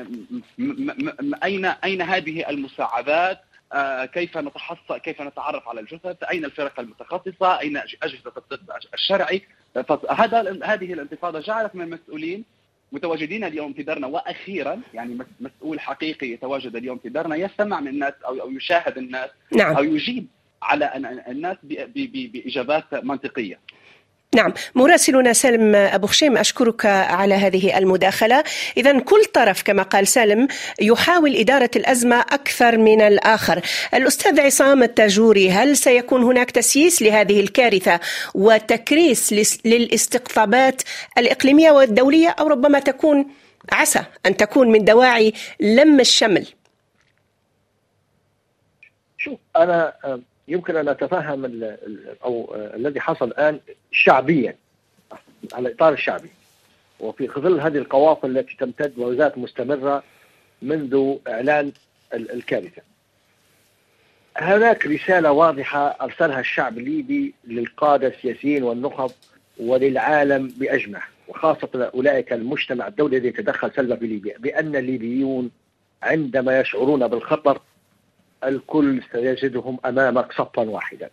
اين 1.43 1.65
أين 1.65 2.01
هذه 2.01 2.49
المساعدات؟ 2.49 3.39
آه، 3.73 4.05
كيف 4.05 4.37
نتحصل 4.37 4.97
كيف 4.97 5.21
نتعرف 5.21 5.67
على 5.67 5.79
الجثث؟ 5.79 6.23
أين 6.23 6.45
الفرق 6.45 6.79
المتخصصة؟ 6.79 7.59
أين 7.59 7.77
أجهزة 7.77 8.31
الطب 8.37 8.59
الشرعي؟ 8.93 9.41
فهذا 9.73 10.59
هذه 10.63 10.93
الانتفاضة 10.93 11.39
جعلت 11.39 11.75
من 11.75 11.81
المسؤولين 11.81 12.43
متواجدين 12.91 13.43
اليوم 13.43 13.73
في 13.73 13.83
درنا 13.83 14.07
وأخيرا 14.07 14.81
يعني 14.93 15.17
مسؤول 15.39 15.79
حقيقي 15.79 16.27
يتواجد 16.27 16.75
اليوم 16.75 16.97
في 16.97 17.09
درنا 17.09 17.35
يستمع 17.35 17.79
من 17.79 17.87
الناس 17.87 18.13
أو 18.25 18.41
أو 18.41 18.51
يشاهد 18.51 18.97
الناس 18.97 19.29
نعم. 19.55 19.75
أو 19.75 19.83
يجيب 19.83 20.27
على 20.61 20.91
الناس 21.27 21.57
بإجابات 21.63 22.93
منطقية. 22.93 23.59
نعم. 24.35 24.53
مراسلنا 24.75 25.33
سالم 25.33 25.75
أبو 25.75 26.07
خشيم 26.07 26.37
أشكرك 26.37 26.85
على 26.85 27.35
هذه 27.35 27.77
المداخلة. 27.77 28.43
إذا 28.77 28.99
كل 28.99 29.25
طرف 29.25 29.63
كما 29.63 29.83
قال 29.83 30.07
سالم 30.07 30.47
يحاول 30.81 31.35
إدارة 31.35 31.69
الأزمة 31.75 32.19
أكثر 32.19 32.77
من 32.77 33.01
الآخر. 33.01 33.61
الأستاذ 33.93 34.39
عصام 34.39 34.83
التاجوري 34.83 35.51
هل 35.51 35.77
سيكون 35.77 36.23
هناك 36.23 36.51
تسييس 36.51 37.01
لهذه 37.01 37.39
الكارثة 37.39 37.99
وتكريس 38.35 39.33
للاستقطابات 39.65 40.81
الإقليمية 41.17 41.71
والدولية 41.71 42.29
أو 42.29 42.47
ربما 42.47 42.79
تكون 42.79 43.25
عسى 43.71 44.03
أن 44.25 44.37
تكون 44.37 44.71
من 44.71 44.85
دواعي 44.85 45.33
لم 45.59 45.99
الشمل؟ 45.99 46.47
شوف 49.17 49.39
أنا 49.55 49.93
يمكن 50.47 50.75
أن 50.75 50.89
اتفهم 50.89 51.63
أو 52.23 52.55
الذي 52.55 52.99
حصل 52.99 53.27
الآن 53.27 53.59
شعبيا 53.91 54.55
على 55.53 55.67
الاطار 55.69 55.93
الشعبي 55.93 56.29
وفي 56.99 57.27
ظل 57.27 57.59
هذه 57.59 57.77
القوافل 57.77 58.37
التي 58.37 58.55
تمتد 58.59 58.93
وما 58.97 59.31
مستمرة 59.35 60.03
منذ 60.61 61.15
إعلان 61.27 61.71
الكارثة. 62.13 62.81
هناك 64.37 64.85
رسالة 64.85 65.31
واضحة 65.31 65.87
أرسلها 66.01 66.39
الشعب 66.39 66.77
الليبي 66.77 67.33
للقادة 67.47 68.07
السياسيين 68.07 68.63
والنخب 68.63 69.11
وللعالم 69.59 70.47
بأجمع 70.47 71.03
وخاصة 71.27 71.91
أولئك 71.93 72.33
المجتمع 72.33 72.87
الدولي 72.87 73.17
الذي 73.17 73.27
يتدخل 73.27 73.71
سلبا 73.75 73.95
في 73.95 74.07
ليبيا 74.07 74.37
بأن 74.37 74.75
الليبيون 74.75 75.51
عندما 76.03 76.59
يشعرون 76.59 77.07
بالخطر 77.07 77.61
الكل 78.43 79.01
سيجدهم 79.11 79.77
أمامك 79.85 80.31
صفا 80.33 80.61
واحدا 80.69 81.09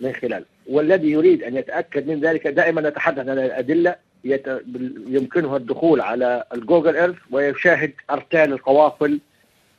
من 0.00 0.12
خلال. 0.12 0.44
والذي 0.66 1.10
يريد 1.10 1.42
أن 1.42 1.56
يتأكد 1.56 2.08
من 2.08 2.20
ذلك 2.20 2.46
دائما 2.46 2.80
نتحدث 2.88 3.18
عن 3.28 3.38
الأدلة 3.38 3.96
يت... 4.24 4.46
يمكنه 5.08 5.56
الدخول 5.56 6.00
على 6.00 6.44
الجوجل 6.54 6.96
إيرث 6.96 7.16
ويشاهد 7.30 7.92
ارتال 8.10 8.52
القوافل 8.52 9.20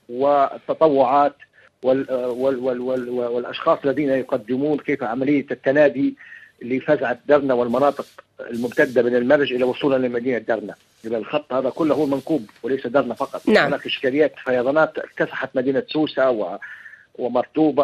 والتطوعات 0.10 1.36
وال 1.84 2.12
وال 2.14 2.58
وال 2.60 2.80
وال 2.82 3.10
والأشخاص 3.10 3.80
الذين 3.86 4.10
يقدمون 4.10 4.78
كيف 4.78 5.04
عملية 5.04 5.46
التنادي 5.52 6.16
لفزعه 6.62 7.20
درنا 7.28 7.54
والمناطق 7.54 8.06
الممتدة 8.40 9.04
من 9.04 9.16
المرج 9.16 9.54
إلى 9.54 9.64
وصولا 9.64 10.08
لمدينة 10.08 10.38
درنا، 10.38 10.76
إذا 11.06 11.18
الخط 11.18 11.54
هذا 11.54 11.70
كله 11.70 11.96
هو 11.96 12.06
منكوب 12.06 12.46
وليس 12.64 12.88
درنا 12.88 13.14
فقط، 13.14 13.50
نعم. 13.50 13.66
هناك 13.66 13.86
إشكاليات 13.86 14.34
فيضانات 14.44 14.98
اكتسحت 14.98 15.50
مدينة 15.56 15.84
سوسة 15.88 16.30
و 16.30 16.58
ومرتوبه 17.18 17.84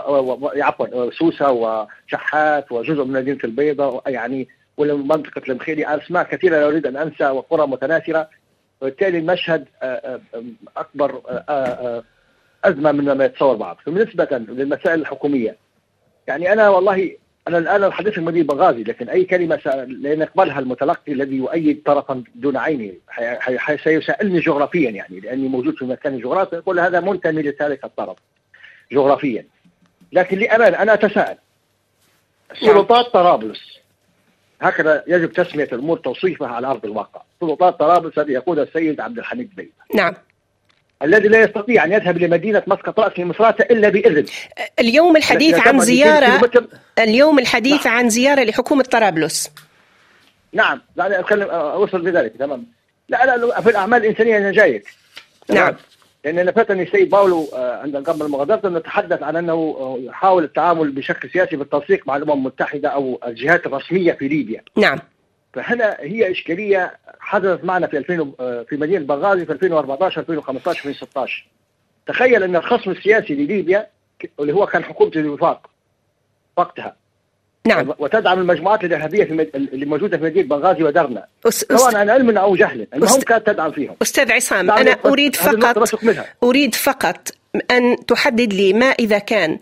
عفوا 0.63 1.11
سوسة 1.11 1.51
وشحات 1.51 2.71
وجزء 2.71 3.03
من 3.03 3.13
مدينة 3.13 3.39
البيضاء. 3.43 4.03
يعني 4.07 4.47
ومنطقه 4.77 5.41
المخيلي 5.49 5.95
اسماء 5.95 6.23
كثيره 6.23 6.59
لا 6.59 6.67
أريد 6.67 6.87
أن 6.87 6.97
أنسى 6.97 7.29
وقرى 7.29 7.67
متناثرة. 7.67 8.29
وبالتالي 8.81 9.17
المشهد 9.17 9.65
آه، 9.81 10.19
آه، 10.35 10.43
أكبر 10.77 11.21
آه، 11.49 12.03
أزمة 12.63 12.91
من 12.91 13.11
ما 13.11 13.25
يتصور 13.25 13.55
بعض. 13.55 13.77
بالنسبة 13.85 14.27
للمسائل 14.31 14.99
الحكومية 14.99 15.57
يعني 16.27 16.53
أنا 16.53 16.69
والله 16.69 17.11
أنا 17.47 17.57
الآن 17.57 17.83
الحديث 17.83 18.17
المدير 18.17 18.45
بغازي 18.45 18.83
لكن 18.83 19.09
أي 19.09 19.25
كلمة 19.25 19.85
لن 19.87 20.21
يقبلها 20.21 20.59
المتلقي 20.59 21.11
الذي 21.11 21.35
يؤيد 21.35 21.83
طرفا 21.85 22.23
دون 22.35 22.57
عينه 22.57 22.93
سيسالني 23.83 24.39
جغرافيا 24.39 24.89
يعني 24.89 25.19
لأني 25.19 25.47
موجود 25.47 25.75
في 25.75 25.85
مكان 25.85 26.19
جغرافي 26.19 26.55
يقول 26.55 26.79
هذا 26.79 26.99
منتمي 26.99 27.41
لذلك 27.41 27.83
الطرف 27.83 28.17
جغرافيا. 28.91 29.45
لكن 30.11 30.37
لأمان 30.37 30.75
أنا 30.75 30.93
أتساءل. 30.93 31.37
سلطات 32.59 33.05
طرابلس 33.05 33.79
هكذا 34.61 35.03
يجب 35.07 35.31
تسمية 35.31 35.69
الأمور 35.73 35.97
توصيفها 35.97 36.47
على 36.47 36.67
أرض 36.67 36.85
الواقع. 36.85 37.21
سلطات 37.39 37.79
طرابلس 37.79 38.17
الذي 38.17 38.33
يقودها 38.33 38.63
السيد 38.63 39.01
عبد 39.01 39.17
الحميد 39.17 39.55
بي 39.55 39.71
نعم. 39.95 40.13
الذي 41.01 41.27
لا 41.27 41.41
يستطيع 41.41 41.83
أن 41.83 41.91
يذهب 41.91 42.17
لمدينة 42.17 42.63
مسقط 42.67 42.99
رأس 42.99 43.19
مصراتة 43.19 43.61
إلا 43.61 43.89
بإذن 43.89 44.25
اليوم 44.79 45.17
الحديث 45.17 45.67
عن 45.67 45.79
زيارة 45.79 46.49
اليوم 46.99 47.39
الحديث 47.39 47.87
نعم. 47.87 47.95
عن 47.95 48.09
زيارة 48.09 48.43
لحكومة 48.43 48.83
طرابلس. 48.83 49.51
نعم. 50.53 50.81
لا 50.95 51.19
أتكلم 51.19 51.49
أوصل 51.49 52.01
بذلك 52.01 52.33
تمام. 52.39 52.65
لا 53.09 53.37
لا 53.37 53.61
في 53.61 53.69
الأعمال 53.69 54.01
الإنسانية 54.01 54.37
أنا 54.37 54.51
جايك. 54.51 54.87
نعم. 55.49 55.75
لأن 56.25 56.39
لفتني 56.39 56.83
السيد 56.83 57.09
باولو 57.09 57.49
عند 57.53 58.09
قبل 58.09 58.25
المغادرة 58.25 58.69
انه 58.69 58.79
تحدث 58.79 59.23
عن 59.23 59.35
أنه 59.35 59.53
آه، 59.53 59.97
يحاول 59.99 60.43
التعامل 60.43 60.91
بشكل 60.91 61.29
سياسي 61.29 61.55
بالتنسيق 61.55 62.07
مع 62.07 62.15
الأمم 62.15 62.31
المتحدة 62.31 62.89
أو 62.89 63.19
الجهات 63.27 63.65
الرسمية 63.65 64.13
في 64.13 64.27
ليبيا. 64.27 64.61
نعم. 64.77 64.99
فهنا 65.53 65.97
هي 65.99 66.31
إشكالية 66.31 66.97
حدثت 67.19 67.63
معنا 67.63 67.87
في 67.87 67.97
2000 67.97 68.33
آه، 68.39 68.63
في 68.69 68.77
مدينة 68.77 69.05
بنغازي 69.05 69.45
في 69.45 69.51
2014 69.51 70.21
2015 70.21 70.79
2016. 70.79 71.47
تخيل 72.07 72.43
أن 72.43 72.55
الخصم 72.55 72.91
السياسي 72.91 73.35
لليبيا 73.35 73.87
اللي 74.39 74.53
هو 74.53 74.65
كان 74.65 74.83
حكومة 74.83 75.11
الوفاق 75.15 75.69
وقتها 76.57 76.95
نعم. 77.67 77.93
وتدعم 77.99 78.39
المجموعات 78.39 78.83
الارهابيه 78.83 79.23
في 79.23 79.33
مد... 79.33 79.49
اللي 79.55 79.85
موجودة 79.85 80.17
في 80.17 80.23
مدينة 80.23 80.47
بنغازي 80.47 80.83
ودرنا. 80.83 81.25
أس... 81.45 81.59
سواء 81.59 81.95
عن 81.95 82.09
علم 82.09 82.37
أو 82.37 82.55
جهل 82.55 82.87
المهم 82.93 83.09
أست... 83.09 83.23
كانت 83.23 83.47
تدعم 83.47 83.71
فيهم. 83.71 83.95
أستاذ 84.01 84.31
عصام 84.31 84.71
أنا 84.71 84.97
أريد 85.05 85.35
فقط 85.35 85.95
أريد 86.43 86.75
فقط 86.75 87.27
أن 87.71 88.05
تحدد 88.07 88.53
لي 88.53 88.73
ما 88.73 88.85
إذا 88.85 89.17
كان 89.17 89.57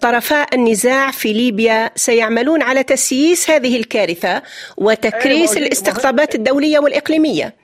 طرفا 0.00 0.46
النزاع 0.54 1.10
في 1.10 1.32
ليبيا 1.32 1.90
سيعملون 1.94 2.62
على 2.62 2.82
تسييس 2.82 3.50
هذه 3.50 3.76
الكارثة 3.76 4.42
وتكريس 4.76 5.56
أيوة 5.56 5.66
الاستقطابات 5.66 6.34
الدولية 6.34 6.78
والإقليمية. 6.78 7.54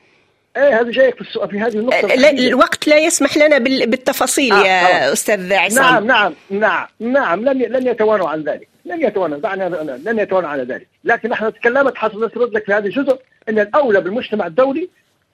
إيه 0.57 0.81
هذا 0.81 0.91
جايك 0.91 1.15
في 1.15 1.21
السؤال 1.21 1.51
في 1.51 1.61
هذه 1.61 1.75
النقطة 1.75 2.09
لا 2.09 2.31
الوقت 2.31 2.89
لا 2.89 2.99
يسمح 2.99 3.37
لنا 3.37 3.59
بالتفاصيل 3.59 4.53
آه 4.53 4.67
يا 4.67 5.09
آه. 5.09 5.13
أستاذ 5.13 5.53
عصام. 5.53 5.85
نعم 5.85 6.07
نعم 6.07 6.35
نعم 6.51 6.87
نعم 7.01 7.45
لن 7.45 7.63
لن 7.63 7.87
يتوانوا 7.87 8.29
عن 8.29 8.43
ذلك. 8.43 8.70
لن 8.85 9.03
يتوانى 9.03 9.41
دعنا 9.41 9.99
لن 10.05 10.19
يتوانى 10.19 10.47
على 10.47 10.63
ذلك. 10.63 10.89
لكن 11.05 11.29
نحن 11.29 11.53
تكلمت 11.53 11.97
حسب 11.97 12.17
نسرد 12.17 12.55
لك 12.55 12.65
في 12.65 12.73
هذا 12.73 12.87
الجزء 12.87 13.19
إن 13.49 13.59
الأولى 13.59 14.01
بالمجتمع 14.01 14.47
الدولي 14.47 14.89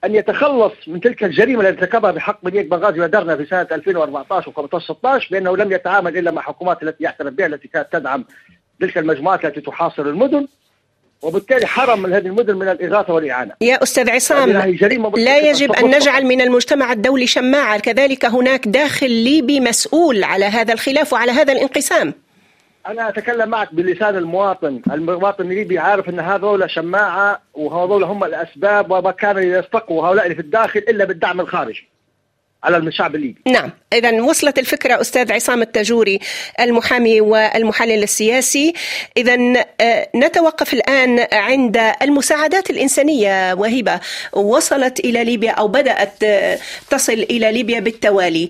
أن 0.05 0.15
يتخلص 0.15 0.73
من 0.87 1.01
تلك 1.01 1.23
الجريمة 1.23 1.69
التي 1.69 1.81
ارتكبها 1.81 2.11
بحق 2.11 2.39
مدينه 2.43 2.69
بنغازي 2.69 2.99
ودرنا 2.99 3.35
في 3.35 3.45
سنة 3.45 3.67
2014 3.71 4.51
و15 4.51 4.77
16 4.77 5.27
بانه 5.31 5.57
لم 5.57 5.71
يتعامل 5.71 6.17
إلا 6.17 6.31
مع 6.31 6.41
حكومات 6.41 6.83
التي 6.83 7.03
يعترف 7.03 7.33
بها 7.33 7.45
التي 7.45 7.67
كانت 7.67 7.87
تدعم 7.91 8.25
تلك 8.81 8.97
المجموعات 8.97 9.45
التي 9.45 9.61
تحاصر 9.61 10.01
المدن. 10.01 10.47
وبالتالي 11.21 11.65
حرم 11.65 12.03
من 12.03 12.13
هذه 12.13 12.25
المدن 12.27 12.55
من 12.55 12.67
الإغاثة 12.67 13.13
والإعانة. 13.13 13.53
يا 13.61 13.83
أستاذ 13.83 14.09
عصام 14.09 14.49
لا 15.15 15.37
يجب 15.37 15.71
أن 15.71 15.85
نجعل 15.85 16.25
من 16.25 16.41
المجتمع 16.41 16.91
الدولي 16.91 17.27
شماعة 17.27 17.79
كذلك 17.79 18.25
هناك 18.25 18.67
داخل 18.67 19.11
ليبي 19.11 19.59
مسؤول 19.59 20.23
على 20.23 20.45
هذا 20.45 20.73
الخلاف 20.73 21.13
وعلى 21.13 21.31
هذا 21.31 21.53
الانقسام. 21.53 22.13
أنا 22.87 23.09
أتكلم 23.09 23.49
معك 23.49 23.73
بلسان 23.75 24.15
المواطن، 24.15 24.81
المواطن 24.91 25.43
الليبي 25.43 25.79
عارف 25.79 26.09
إن 26.09 26.19
هذول 26.19 26.69
شماعة 26.69 27.41
وهذول 27.53 28.03
هم 28.03 28.23
الأسباب 28.23 28.91
وما 28.91 29.11
كان 29.11 29.37
يستقوا 29.37 30.07
هؤلاء 30.07 30.25
اللي 30.25 30.35
في 30.35 30.41
الداخل 30.41 30.79
إلا 30.79 31.05
بالدعم 31.05 31.41
الخارجي. 31.41 31.89
على 32.67 32.77
الشعب 32.77 33.15
الليبي. 33.15 33.41
نعم. 33.47 33.71
إذا 33.93 34.21
وصلت 34.21 34.59
الفكرة 34.59 35.01
أستاذ 35.01 35.31
عصام 35.31 35.61
التاجوري 35.61 36.19
المحامي 36.59 37.21
والمحلل 37.21 38.03
السياسي. 38.03 38.73
إذا 39.17 39.65
آه، 39.81 40.09
نتوقف 40.15 40.73
الآن 40.73 41.27
عند 41.33 41.77
المساعدات 42.01 42.69
الإنسانية. 42.69 43.53
وهبة 43.53 43.99
وصلت 44.33 44.99
إلى 44.99 45.23
ليبيا 45.23 45.51
أو 45.51 45.67
بدأت 45.67 46.23
آه، 46.23 46.59
تصل 46.89 47.13
إلى 47.13 47.51
ليبيا 47.51 47.79
بالتوالي. 47.79 48.49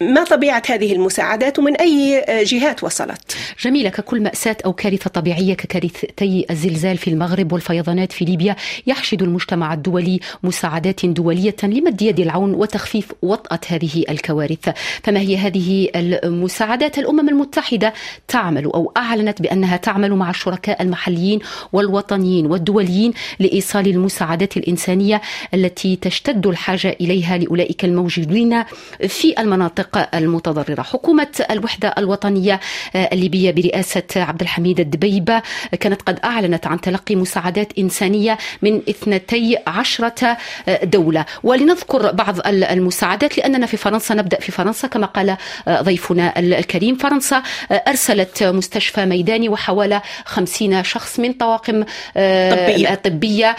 ما 0.00 0.24
طبيعة 0.24 0.62
هذه 0.68 0.92
المساعدات؟ 0.92 1.58
ومن 1.58 1.76
أي 1.76 2.18
آه، 2.18 2.42
جهات 2.42 2.84
وصلت؟ 2.84 3.36
جميلة 3.64 3.90
ككل 3.90 4.20
مأساة 4.20 4.56
أو 4.64 4.72
كارثة 4.72 5.10
طبيعية 5.10 5.54
ككارثتي 5.54 6.46
الزلزال 6.50 6.98
في 6.98 7.08
المغرب 7.08 7.52
والفيضانات 7.52 8.12
في 8.12 8.24
ليبيا 8.24 8.56
يحشد 8.86 9.22
المجتمع 9.22 9.74
الدولي 9.74 10.20
مساعدات 10.42 11.06
دولية 11.06 11.56
لمد 11.62 12.02
يد 12.02 12.20
العون 12.20 12.54
وتخفيف 12.54 13.12
وطأة 13.52 13.76
هذه 13.76 14.04
الكوارث. 14.08 14.68
فما 15.02 15.20
هي 15.20 15.36
هذه 15.36 15.88
المساعدات؟ 15.94 16.98
الأمم 16.98 17.28
المتحدة 17.28 17.92
تعمل 18.28 18.64
أو 18.64 18.92
أعلنت 18.96 19.42
بأنها 19.42 19.76
تعمل 19.76 20.14
مع 20.14 20.30
الشركاء 20.30 20.82
المحليين 20.82 21.40
والوطنيين 21.72 22.46
والدوليين 22.46 23.12
لإيصال 23.38 23.86
المساعدات 23.86 24.56
الإنسانية 24.56 25.20
التي 25.54 25.96
تشتد 25.96 26.46
الحاجة 26.46 26.96
إليها 27.00 27.38
لأولئك 27.38 27.84
الموجودين 27.84 28.64
في 29.08 29.40
المناطق 29.40 30.08
المتضررة. 30.16 30.82
حكومة 30.82 31.44
الوحدة 31.50 31.94
الوطنية 31.98 32.60
الليبية 32.94 33.50
برئاسة 33.50 34.02
عبد 34.16 34.40
الحميد 34.40 34.80
الدبيبة 34.80 35.42
كانت 35.80 36.02
قد 36.02 36.18
أعلنت 36.24 36.66
عن 36.66 36.80
تلقي 36.80 37.16
مساعدات 37.16 37.78
إنسانية 37.78 38.38
من 38.62 38.82
اثنتي 38.88 39.58
عشرة 39.66 40.36
دولة. 40.82 41.24
ولنذكر 41.42 42.12
بعض 42.12 42.36
المساعدات 42.46 43.31
لأننا 43.38 43.66
في 43.66 43.76
فرنسا 43.76 44.14
نبدأ 44.14 44.40
في 44.40 44.52
فرنسا 44.52 44.88
كما 44.88 45.06
قال 45.06 45.36
آه، 45.68 45.80
ضيفنا 45.80 46.38
الكريم. 46.38 46.96
فرنسا 46.96 47.42
آه، 47.72 47.82
أرسلت 47.88 48.42
مستشفى 48.42 49.06
ميداني 49.06 49.48
وحوالي 49.48 50.00
خمسين 50.24 50.84
شخص 50.84 51.20
من 51.20 51.32
طواقم 51.32 51.84
آه، 52.16 52.66
طبية, 52.72 52.94
طبية 52.94 53.56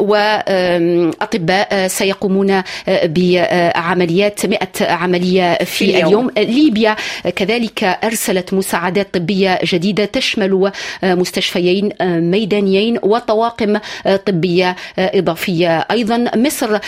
وأطباء 0.00 1.86
سيقومون 1.88 2.62
بعمليات 3.04 4.46
مئة 4.46 4.92
عملية 4.92 5.54
في, 5.58 5.64
في 5.64 5.84
اليوم. 5.84 6.30
اليوم. 6.38 6.56
ليبيا 6.56 6.96
كذلك 7.36 7.84
أرسلت 7.84 8.54
مساعدات 8.54 9.14
طبية 9.14 9.58
جديدة 9.64 10.04
تشمل 10.04 10.72
مستشفيين 11.02 11.90
ميدانيين 12.02 12.98
وطواقم 13.02 13.78
طبية 14.26 14.76
إضافية. 14.98 15.86
أيضا 15.90 16.24
مصر 16.36 16.78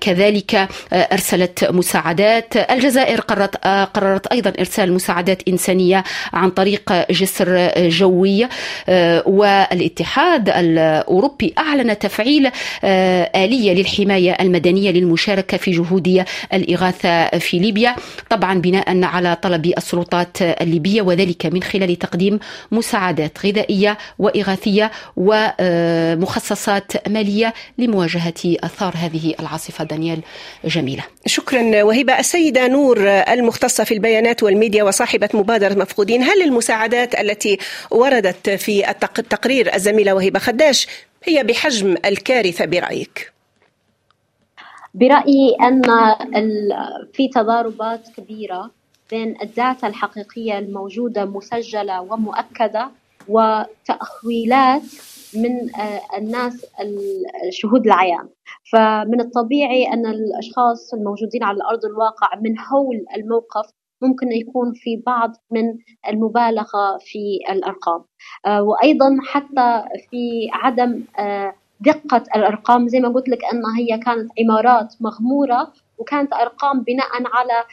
كذلك 0.00 0.68
أرسلت 0.92 1.45
مساعدات. 1.62 2.56
الجزائر 2.56 3.20
قررت 3.20 3.56
قررت 3.66 4.26
أيضا 4.26 4.52
إرسال 4.58 4.92
مساعدات 4.92 5.42
إنسانية 5.48 6.04
عن 6.32 6.50
طريق 6.50 7.10
جسر 7.10 7.72
جوي. 7.88 8.48
والاتحاد 9.26 10.48
الأوروبي 10.48 11.54
أعلن 11.58 11.98
تفعيل 11.98 12.50
آلية 12.84 13.72
للحماية 13.74 14.36
المدنية 14.40 14.90
للمشاركة 14.90 15.56
في 15.56 15.70
جهود 15.70 16.24
الإغاثة 16.52 17.28
في 17.38 17.58
ليبيا 17.58 17.96
طبعا 18.30 18.60
بناء 18.60 19.04
على 19.04 19.36
طلب 19.42 19.66
السلطات 19.78 20.42
الليبية 20.42 21.02
وذلك 21.02 21.46
من 21.46 21.62
خلال 21.62 21.96
تقديم 21.98 22.38
مساعدات 22.72 23.38
غذائية 23.46 23.98
وإغاثية 24.18 24.90
ومخصصات 25.16 27.08
مالية 27.08 27.54
لمواجهة 27.78 28.34
آثار 28.44 28.94
هذه 28.96 29.34
العاصفة. 29.40 29.84
دانيال 29.84 30.20
جميلة. 30.64 31.02
شكرا 31.36 31.82
وهبة 31.82 32.18
السيدة 32.18 32.68
نور 32.68 33.08
المختصة 33.08 33.84
في 33.84 33.94
البيانات 33.94 34.42
والميديا 34.42 34.84
وصاحبة 34.84 35.28
مبادرة 35.34 35.74
مفقودين 35.74 36.22
هل 36.22 36.42
المساعدات 36.42 37.20
التي 37.20 37.58
وردت 37.90 38.50
في 38.50 38.90
التقرير 39.18 39.74
الزميلة 39.74 40.14
وهبة 40.14 40.38
خداش 40.38 40.86
هي 41.24 41.44
بحجم 41.44 41.96
الكارثة 42.04 42.64
برأيك؟ 42.64 43.32
برأيي 44.94 45.56
أن 45.60 45.82
في 47.12 47.28
تضاربات 47.28 48.08
كبيرة 48.16 48.70
بين 49.10 49.36
الداتا 49.42 49.86
الحقيقية 49.86 50.58
الموجودة 50.58 51.24
مسجلة 51.24 52.00
ومؤكدة 52.00 52.88
وتأخويلات 53.28 54.82
من 55.34 55.74
آه، 55.74 56.00
الناس 56.18 56.66
الشهود 57.48 57.86
العيان 57.86 58.28
فمن 58.72 59.20
الطبيعي 59.20 59.92
أن 59.92 60.06
الأشخاص 60.06 60.94
الموجودين 60.94 61.42
على 61.42 61.58
أرض 61.70 61.84
الواقع 61.84 62.30
من 62.40 62.58
هول 62.58 63.04
الموقف 63.16 63.70
ممكن 64.02 64.32
يكون 64.32 64.72
في 64.74 65.02
بعض 65.06 65.32
من 65.50 65.78
المبالغة 66.08 66.98
في 67.00 67.38
الأرقام. 67.50 68.04
آه، 68.46 68.62
وأيضا 68.62 69.18
حتى 69.26 69.84
في 70.10 70.48
عدم 70.52 71.04
آه، 71.18 71.54
دقة 71.80 72.24
الأرقام 72.36 72.88
زي 72.88 73.00
ما 73.00 73.08
قلت 73.08 73.28
لك 73.28 73.44
أنها 73.44 73.78
هي 73.78 73.98
كانت 73.98 74.30
عمارات 74.40 74.94
مغمورة 75.00 75.72
وكانت 75.98 76.32
أرقام 76.32 76.82
بناء 76.82 77.08
على 77.32 77.64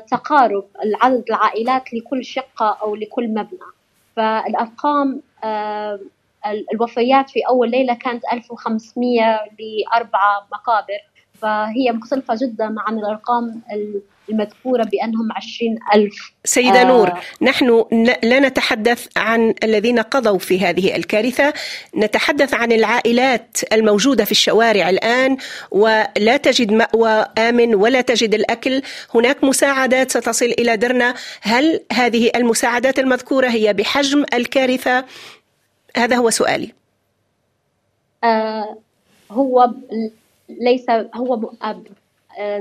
تقارب 0.00 0.64
عدد 1.02 1.24
العائلات 1.28 1.94
لكل 1.94 2.24
شقة 2.24 2.78
أو 2.82 2.94
لكل 2.94 3.28
مبنى. 3.28 3.73
فالأرقام 4.16 5.22
الوفيات 6.72 7.30
في 7.30 7.40
أول 7.48 7.70
ليلة 7.70 7.94
كانت 7.94 8.22
1500 8.32 9.40
لأربعة 9.58 10.46
مقابر 10.52 10.98
فهي 11.34 11.92
مختلفة 11.92 12.34
جدا 12.42 12.74
عن 12.78 12.98
الأرقام 12.98 13.62
المذكورة 14.30 14.84
بأنهم 14.84 15.32
عشرين 15.36 15.78
ألف. 15.94 16.32
سيدة 16.44 16.80
آه. 16.80 16.84
نور 16.84 17.12
نحن 17.42 17.84
لا 18.22 18.40
نتحدث 18.40 19.08
عن 19.16 19.54
الذين 19.64 19.98
قضوا 19.98 20.38
في 20.38 20.60
هذه 20.60 20.96
الكارثة 20.96 21.52
نتحدث 21.96 22.54
عن 22.54 22.72
العائلات 22.72 23.58
الموجودة 23.72 24.24
في 24.24 24.32
الشوارع 24.32 24.90
الآن 24.90 25.36
ولا 25.70 26.36
تجد 26.36 26.72
مأوى 26.72 27.26
آمن 27.38 27.74
ولا 27.74 28.00
تجد 28.00 28.34
الأكل. 28.34 28.82
هناك 29.14 29.44
مساعدات 29.44 30.10
ستصل 30.10 30.46
إلى 30.58 30.76
درنا. 30.76 31.14
هل 31.40 31.80
هذه 31.92 32.30
المساعدات 32.36 32.98
المذكورة 32.98 33.48
هي 33.48 33.72
بحجم 33.72 34.24
الكارثة؟ 34.34 35.04
هذا 35.96 36.16
هو 36.16 36.30
سؤالي. 36.30 36.72
آه 38.24 38.78
هو 39.30 39.70
ليس 40.48 40.86
هو 41.14 41.36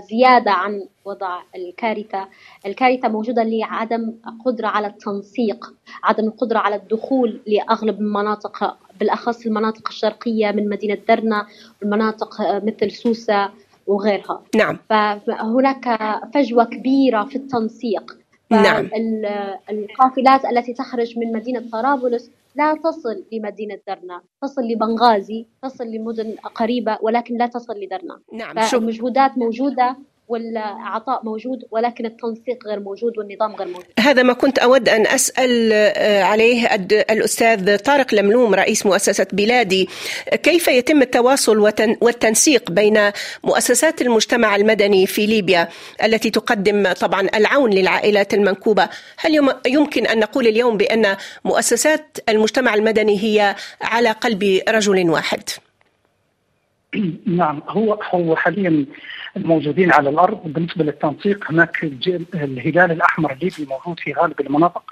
زيادة 0.10 0.52
عن 0.52 0.88
وضع 1.06 1.42
الكارثة. 1.56 2.28
الكارثة 2.66 3.08
موجودة 3.08 3.44
لعدم 3.44 4.14
قدرة 4.46 4.68
على 4.68 4.88
التنسيق 4.88 5.74
عدم 6.04 6.28
القدرة 6.28 6.60
على 6.60 6.76
الدخول 6.76 7.42
لأغلب 7.48 8.00
المناطق 8.00 8.78
بالأخص 9.00 9.46
المناطق 9.46 9.88
الشرقية 9.88 10.52
من 10.52 10.70
مدينة 10.70 10.98
درنا 11.08 11.48
والمناطق 11.82 12.42
مثل 12.64 12.92
سوسة 12.92 13.50
وغيرها. 13.88 14.44
نعم. 14.56 14.78
فهناك 14.90 16.00
فجوة 16.34 16.64
كبيرة 16.64 17.24
في 17.24 17.36
التنسيق. 17.36 18.23
نعم. 18.62 18.90
القافلات 19.70 20.46
التي 20.46 20.74
تخرج 20.74 21.20
من 21.20 21.32
مدينة 21.32 21.64
طرابلس 21.72 22.32
لا 22.56 22.76
تصل 22.76 23.24
لمدينة 23.32 23.80
درنا 23.88 24.22
تصل 24.42 24.62
لبنغازي 24.62 25.46
تصل 25.64 25.88
لمدن 25.88 26.36
قريبة 26.56 26.98
ولكن 27.02 27.38
لا 27.38 27.48
تصل 27.48 27.80
لدرنا. 27.80 28.20
نعم 28.34 28.60
فالمجهودات 28.60 29.38
موجودة 29.38 29.98
والعطاء 30.28 31.26
موجود 31.26 31.60
ولكن 31.72 32.06
التنسيق 32.06 32.68
غير 32.68 32.80
موجود 32.80 33.18
والنظام 33.18 33.56
غير 33.56 33.68
موجود. 33.68 33.86
هذا 34.00 34.24
ما 34.24 34.34
كنت 34.34 34.60
أود 34.60 34.90
أن 34.90 35.08
أسأل 35.08 35.70
آه، 35.74 36.24
عليه 36.24 36.76
الأستاذ 37.10 37.78
طارق 37.78 38.14
لملوم 38.14 38.56
رئيس 38.56 38.86
مؤسسة 38.86 39.28
بلادي. 39.34 39.90
كيف 40.44 40.68
يتم 40.68 41.02
التواصل 41.02 41.60
والتنسيق 42.02 42.72
بين 42.72 43.12
مؤسسات 43.44 44.02
المجتمع 44.02 44.56
المدني 44.56 45.08
في 45.08 45.26
ليبيا 45.26 45.70
التي 46.04 46.30
تقدم 46.30 46.92
طبعا 46.92 47.28
العون 47.36 47.70
للعائلات 47.70 48.34
المنكوبة؟ 48.34 48.90
هل 49.18 49.54
يمكن 49.68 50.06
أن 50.06 50.20
نقول 50.20 50.48
اليوم 50.48 50.78
بأن 50.78 51.16
مؤسسات 51.46 52.18
المجتمع 52.30 52.74
المدني 52.74 53.24
هي 53.24 53.56
على 53.82 54.12
قلب 54.12 54.62
رجل 54.70 55.10
واحد؟ 55.10 55.50
نعم 57.26 57.62
هو 57.68 58.00
هو 58.14 58.36
حاليا 58.36 58.86
الموجودين 59.38 59.92
على 59.92 60.10
الأرض. 60.10 60.42
بالنسبة 60.46 60.84
للتنسيق 60.84 61.52
هناك 61.52 61.84
الهلال 62.34 62.92
الأحمر 62.92 63.32
الليبي 63.32 63.68
موجود 63.70 64.00
في 64.00 64.14
غالب 64.14 64.42
المناطق 64.42 64.84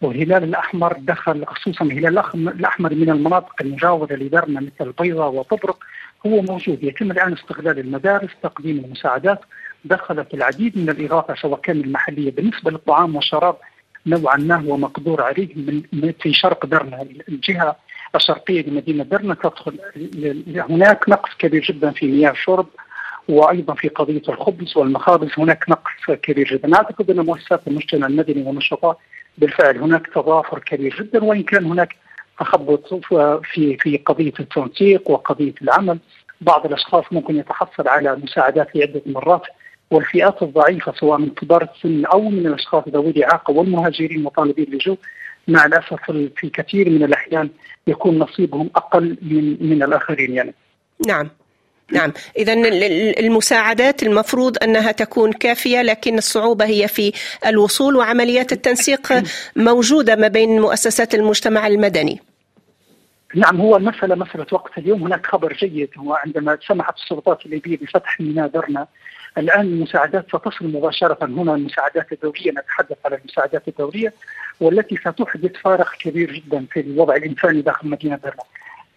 والهلال 0.00 0.44
الأحمر 0.44 0.96
دخل 0.98 1.46
خصوصا 1.46 1.84
الهلال 1.84 2.18
الأحمر 2.34 2.94
من 2.94 3.10
المناطق 3.10 3.54
المجاورة 3.60 4.12
لدرنا 4.12 4.60
مثل 4.60 4.88
البيضاء 4.88 5.30
وطبرق. 5.30 5.78
هو 6.26 6.42
موجود 6.42 6.84
يتم 6.84 7.10
الآن 7.10 7.32
استغلال 7.32 7.78
المدارس 7.78 8.30
تقديم 8.42 8.84
المساعدات. 8.84 9.40
دخلت 9.84 10.34
العديد 10.34 10.78
من 10.78 10.88
الاغاثه 10.90 11.34
سواء 11.34 11.60
كان 11.60 11.80
المحلية. 11.80 12.30
بالنسبة 12.30 12.70
للطعام 12.70 13.16
والشراب 13.16 13.56
نوعا 14.06 14.36
ما 14.36 14.54
هو 14.54 14.76
مقدور 14.76 15.22
عليه 15.22 15.48
من 15.92 16.12
في 16.20 16.32
شرق 16.32 16.66
درنا 16.66 17.06
الجهة 17.28 17.76
الشرقيه 18.14 18.62
لمدينة 18.62 19.04
درنا 19.04 19.34
تدخل 19.34 19.78
هناك 20.70 21.08
نقص 21.08 21.30
كبير 21.38 21.62
جدا 21.62 21.90
في 21.90 22.06
مياه 22.06 22.30
الشرب 22.30 22.66
وأيضا 23.28 23.74
في 23.74 23.88
قضية 23.88 24.22
الخبز 24.28 24.76
والمخابز. 24.76 25.28
هناك 25.38 25.64
نقص 25.68 26.16
كبير 26.22 26.48
جدا. 26.48 26.76
اعتقد 26.76 27.10
أن 27.10 27.20
مؤسسات 27.26 27.68
المجتمع 27.68 28.06
المدني 28.06 28.42
والنشطاء 28.42 28.98
بالفعل 29.38 29.78
هناك 29.78 30.06
تضافر 30.06 30.58
كبير 30.58 30.96
جدا 31.00 31.24
وإن 31.24 31.42
كان 31.42 31.64
هناك 31.64 31.96
تخبط 32.40 32.94
في 33.52 33.76
في 33.80 33.96
قضية 33.96 34.32
التنسيق 34.40 35.10
وقضية 35.10 35.54
العمل. 35.62 35.98
بعض 36.40 36.66
الأشخاص 36.66 37.04
ممكن 37.12 37.36
يتحصل 37.36 37.88
على 37.88 38.16
مساعدات 38.16 38.76
لعدة 38.76 39.02
مرات 39.06 39.42
والفئات 39.90 40.42
الضعيفة 40.42 40.92
سواء 40.92 41.18
من 41.18 41.30
كبار 41.30 41.68
السن 41.74 42.04
أو 42.04 42.30
من 42.30 42.46
الأشخاص 42.46 42.84
ذوي 42.88 43.10
الإعاقة 43.10 43.52
والمهاجرين 43.52 44.22
مطالبين 44.22 44.64
باللجوء 44.64 44.98
مع 45.50 45.66
الأسف 45.66 46.10
في 46.36 46.50
كثير 46.54 46.90
من 46.90 47.02
الأحيان 47.02 47.50
يكون 47.86 48.18
نصيبهم 48.18 48.70
أقل 48.76 49.16
من 49.22 49.68
من 49.70 49.82
الآخرين 49.82 50.34
يعني. 50.34 50.54
نعم. 51.06 51.30
نعم 51.92 52.12
إذا 52.36 52.52
المساعدات 53.20 54.02
المفروض 54.02 54.56
أنها 54.62 54.92
تكون 54.92 55.32
كافية 55.32 55.82
لكن 55.82 56.18
الصعوبة 56.18 56.64
هي 56.64 56.88
في 56.88 57.12
الوصول 57.46 57.96
وعمليات 57.96 58.52
التنسيق 58.52 59.12
موجودة 59.56 60.16
ما 60.16 60.28
بين 60.28 60.60
مؤسسات 60.60 61.14
المجتمع 61.14 61.66
المدني 61.66 62.20
نعم 63.34 63.60
هو 63.60 63.76
المسألة 63.76 64.14
مسألة 64.14 64.46
وقت 64.52 64.78
اليوم 64.78 65.02
هناك 65.02 65.26
خبر 65.26 65.52
جيد 65.52 65.90
هو 65.98 66.14
عندما 66.14 66.58
سمحت 66.68 66.94
السلطات 66.96 67.46
الليبية 67.46 67.76
بفتح 67.76 68.20
ميناء 68.20 68.48
درنا 68.48 68.86
الآن 69.40 69.60
المساعدات 69.60 70.26
ستصل 70.28 70.64
مباشرة. 70.72 71.18
هنا 71.22 71.54
المساعدات 71.54 72.12
الدولية 72.12 72.50
نتحدث 72.50 72.96
على 73.04 73.16
المساعدات 73.16 73.68
الدولية 73.68 74.12
والتي 74.60 74.96
ستحدث 74.96 75.56
فارق 75.64 75.92
كبير 76.00 76.32
جدا 76.32 76.66
في 76.72 76.80
الوضع 76.80 77.14
الإنساني 77.16 77.62
داخل 77.62 77.88
مدينة 77.88 78.16
درنا 78.16 78.42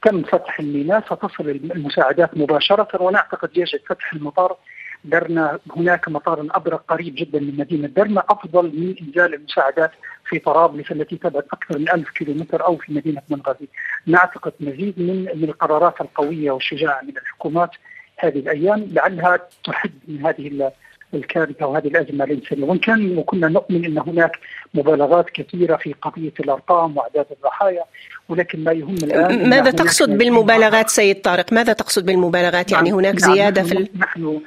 تم 0.01 0.23
فتح 0.23 0.59
الميناء 0.59 1.01
ستصل 1.01 1.49
المساعدات 1.49 2.37
مباشرة 2.37 3.01
ونعتقد 3.01 3.49
يجب 3.57 3.79
فتح 3.87 4.13
المطار. 4.13 4.57
درنا 5.05 5.59
هناك 5.77 6.09
مطار 6.09 6.47
أبرق 6.51 6.83
قريب 6.87 7.15
جدا 7.15 7.39
من 7.39 7.57
مدينة 7.57 7.87
درنا 7.87 8.23
أفضل 8.29 8.65
من 8.65 8.95
إنزال 9.01 9.33
المساعدات 9.33 9.91
في 10.25 10.39
طرابلس 10.39 10.91
التي 10.91 11.15
تبعد 11.15 11.43
أكثر 11.53 11.79
من 11.79 11.89
ألف 11.89 12.09
كيلومتر 12.09 12.65
أو 12.65 12.77
في 12.77 12.93
مدينة 12.93 13.21
بنغازي 13.29 13.67
نعتقد 14.05 14.53
مزيد 14.59 14.99
من 14.99 15.27
من 15.35 15.43
القرارات 15.43 16.01
القوية 16.01 16.51
والشجاعة 16.51 17.01
من 17.01 17.17
الحكومات 17.17 17.69
هذه 18.17 18.39
الأيام 18.39 18.87
لعلها 18.91 19.39
تحد 19.63 19.91
من 20.07 20.25
هذه 20.25 20.71
الكارثة 21.13 21.65
وهذه 21.65 21.87
الأزمة 21.87 22.25
الإنسانية، 22.25 22.65
وإن 22.65 22.77
كان 22.77 23.17
وكنا 23.17 23.47
نؤمن 23.47 23.85
إن 23.85 23.97
هناك 23.97 24.31
مبالغات 24.73 25.29
كثيرة 25.29 25.75
في 25.75 25.93
قضية 26.01 26.33
الأرقام 26.39 26.97
وأعداد 26.97 27.25
الضحايا 27.31 27.83
ولكن 28.29 28.63
ما 28.63 28.71
يهم 28.71 28.95
الآن 28.95 29.49
ماذا 29.49 29.71
تقصد 29.71 30.17
بالمبالغات 30.17 30.89
سيد 30.89 31.21
طارق؟ 31.21 31.53
ماذا 31.53 31.73
تقصد 31.73 32.05
بالمبالغات؟ 32.05 32.71
يعني 32.71 32.89
نعم 32.89 32.99
هناك 32.99 33.21
نعم 33.21 33.33
زيادة 33.33 33.61
نحن 33.61 33.85
في 33.85 33.89
نحن 33.97 34.41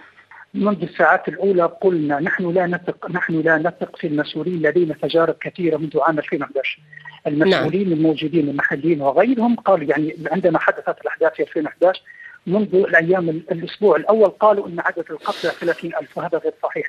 منذ 0.55 0.83
الساعات 0.83 1.29
الأولى 1.29 1.63
قلنا 1.81 2.21
نحن 2.21 2.53
لا 2.53 2.67
نثق 2.67 3.11
نحن 3.11 3.41
لا 3.41 3.59
نثق 3.59 3.97
في 3.97 4.07
المسؤولين 4.07 4.63
لدينا 4.63 4.95
تجارب 5.03 5.35
كثيرة 5.41 5.77
منذ 5.77 6.01
عام 6.01 6.19
2011 6.19 6.79
المسؤولين 7.27 7.89
نعم. 7.89 7.93
الموجودين 7.93 8.49
المحليين 8.49 9.01
وغيرهم 9.01 9.57
قالوا 9.57 9.85
يعني 9.85 10.17
عندما 10.33 10.59
حدثت 10.59 11.01
الأحداث 11.01 11.33
في 11.33 11.43
2011 11.43 12.03
منذ 12.47 12.75
الأيام 12.75 13.29
الأسبوع 13.29 13.97
الأول 13.97 14.29
قالوا 14.29 14.69
إن 14.69 14.81
عدد 14.81 15.05
القتلى 15.11 15.51
30000 15.61 16.19
وهذا 16.19 16.39
غير 16.39 16.53
صحيح. 16.63 16.87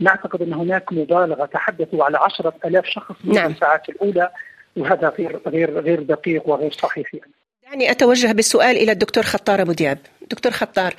نعتقد 0.00 0.42
إن 0.42 0.52
هناك 0.52 0.92
مبالغة 0.92 1.44
تحدثوا 1.44 2.04
على 2.04 2.18
10000 2.18 2.86
شخص 2.86 3.14
منذ 3.24 3.34
نعم. 3.34 3.52
الساعات 3.52 3.88
الأولى 3.88 4.30
وهذا 4.76 5.08
غير 5.18 5.40
غير 5.46 5.80
غير 5.80 6.02
دقيق 6.02 6.48
وغير 6.48 6.72
صحيح 6.72 7.14
يعني. 7.14 7.32
دعني 7.70 7.90
أتوجه 7.90 8.32
بالسؤال 8.32 8.76
إلى 8.76 8.92
الدكتور 8.92 9.22
خطار 9.22 9.62
أبو 9.62 9.72
دياب. 9.72 9.98
دكتور 10.30 10.52
خطار 10.52 10.94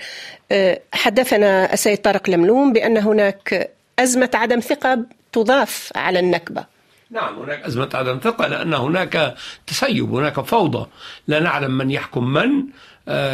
آه، 0.51 0.79
حدثنا 0.93 1.73
السيد 1.73 1.97
طارق 1.97 2.29
لملوم 2.29 2.73
بأن 2.73 2.97
هناك 2.97 3.71
أزمة 3.99 4.29
عدم 4.33 4.59
ثقة 4.59 5.05
تضاف 5.31 5.91
على 5.95 6.19
النكبة. 6.19 6.65
نعم 7.11 7.39
هناك 7.39 7.63
أزمة 7.63 7.89
عدم 7.93 8.19
ثقة 8.23 8.47
لأن 8.47 8.73
هناك 8.73 9.35
تسيب 9.67 10.13
هناك 10.13 10.39
فوضى 10.39 10.89
لا 11.27 11.39
نعلم 11.39 11.77
من 11.77 11.91
يحكم 11.91 12.33
من 12.33 12.49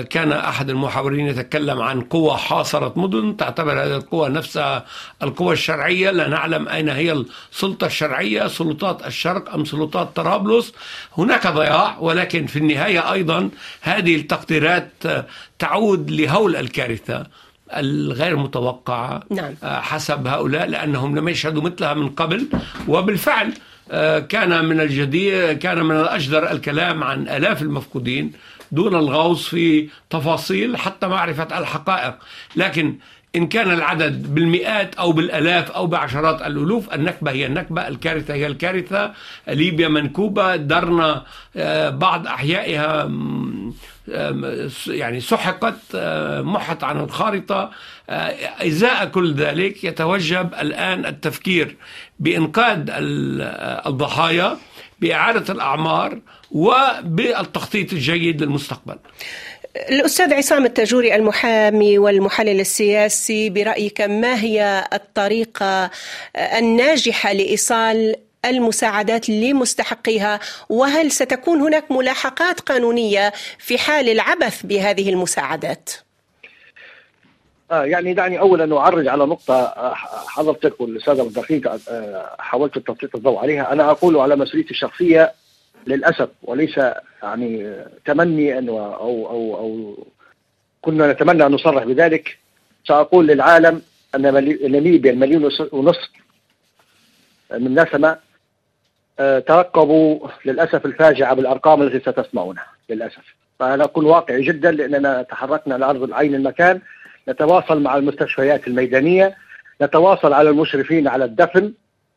كان 0.10 0.32
أحد 0.32 0.70
المحاورين 0.70 1.28
يتكلم 1.28 1.82
عن 1.82 2.02
قوة 2.02 2.38
حاصرت 2.38 2.98
مدن 2.98 3.38
تعتبر 3.38 3.84
هذه 3.84 3.96
القوة 3.96 4.30
نفسها 4.30 4.86
القوة 5.24 5.54
الشرعية. 5.54 6.12
لا 6.12 6.28
نعلم 6.28 6.68
أين 6.68 6.90
هي 6.90 7.24
السلطة 7.52 7.88
الشرعية 7.88 8.48
سلطات 8.48 9.08
الشرق 9.08 9.54
أم 9.54 9.66
سلطات 9.66 10.16
طرابلس. 10.16 10.74
هناك 11.18 11.48
ضياع 11.48 11.98
ولكن 12.00 12.46
في 12.46 12.60
النهاية 12.60 13.14
أيضا 13.14 13.50
هذه 13.82 14.16
التقديرات 14.16 14.92
تعود 15.60 16.12
لهول 16.12 16.56
الكارثة 16.56 17.24
الغير 17.78 18.38
متوقعة 18.38 19.24
نعم. 19.30 19.54
حسب 19.64 20.28
هؤلاء 20.28 20.68
لأنهم 20.68 21.18
لم 21.18 21.30
يشهدوا 21.30 21.64
مثلها 21.64 21.94
من 21.94 22.10
قبل. 22.10 22.48
وبالفعل 22.88 23.54
كان 24.30 24.66
من 24.66 24.80
الجدير 24.80 25.54
كان 25.54 25.86
من 25.86 25.96
الأجدر 25.96 26.52
الكلام 26.52 27.04
عن 27.04 27.28
آلاف 27.28 27.62
المفقودين. 27.62 28.32
دون 28.72 28.96
الغوص 28.96 29.48
في 29.48 29.90
تفاصيل 30.10 30.78
حتى 30.78 31.08
معرفة 31.08 31.60
الحقائق. 31.60 32.16
لكن 32.56 32.96
إن 33.36 33.48
كان 33.48 33.72
العدد 33.72 34.34
بالمئات 34.36 34.96
أو 34.96 35.12
بالألاف 35.12 35.72
أو 35.72 35.88
بعشرات 35.88 36.42
الألوف 36.42 36.94
النكبة 36.94 37.32
هي 37.32 37.46
النكبة 37.46 37.88
الكارثة 37.88 38.34
هي 38.34 38.48
الكارثة. 38.48 39.14
ليبيا 39.48 39.88
منكوبة 39.88 40.56
درنا 40.56 41.24
بعض 41.90 42.28
أحيائها 42.28 43.12
يعني 44.88 45.20
سحقت 45.20 45.96
محت 46.44 46.84
عن 46.84 47.00
الخارطة. 47.00 47.72
إزاء 48.10 49.06
كل 49.06 49.34
ذلك 49.34 49.84
يتوجب 49.84 50.54
الآن 50.62 51.06
التفكير 51.06 51.76
بإنقاذ 52.20 52.90
الضحايا 53.88 54.58
بإعادة 55.00 55.54
الأعمار 55.54 56.20
وبالتخطيط 56.52 57.94
الجيد 57.94 58.44
للمستقبل. 58.44 58.98
الأستاذ 59.90 60.34
عصام 60.34 60.66
التاجوري 60.66 61.16
المحامي 61.16 61.98
والمحلل 61.98 62.60
السياسي 62.60 63.50
برأيك 63.50 64.02
ما 64.02 64.42
هي 64.42 64.88
الطريقة 64.94 65.92
الناجحة 66.36 67.34
لإيصال 67.34 68.16
المساعدات 68.46 69.30
لمستحقيها؟ 69.30 70.40
وهل 70.70 71.12
ستكون 71.12 71.62
هناك 71.62 71.92
ملاحقات 71.92 72.60
قانونية 72.60 73.34
في 73.58 73.78
حال 73.78 74.10
العبث 74.10 74.66
بهذه 74.66 75.10
المساعدات؟ 75.10 75.90
آه 77.72 77.86
يعني 77.86 78.14
دعني 78.14 78.40
اولا 78.40 78.78
أعرج 78.78 79.08
على 79.08 79.26
نقطة 79.26 79.74
حضرتك 80.28 80.82
والاستاذ 80.82 81.20
الدقيق 81.20 81.80
حاولت 82.40 82.78
تسليط 82.78 83.16
الضوء 83.16 83.38
عليها. 83.40 83.74
أنا 83.74 83.92
أقول 83.92 84.18
على 84.18 84.36
مسؤوليتي 84.36 84.72
الشخصية 84.72 85.34
للأسف 85.88 86.30
وليس 86.44 86.80
يعني 87.24 87.76
تمني 88.06 88.58
أن 88.58 88.70
أو 88.70 89.30
أو 89.30 89.56
أو 89.58 89.98
كنا 90.82 91.12
نتمنى 91.12 91.46
أن 91.46 91.52
نصرح 91.52 91.84
بذلك. 91.84 92.38
سأقول 92.86 93.28
للعالم 93.28 93.82
أن 94.16 94.38
ليبيا 94.38 95.12
المليون 95.12 95.52
ونصف 95.72 96.10
من 97.52 97.80
نسمة 97.80 98.18
ترقبوا 99.48 100.28
للأسف 100.46 100.86
الفاجعة 100.86 101.34
بالأرقام 101.34 101.82
التي 101.82 102.12
ستسمعونها 102.12 102.66
للأسف. 102.90 103.36
فانا 103.60 103.84
اكون 103.84 104.06
واقعي 104.06 104.42
جدا 104.42 104.72
لأننا 104.72 105.22
تحركنا 105.22 105.74
على 105.76 105.86
أرض 105.86 106.14
عين 106.14 106.36
المكان. 106.36 106.82
نتواصل 107.30 107.82
مع 107.82 107.96
المستشفيات 107.96 108.68
الميدانية. 108.68 109.38
نتواصل 109.82 110.34
على 110.34 110.50
المشرفين 110.50 111.08
على 111.08 111.26
الدفن. 111.26 111.74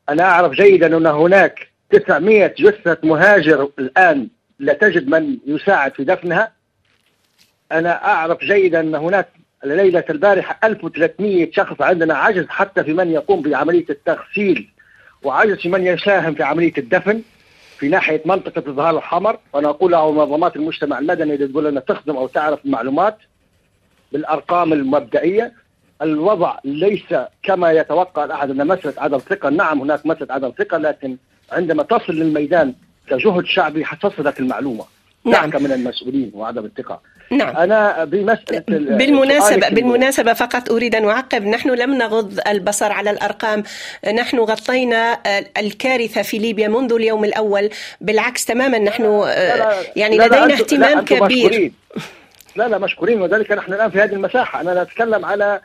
أنا 0.09 0.23
أعرف 0.23 0.53
جيدا 0.53 0.97
أن 0.97 1.07
هناك 1.07 1.69
900 1.99 2.55
جثة 2.59 2.99
مهاجر 3.03 3.69
الآن 3.79 4.29
لا 4.59 4.73
تجد 4.73 5.09
من 5.09 5.39
يساعد 5.47 5.95
في 5.95 6.05
دفنها. 6.05 6.53
أنا 7.73 8.05
أعرف 8.05 8.39
جيدا 8.45 8.81
أن 8.81 8.95
هناك 8.95 9.29
ليلة 9.65 10.05
البارحة 10.11 10.59
1300 10.65 11.53
شخص 11.53 11.81
عندنا 11.81 12.15
عجز 12.15 12.47
حتى 12.49 12.85
في 12.85 12.93
من 12.93 13.11
يقوم 13.11 13.43
بعملية 13.43 13.85
التغسيل 13.91 14.69
وعجز 15.23 15.57
في 15.57 15.69
من 15.69 15.87
يساهم 15.87 16.35
في 16.35 16.43
عملية 16.43 16.73
الدفن 16.79 17.23
في 17.79 17.89
ناحية 17.89 18.23
منطقة 18.25 18.63
الظهر 18.67 18.97
الحمر. 18.97 19.39
وأنا 19.53 19.69
أقول 19.69 19.93
له 19.93 20.13
منظمات 20.13 20.57
المجتمع 20.57 20.99
المدني 20.99 21.35
اللي 21.35 21.49
تقول 21.49 21.65
لنا 21.65 21.81
تخدم 21.81 22.17
أو 22.17 22.27
تعرف 22.27 22.65
المعلومات 22.65 23.19
بالأرقام 24.13 24.73
المبدئية. 24.73 25.53
الوضع 26.03 26.59
ليس 26.65 27.15
كما 27.43 27.73
يتوقع 27.73 28.25
الأحد 28.25 28.51
أن 28.51 28.67
مسألة 28.67 28.95
عدم 28.99 29.19
ثقة 29.19 29.51
نعم 29.51 29.81
هناك 29.81 30.07
مسألة 30.07 30.35
عدم 30.35 30.53
ثقة 30.59 30.79
لكن 30.79 31.17
عندما 31.53 31.83
تصل 31.83 32.13
للميدان 32.13 32.75
كجهد 33.11 33.45
شعبي 33.47 33.85
حتصلك 33.85 34.41
المعلومة. 34.41 34.85
نعم. 35.25 35.51
من 35.63 35.73
المسؤولين 35.73 36.31
وعدم 36.35 36.65
الثقة. 36.65 37.01
نعم. 37.31 37.57
أنا 37.57 38.05
بمسألة 38.05 38.65
بالمناسبة 38.69 39.69
بالمناسبة 39.69 40.33
فقط 40.33 40.71
أريد 40.71 40.95
أن 40.95 41.05
أعقب. 41.09 41.47
نحن 41.47 41.71
لم 41.71 41.95
نغض 41.95 42.41
البصر 42.49 42.93
على 42.93 43.11
الأرقام. 43.11 43.63
نحن 44.15 44.39
غطينا 44.39 45.21
الكارثة 45.59 46.23
في 46.23 46.39
ليبيا 46.39 46.69
منذ 46.69 46.93
اليوم 46.93 47.25
الأول. 47.25 47.71
بالعكس 48.01 48.45
تماما 48.45 48.79
نحن 48.79 49.03
لا 49.03 49.57
لا 49.57 49.75
يعني 49.97 50.17
لا 50.17 50.27
لدينا 50.27 50.47
لا 50.47 50.55
اهتمام 50.55 50.99
لا 50.99 51.05
كبير. 51.05 51.51
مشكورين. 51.51 51.73
لا 52.57 52.69
لا 52.69 52.79
مشكورين. 52.79 53.23
وذلك 53.23 53.53
نحن 53.53 53.73
الآن 53.73 53.91
في 53.91 54.01
هذه 54.01 54.13
المساحة. 54.13 54.61
أنا 54.61 54.83
نتكلم 54.83 55.25
على 55.25 55.61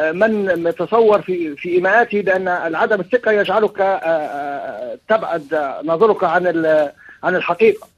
من 0.00 0.66
يتصور 0.66 1.22
في 1.22 1.56
في 1.56 1.68
إيماءاته 1.68 2.22
بأن 2.22 2.48
عدم 2.48 3.00
الثقة 3.00 3.32
يجعلك 3.32 3.78
تبعد 5.08 5.74
نظرك 5.84 6.24
عن 6.24 6.46
عن 7.22 7.36
الحقيقة. 7.36 7.88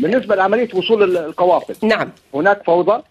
بالنسبة 0.00 0.36
لعملية 0.36 0.68
وصول 0.74 1.16
القوافل. 1.16 1.88
نعم. 1.88 2.12
هناك 2.34 2.62
فوضى 2.64 3.02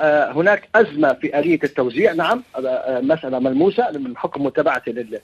هناك 0.00 0.68
أزمة 0.74 1.12
في 1.12 1.38
آلية 1.38 1.58
التوزيع. 1.64 2.12
نعم. 2.12 2.42
مسألة 2.88 3.38
ملموسة 3.38 3.90
من 3.90 4.16
حكم 4.16 4.44
متابعتي 4.44 5.20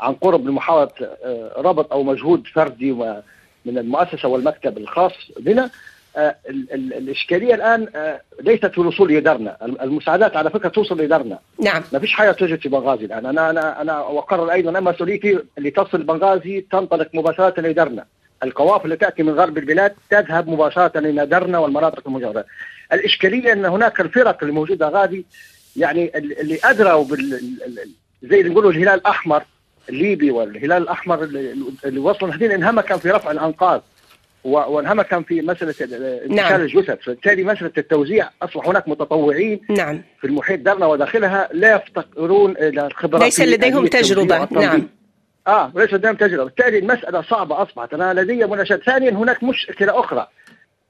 عن 0.00 0.12
قرب 0.12 0.46
لمحاولة 0.46 0.90
ربط 1.56 1.92
أو 1.92 2.02
مجهود 2.02 2.46
فردي 2.46 2.92
من 3.64 3.78
المؤسسة 3.78 4.28
والمكتب 4.28 4.78
الخاص 4.78 5.12
بنا. 5.40 5.70
ال 6.16 6.72
ال 6.72 6.94
الإشكالية 6.94 7.54
الآن 7.54 7.88
ليست 8.40 8.66
في 8.66 8.78
الوصول 8.78 9.12
لدرنا 9.12 9.56
المساعدات 9.62 10.36
على 10.36 10.50
فكرة 10.50 10.68
توصل 10.68 11.00
لدرنا 11.00 11.38
نعم. 11.58 11.82
ما 11.92 11.98
فيش 11.98 12.12
حاجة 12.12 12.32
توجد 12.32 12.60
في 12.60 12.68
بنغازي 12.68 13.04
الآن. 13.04 13.26
أنا 13.26 13.50
أنا 13.50 13.82
أنا 13.82 13.98
وقرر 13.98 14.52
أيضا 14.52 14.78
أن 14.78 14.84
مسؤوليتي 14.84 15.38
لتصل 15.58 16.02
بنغازي 16.02 16.60
تنطلق 16.60 17.08
مباشرة 17.14 17.60
لدرنا 17.60 18.04
القوافل 18.42 18.92
التي 18.92 19.04
تأتي 19.04 19.22
من 19.22 19.32
غرب 19.32 19.58
البلاد 19.58 19.94
تذهب 20.10 20.48
مباشرة 20.48 20.98
إلى 20.98 21.26
درنا 21.26 21.58
والمناطق 21.58 22.02
المجاورة. 22.06 22.44
الإشكالية 22.92 23.52
أن 23.52 23.64
هناك 23.64 24.00
الفرق 24.00 24.38
اللي 24.42 24.54
موجودة 24.54 24.88
غادي 24.88 25.26
يعني 25.76 26.18
اللي 26.18 26.58
أدروا 26.64 27.04
بال 27.04 27.40
زي 28.22 28.40
اللي 28.40 28.50
نقولوا 28.50 28.70
الهلال 28.70 28.94
الأحمر 28.94 29.42
الليبي 29.88 30.30
والهلال 30.30 30.82
الأحمر 30.82 31.22
اللي 31.84 31.98
وصلوا 31.98 32.34
هذين 32.34 32.50
انهمكا 32.50 32.96
في 32.96 33.10
رفع 33.10 33.30
الأنقاض. 33.30 33.82
وانهمكا 34.44 35.20
في 35.20 35.42
مسألة 35.42 35.74
انتشال 35.80 36.34
نعم. 36.34 36.60
الجثث. 36.60 36.98
فبالتالي 37.02 37.44
مسألة 37.44 37.72
التوزيع 37.78 38.30
أصبح 38.42 38.68
هناك 38.68 38.88
متطوعين 38.88 39.60
نعم. 39.70 40.02
في 40.20 40.26
المحيط 40.26 40.60
درنا 40.60 40.86
وداخلها 40.86 41.48
لا 41.52 41.74
يفتقرون 41.74 42.56
إلى 42.56 42.86
الخبرات 42.86 43.22
ليس 43.22 43.40
لديهم 43.40 43.86
تجربة. 43.86 44.48
نعم. 44.50 44.88
آه 45.46 45.72
ليس 45.74 45.94
لديهم 45.94 46.14
تجربة. 46.14 46.44
بالتالي 46.44 46.78
المسألة 46.78 47.22
صعبة 47.22 47.62
أصبحت. 47.62 47.94
أنا 47.94 48.20
لدي 48.20 48.46
مناشدة 48.46 48.82
ثانيا 48.86 49.10
هناك 49.10 49.42
مشكلة 49.42 50.00
أخرى. 50.00 50.26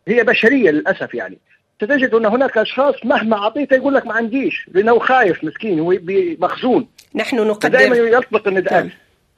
هي 0.08 0.24
بشرية 0.24 0.70
للأسف 0.70 1.14
يعني. 1.14 1.38
ستجد 1.82 2.14
أن 2.14 2.26
هناك 2.26 2.58
أشخاص 2.58 2.94
مهما 3.04 3.36
أعطيته 3.36 3.74
يقول 3.74 3.94
لك 3.94 4.06
ما 4.06 4.14
عنديش 4.14 4.66
لأنه 4.74 4.98
خايف 4.98 5.44
مسكين 5.44 5.80
هو 5.80 5.94
مخزون. 6.38 6.88
نحن 7.14 7.36
دائما 7.36 7.96
نقدر 7.96 8.18
يطلق 8.18 8.48
النداءات 8.48 8.86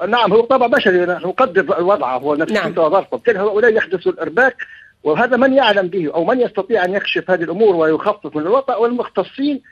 نعم 0.09 0.33
هو 0.33 0.41
طبعا 0.41 0.69
بشري 0.69 1.07
نحن 1.07 1.27
نقدر 1.29 1.83
وضعه 1.83 2.19
هو 2.19 2.35
نفسيته 2.35 2.61
نعم. 2.63 2.79
وظرفه 2.79 3.09
بالتالي 3.13 3.39
هؤلاء 3.39 3.73
يحدث 3.75 4.07
الإرباك 4.07 4.57
وهذا 5.05 5.37
من 5.37 5.53
يعلم 5.53 5.89
به 5.89 6.11
أو 6.15 6.25
من 6.25 6.41
يستطيع 6.41 6.85
أن 6.85 6.93
يكشف 6.95 7.31
هذه 7.31 7.43
الأمور 7.43 7.77
ويخفف 7.77 8.37
من 8.37 8.43
الوضع 8.43 8.77
والمختصين 8.77 9.63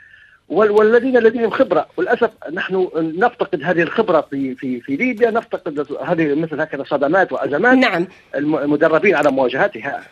وال- 0.49 0.71
والذين 0.71 1.19
لديهم 1.19 1.51
خبرة. 1.51 1.87
وللأسف 1.97 2.31
نحن 2.53 2.89
نفتقد 2.97 3.63
هذه 3.63 3.83
الخبرة 3.83 4.21
في 4.31 4.55
في 4.55 4.81
في 4.81 4.97
ليبيا 4.97 5.31
نفتقد 5.31 5.87
هذه 6.05 6.35
مثل 6.35 6.61
هكذا 6.61 6.85
صدمات 6.85 7.33
وأزمات 7.33 7.79
نعم. 7.79 8.07
الم- 8.35 8.57
المدربين 8.57 9.15
على 9.15 9.31
مواجهتها. 9.31 10.03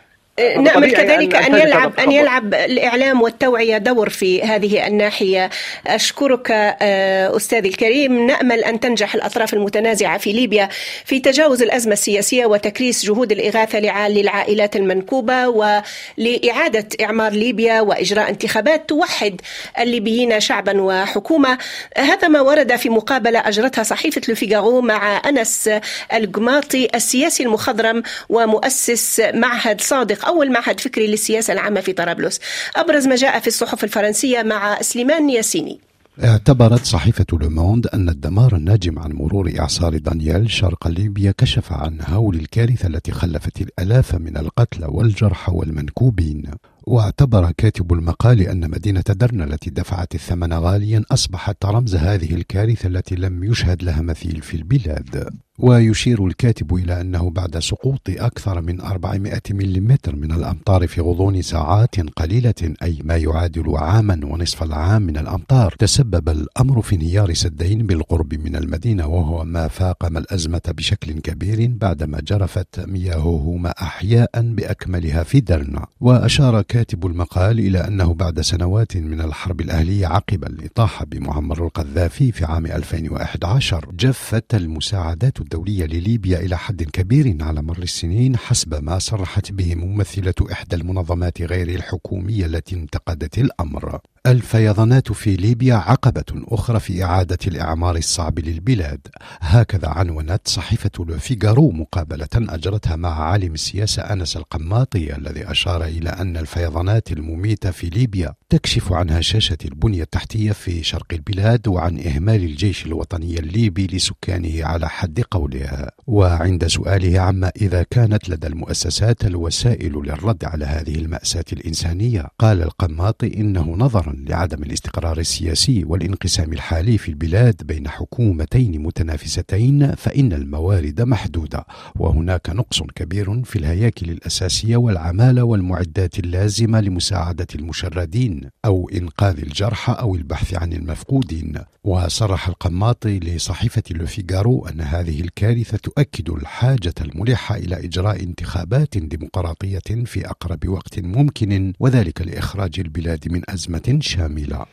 نأمل 0.57 0.73
طبيعي 0.73 0.91
كذلك 0.91 1.35
أن 1.35 1.55
أن 1.55 1.61
يلعب 1.67 1.99
أن. 1.99 2.11
يلعب 2.11 2.53
الإعلام 2.53 3.21
والتوعية 3.21 3.77
دور 3.77 4.09
في 4.09 4.43
هذه 4.43 4.87
الناحية. 4.87 5.49
أشكرك 5.87 6.47
آه، 6.51 7.35
أستاذي 7.35 7.69
الكريم. 7.69 8.25
نأمل 8.27 8.63
أن 8.63 8.79
تنجح 8.79 9.15
الأطراف 9.15 9.53
المتنازعة 9.53 10.17
في 10.17 10.33
ليبيا 10.33 10.69
في 11.05 11.19
تجاوز 11.19 11.61
الأزمة 11.61 11.93
السياسية 11.93 12.45
وتكريس 12.45 13.05
جهود 13.05 13.31
الإغاثة 13.31 13.79
لع- 13.79 14.07
للعائلات 14.07 14.75
المنكوبة 14.75 15.47
ولإعادة 15.47 16.87
إعمار 17.01 17.31
ليبيا 17.31 17.81
وإجراء 17.81 18.29
انتخابات 18.29 18.89
توحد 18.89 19.41
الليبيين 19.79 20.39
شعبا 20.39 20.81
وحكومة. 20.81 21.57
هذا 21.97 22.27
ما 22.27 22.41
ورد 22.41 22.75
في 22.75 22.89
مقابلة 22.89 23.39
أجرتها 23.47 23.83
صحيفة 23.83 24.21
لوفيغارو 24.27 24.81
مع 24.81 25.21
أنس 25.29 25.69
القماطي 26.13 26.87
السياسي 26.95 27.43
المخضرم 27.43 28.03
ومؤسس 28.29 29.21
معهد 29.33 29.81
صادق. 29.81 30.30
وأول 30.31 30.51
معهد 30.51 30.79
فكري 30.79 31.07
للسياسة 31.07 31.53
العامة 31.53 31.81
في 31.81 31.93
طرابلس. 31.93 32.39
أبرز 32.75 33.07
ما 33.07 33.15
جاء 33.15 33.39
في 33.39 33.47
الصحف 33.47 33.83
الفرنسية 33.83 34.43
مع 34.43 34.81
سليمان 34.81 35.29
ياسيني. 35.29 35.79
اعتبرت 36.23 36.85
صحيفة 36.85 37.25
لوموند 37.33 37.87
أن 37.87 38.09
الدمار 38.09 38.55
الناجم 38.55 38.99
عن 38.99 39.11
مرور 39.11 39.53
إعصار 39.59 39.97
دانيال 39.97 40.51
شرق 40.51 40.87
ليبيا 40.87 41.33
كشف 41.37 41.73
عن 41.73 41.99
هول 42.07 42.35
الكارثة 42.35 42.87
التي 42.87 43.11
خلفت 43.11 43.61
الآلاف 43.61 44.15
من 44.15 44.37
القتلى 44.37 44.85
والجرحى 44.89 45.51
والمنكوبين. 45.51 46.43
واعتبر 46.83 47.51
كاتب 47.57 47.93
المقال 47.93 48.41
أن 48.41 48.69
مدينة 48.69 49.03
درنا 49.09 49.43
التي 49.43 49.69
دفعت 49.69 50.15
الثمن 50.15 50.53
غاليا 50.53 51.03
أصبحت 51.11 51.65
رمز 51.65 51.95
هذه 51.95 52.33
الكارثة 52.33 52.87
التي 52.87 53.15
لم 53.15 53.43
يشهد 53.43 53.83
لها 53.83 54.01
مثيل 54.01 54.41
في 54.41 54.57
البلاد. 54.57 55.29
ويشير 55.61 56.27
الكاتب 56.27 56.75
إلى 56.75 57.01
أنه 57.01 57.29
بعد 57.29 57.59
سقوط 57.59 58.01
أكثر 58.09 58.61
من 58.61 58.81
400 58.81 59.41
ملم 59.49 59.97
من 60.07 60.31
الأمطار 60.31 60.87
في 60.87 61.01
غضون 61.01 61.41
ساعات 61.41 61.99
قليلة 61.99 62.73
أي 62.83 62.99
ما 63.03 63.17
يعادل 63.17 63.77
عاما 63.77 64.19
ونصف 64.23 64.63
العام 64.63 65.01
من 65.01 65.17
الأمطار 65.17 65.75
تسبب 65.79 66.29
الأمر 66.29 66.81
في 66.81 66.95
انهيار 66.95 67.33
سدين 67.33 67.87
بالقرب 67.87 68.33
من 68.33 68.55
المدينة 68.55 69.07
وهو 69.07 69.43
ما 69.43 69.67
فاقم 69.67 70.17
الأزمة 70.17 70.61
بشكل 70.67 71.11
كبير 71.13 71.71
بعدما 71.81 72.19
جرفت 72.21 72.79
مياههما 72.79 73.69
أحياء 73.69 74.29
بأكملها 74.35 75.23
في 75.23 75.39
درنا. 75.39 75.85
وأشار 75.99 76.61
كاتب 76.61 77.05
المقال 77.05 77.59
إلى 77.59 77.87
أنه 77.87 78.13
بعد 78.13 78.41
سنوات 78.41 78.97
من 78.97 79.21
الحرب 79.21 79.61
الأهلية 79.61 80.07
عقب 80.07 80.43
الإطاحة 80.43 81.05
بمعمر 81.05 81.65
القذافي 81.65 82.31
في 82.31 82.45
عام 82.45 82.65
2011 82.65 83.85
جفت 83.99 84.55
المساعدات 84.55 85.41
الدولية 85.53 85.85
لليبيا 85.85 86.39
إلى 86.39 86.57
حد 86.57 86.83
كبير 86.83 87.37
على 87.41 87.61
مر 87.61 87.77
السنين 87.77 88.37
حسب 88.37 88.83
ما 88.83 88.99
صرحت 88.99 89.51
به 89.51 89.75
ممثلة 89.75 90.33
إحدى 90.51 90.75
المنظمات 90.75 91.41
غير 91.41 91.67
الحكومية 91.67 92.45
التي 92.45 92.75
انتقدت 92.75 93.37
الأمر. 93.37 93.99
الفيضانات 94.27 95.11
في 95.11 95.35
ليبيا 95.35 95.75
عقبة 95.75 96.23
أخرى 96.47 96.79
في 96.79 97.03
إعادة 97.03 97.37
الإعمار 97.47 97.95
الصعب 97.95 98.39
للبلاد. 98.39 99.07
هكذا 99.39 99.87
عنونت 99.87 100.41
صحيفة 100.45 100.91
لوفيغارو 100.99 101.71
مقابلة 101.71 102.27
أجرتها 102.35 102.95
مع 102.95 103.23
عالم 103.23 103.53
السياسة 103.53 104.01
أنس 104.01 104.37
القماطي 104.37 105.15
الذي 105.15 105.51
أشار 105.51 105.83
إلى 105.83 106.09
أن 106.09 106.37
الفيضانات 106.37 107.11
المميتة 107.11 107.71
في 107.71 107.89
ليبيا 107.89 108.33
تكشف 108.49 108.93
عن 108.93 109.09
هشاشة 109.09 109.57
البنية 109.65 110.03
التحتية 110.03 110.51
في 110.51 110.83
شرق 110.83 111.07
البلاد 111.11 111.67
وعن 111.67 111.99
إهمال 111.99 112.43
الجيش 112.43 112.85
الوطني 112.85 113.39
الليبي 113.39 113.87
لسكانه 113.87 114.65
على 114.65 114.89
حد 114.89 115.21
قوله 115.31 115.87
وعند 116.07 116.67
سؤاله 116.67 117.19
عما 117.19 117.51
إذا 117.61 117.83
كانت 117.83 118.29
لدى 118.29 118.47
المؤسسات 118.47 119.25
الوسائل 119.25 119.93
للرد 119.93 120.45
على 120.45 120.65
هذه 120.65 120.95
المأساة 120.95 121.45
الإنسانية 121.53 122.27
قال 122.39 122.61
القماطي 122.61 123.33
إنه 123.37 123.75
نظرا 123.77 124.10
لعدم 124.29 124.63
الاستقرار 124.63 125.19
السياسي 125.19 125.83
والانقسام 125.83 126.53
الحالي 126.53 126.97
في 126.97 127.09
البلاد 127.09 127.63
بين 127.63 127.87
حكومتين 127.87 128.83
متنافستين 128.83 129.95
فإن 129.95 130.33
الموارد 130.33 131.01
محدودة. 131.01 131.65
وهناك 131.95 132.49
نقص 132.49 132.81
كبير 132.95 133.43
في 133.43 133.55
الهياكل 133.59 134.09
الأساسية 134.09 134.77
والعمالة 134.77 135.43
والمعدات 135.43 136.19
اللازمة 136.19 136.81
لمساعدة 136.81 137.47
المشردين 137.55 138.49
أو 138.65 138.89
إنقاذ 138.89 139.39
الجرحى 139.39 139.93
أو 139.93 140.15
البحث 140.15 140.53
عن 140.53 140.73
المفقودين. 140.73 141.53
وصرح 141.83 142.47
القماطي 142.47 143.19
لصحيفة 143.19 143.83
لوفيغارو 143.91 144.65
أن 144.67 144.81
هذه 144.81 145.21
الكارثة 145.21 145.77
تؤكد 145.77 146.29
الحاجة 146.29 146.93
الملحة 147.01 147.55
إلى 147.55 147.85
إجراء 147.85 148.23
انتخابات 148.23 148.97
ديمقراطية 148.97 150.05
في 150.05 150.29
أقرب 150.29 150.67
وقت 150.67 150.99
ممكن 150.99 151.73
وذلك 151.79 152.21
لإخراج 152.21 152.79
البلاد 152.79 153.31
من 153.31 153.41
أزمة 153.49 153.99
شاملة. 154.01 154.65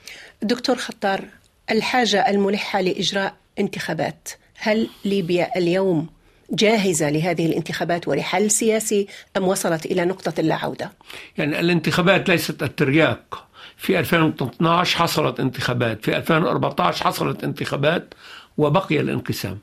دكتور 0.42 0.76
خطار 0.76 1.24
الحاجة 1.70 2.30
الملحة 2.30 2.80
لإجراء 2.80 3.34
انتخابات 3.58 4.28
هل 4.58 4.88
ليبيا 5.04 5.58
اليوم 5.58 6.06
جاهزة 6.50 7.10
لهذه 7.10 7.46
الانتخابات 7.46 8.08
ولحل 8.08 8.50
سياسي 8.50 9.06
أم 9.36 9.44
وصلت 9.44 9.86
إلى 9.86 10.04
نقطة 10.04 10.42
لا 10.42 10.54
عودة؟ 10.54 10.92
يعني 11.38 11.60
الانتخابات 11.60 12.28
ليست 12.28 12.62
الترياق. 12.62 13.44
في 13.76 13.98
2012 13.98 14.98
حصلت 14.98 15.40
انتخابات 15.40 16.04
في 16.04 16.16
2014 16.16 17.04
حصلت 17.04 17.44
انتخابات 17.44 18.14
وبقي 18.58 19.00
الانقسام. 19.00 19.58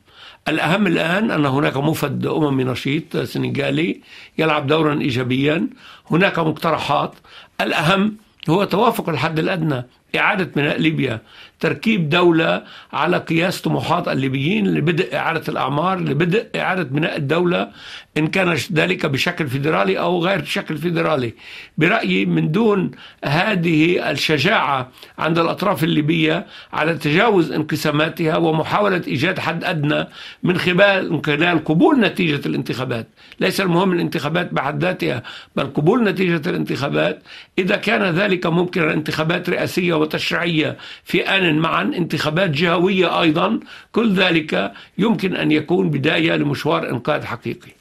الأهم 0.48 0.88
الآن 0.88 1.32
أن 1.32 1.46
هناك 1.46 1.78
مفد 1.78 2.26
أممي 2.26 2.64
نشيط 2.64 3.18
سنغالي 3.18 4.02
يلعب 4.38 4.68
دورا 4.68 5.02
إيجابيا. 5.02 5.68
هناك 6.12 6.40
مقترحات. 6.40 7.14
الأهم 7.62 8.18
هو 8.50 8.64
توافق 8.64 9.10
الحد 9.10 9.40
الأدنى 9.40 9.84
إعادة 10.16 10.44
بناء 10.44 10.78
ليبيا. 10.78 11.22
تركيب 11.60 12.10
دولة 12.10 12.64
على 12.94 13.18
قياس 13.18 13.62
طموحات 13.62 14.08
الليبيين 14.08 14.74
لبدء 14.74 15.16
إعادة 15.16 15.44
الأعمار 15.50 16.00
لبدء 16.00 16.48
إعادة 16.56 16.84
بناء 16.84 17.18
الدولة 17.18 17.70
إن 18.18 18.28
كان 18.28 18.58
ذلك 18.74 19.06
بشكل 19.06 19.48
فيدرالي 19.48 20.00
أو 20.00 20.26
غير 20.26 20.44
شكل 20.44 20.78
فيدرالي. 20.78 21.34
برأيي 21.78 22.26
من 22.26 22.52
دون 22.52 22.92
هذه 23.26 24.12
الشجاعة 24.12 24.92
عند 25.20 25.40
الأطراف 25.40 25.84
الليبية 25.84 26.46
على 26.74 26.94
تجاوز 26.94 27.52
انقساماتها 27.52 28.38
ومحاولة 28.38 29.02
إيجاد 29.08 29.40
حد 29.40 29.64
أدنى 29.64 30.08
من 30.44 30.58
خلال 30.58 31.22
خلال 31.26 31.64
قبول 31.64 32.00
نتيجة 32.00 32.48
الانتخابات. 32.48 33.08
ليس 33.40 33.62
المهم 33.62 33.92
الانتخابات 33.92 34.54
بحد 34.54 34.84
ذاتها 34.84 35.24
بل 35.56 35.64
قبول 35.64 36.04
نتيجة 36.04 36.50
الانتخابات. 36.50 37.24
إذا 37.60 37.76
كان 37.76 38.16
ذلك 38.16 38.46
ممكنا 38.46 38.94
انتخابات 38.94 39.50
رئاسية 39.50 39.94
وتشريعية 39.94 40.78
في 41.04 41.22
آن 41.22 41.45
معا 41.52 41.84
انتخابات 41.84 42.50
جهوية 42.50 43.22
أيضا. 43.22 43.60
كل 43.92 44.14
ذلك 44.14 44.72
يمكن 44.98 45.36
أن 45.36 45.52
يكون 45.52 45.90
بداية 45.90 46.36
لمشوار 46.36 46.90
إنقاذ 46.90 47.24
حقيقي. 47.24 47.75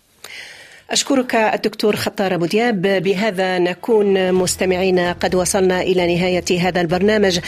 أشكرك 0.91 1.35
الدكتور 1.35 1.97
خطار 1.97 2.35
أبو 2.35 2.47
دياب 2.47 2.83
بهذا 2.83 3.59
نكون 3.59 4.33
مستمعين 4.33 4.99
قد 4.99 5.35
وصلنا 5.35 5.81
إلى 5.83 6.15
نهاية 6.15 6.61
هذا 6.61 6.81
البرنامج 6.81 7.39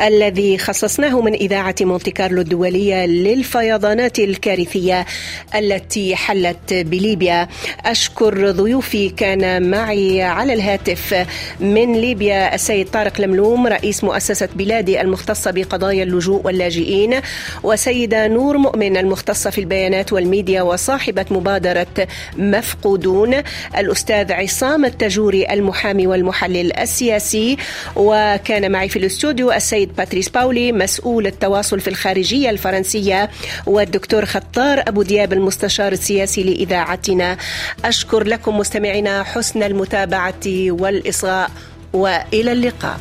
الذي 0.00 0.58
خصصناه 0.58 1.20
من 1.20 1.34
إذاعة 1.34 1.74
مونتي 1.80 2.10
كارلو 2.10 2.40
الدولية 2.40 3.06
للفيضانات 3.06 4.18
الكارثية 4.18 5.06
التي 5.54 6.16
حلت 6.16 6.74
بليبيا. 6.74 7.48
أشكر 7.84 8.50
ضيوفي 8.50 9.08
كان 9.08 9.70
معي 9.70 10.22
على 10.22 10.52
الهاتف 10.52 11.26
من 11.60 11.92
ليبيا 11.92 12.54
السيد 12.54 12.90
طارق 12.90 13.20
الملوم 13.20 13.66
رئيس 13.66 14.04
مؤسسة 14.04 14.48
بلادي 14.54 15.00
المختصة 15.00 15.50
بقضايا 15.50 16.02
اللجوء 16.02 16.42
واللاجئين 16.44 17.20
وسيدة 17.62 18.26
نور 18.26 18.58
مؤمن 18.58 18.96
المختصة 18.96 19.50
في 19.50 19.60
البيانات 19.60 20.12
والميديا 20.12 20.62
وصاحبة 20.62 21.26
مبادرة 21.30 22.08
مفقود 22.36 22.95
المفقودون 22.96 23.42
الأستاذ 23.76 24.32
عصام 24.32 24.84
التجوري 24.84 25.52
المحامي 25.52 26.06
والمحلل 26.06 26.76
السياسي. 26.78 27.56
وكان 27.96 28.72
معي 28.72 28.88
في 28.88 28.98
الاستوديو 28.98 29.52
السيد 29.52 29.96
باتريس 29.96 30.28
باولي 30.28 30.72
مسؤول 30.72 31.26
التواصل 31.26 31.80
في 31.80 31.88
الخارجية 31.88 32.50
الفرنسية 32.50 33.30
والدكتور 33.66 34.24
خطار 34.24 34.82
أبو 34.88 35.02
دياب 35.02 35.32
المستشار 35.32 35.92
السياسي 35.92 36.42
لإذاعتنا. 36.42 37.36
أشكر 37.84 38.24
لكم 38.24 38.58
مستمعينا 38.58 39.22
حسن 39.22 39.62
المتابعة 39.62 40.44
والإصغاء 40.46 41.50
وإلى 41.92 42.52
اللقاء. 42.52 43.00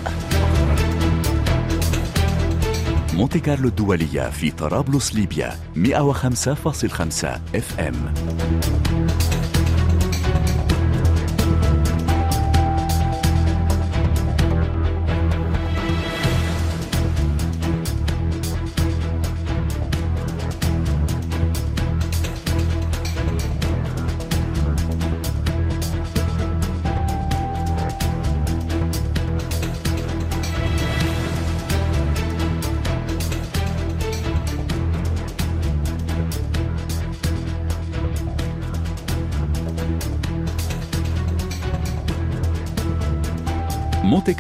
مونتي 3.14 3.40
كارلو 3.40 3.68
الدولية 3.68 4.30
في 4.30 4.52
طرابلس 4.52 5.16
ليبيا 5.16 5.56
105.5 5.76 7.40
إف 7.56 7.80
إم. 7.80 8.14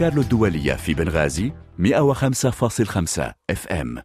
كارلو 0.05 0.21
الدولية 0.21 0.73
في 0.73 0.93
بنغازي 0.93 1.51
105.5 1.79 3.21
اف 3.49 3.67
ام 3.67 4.01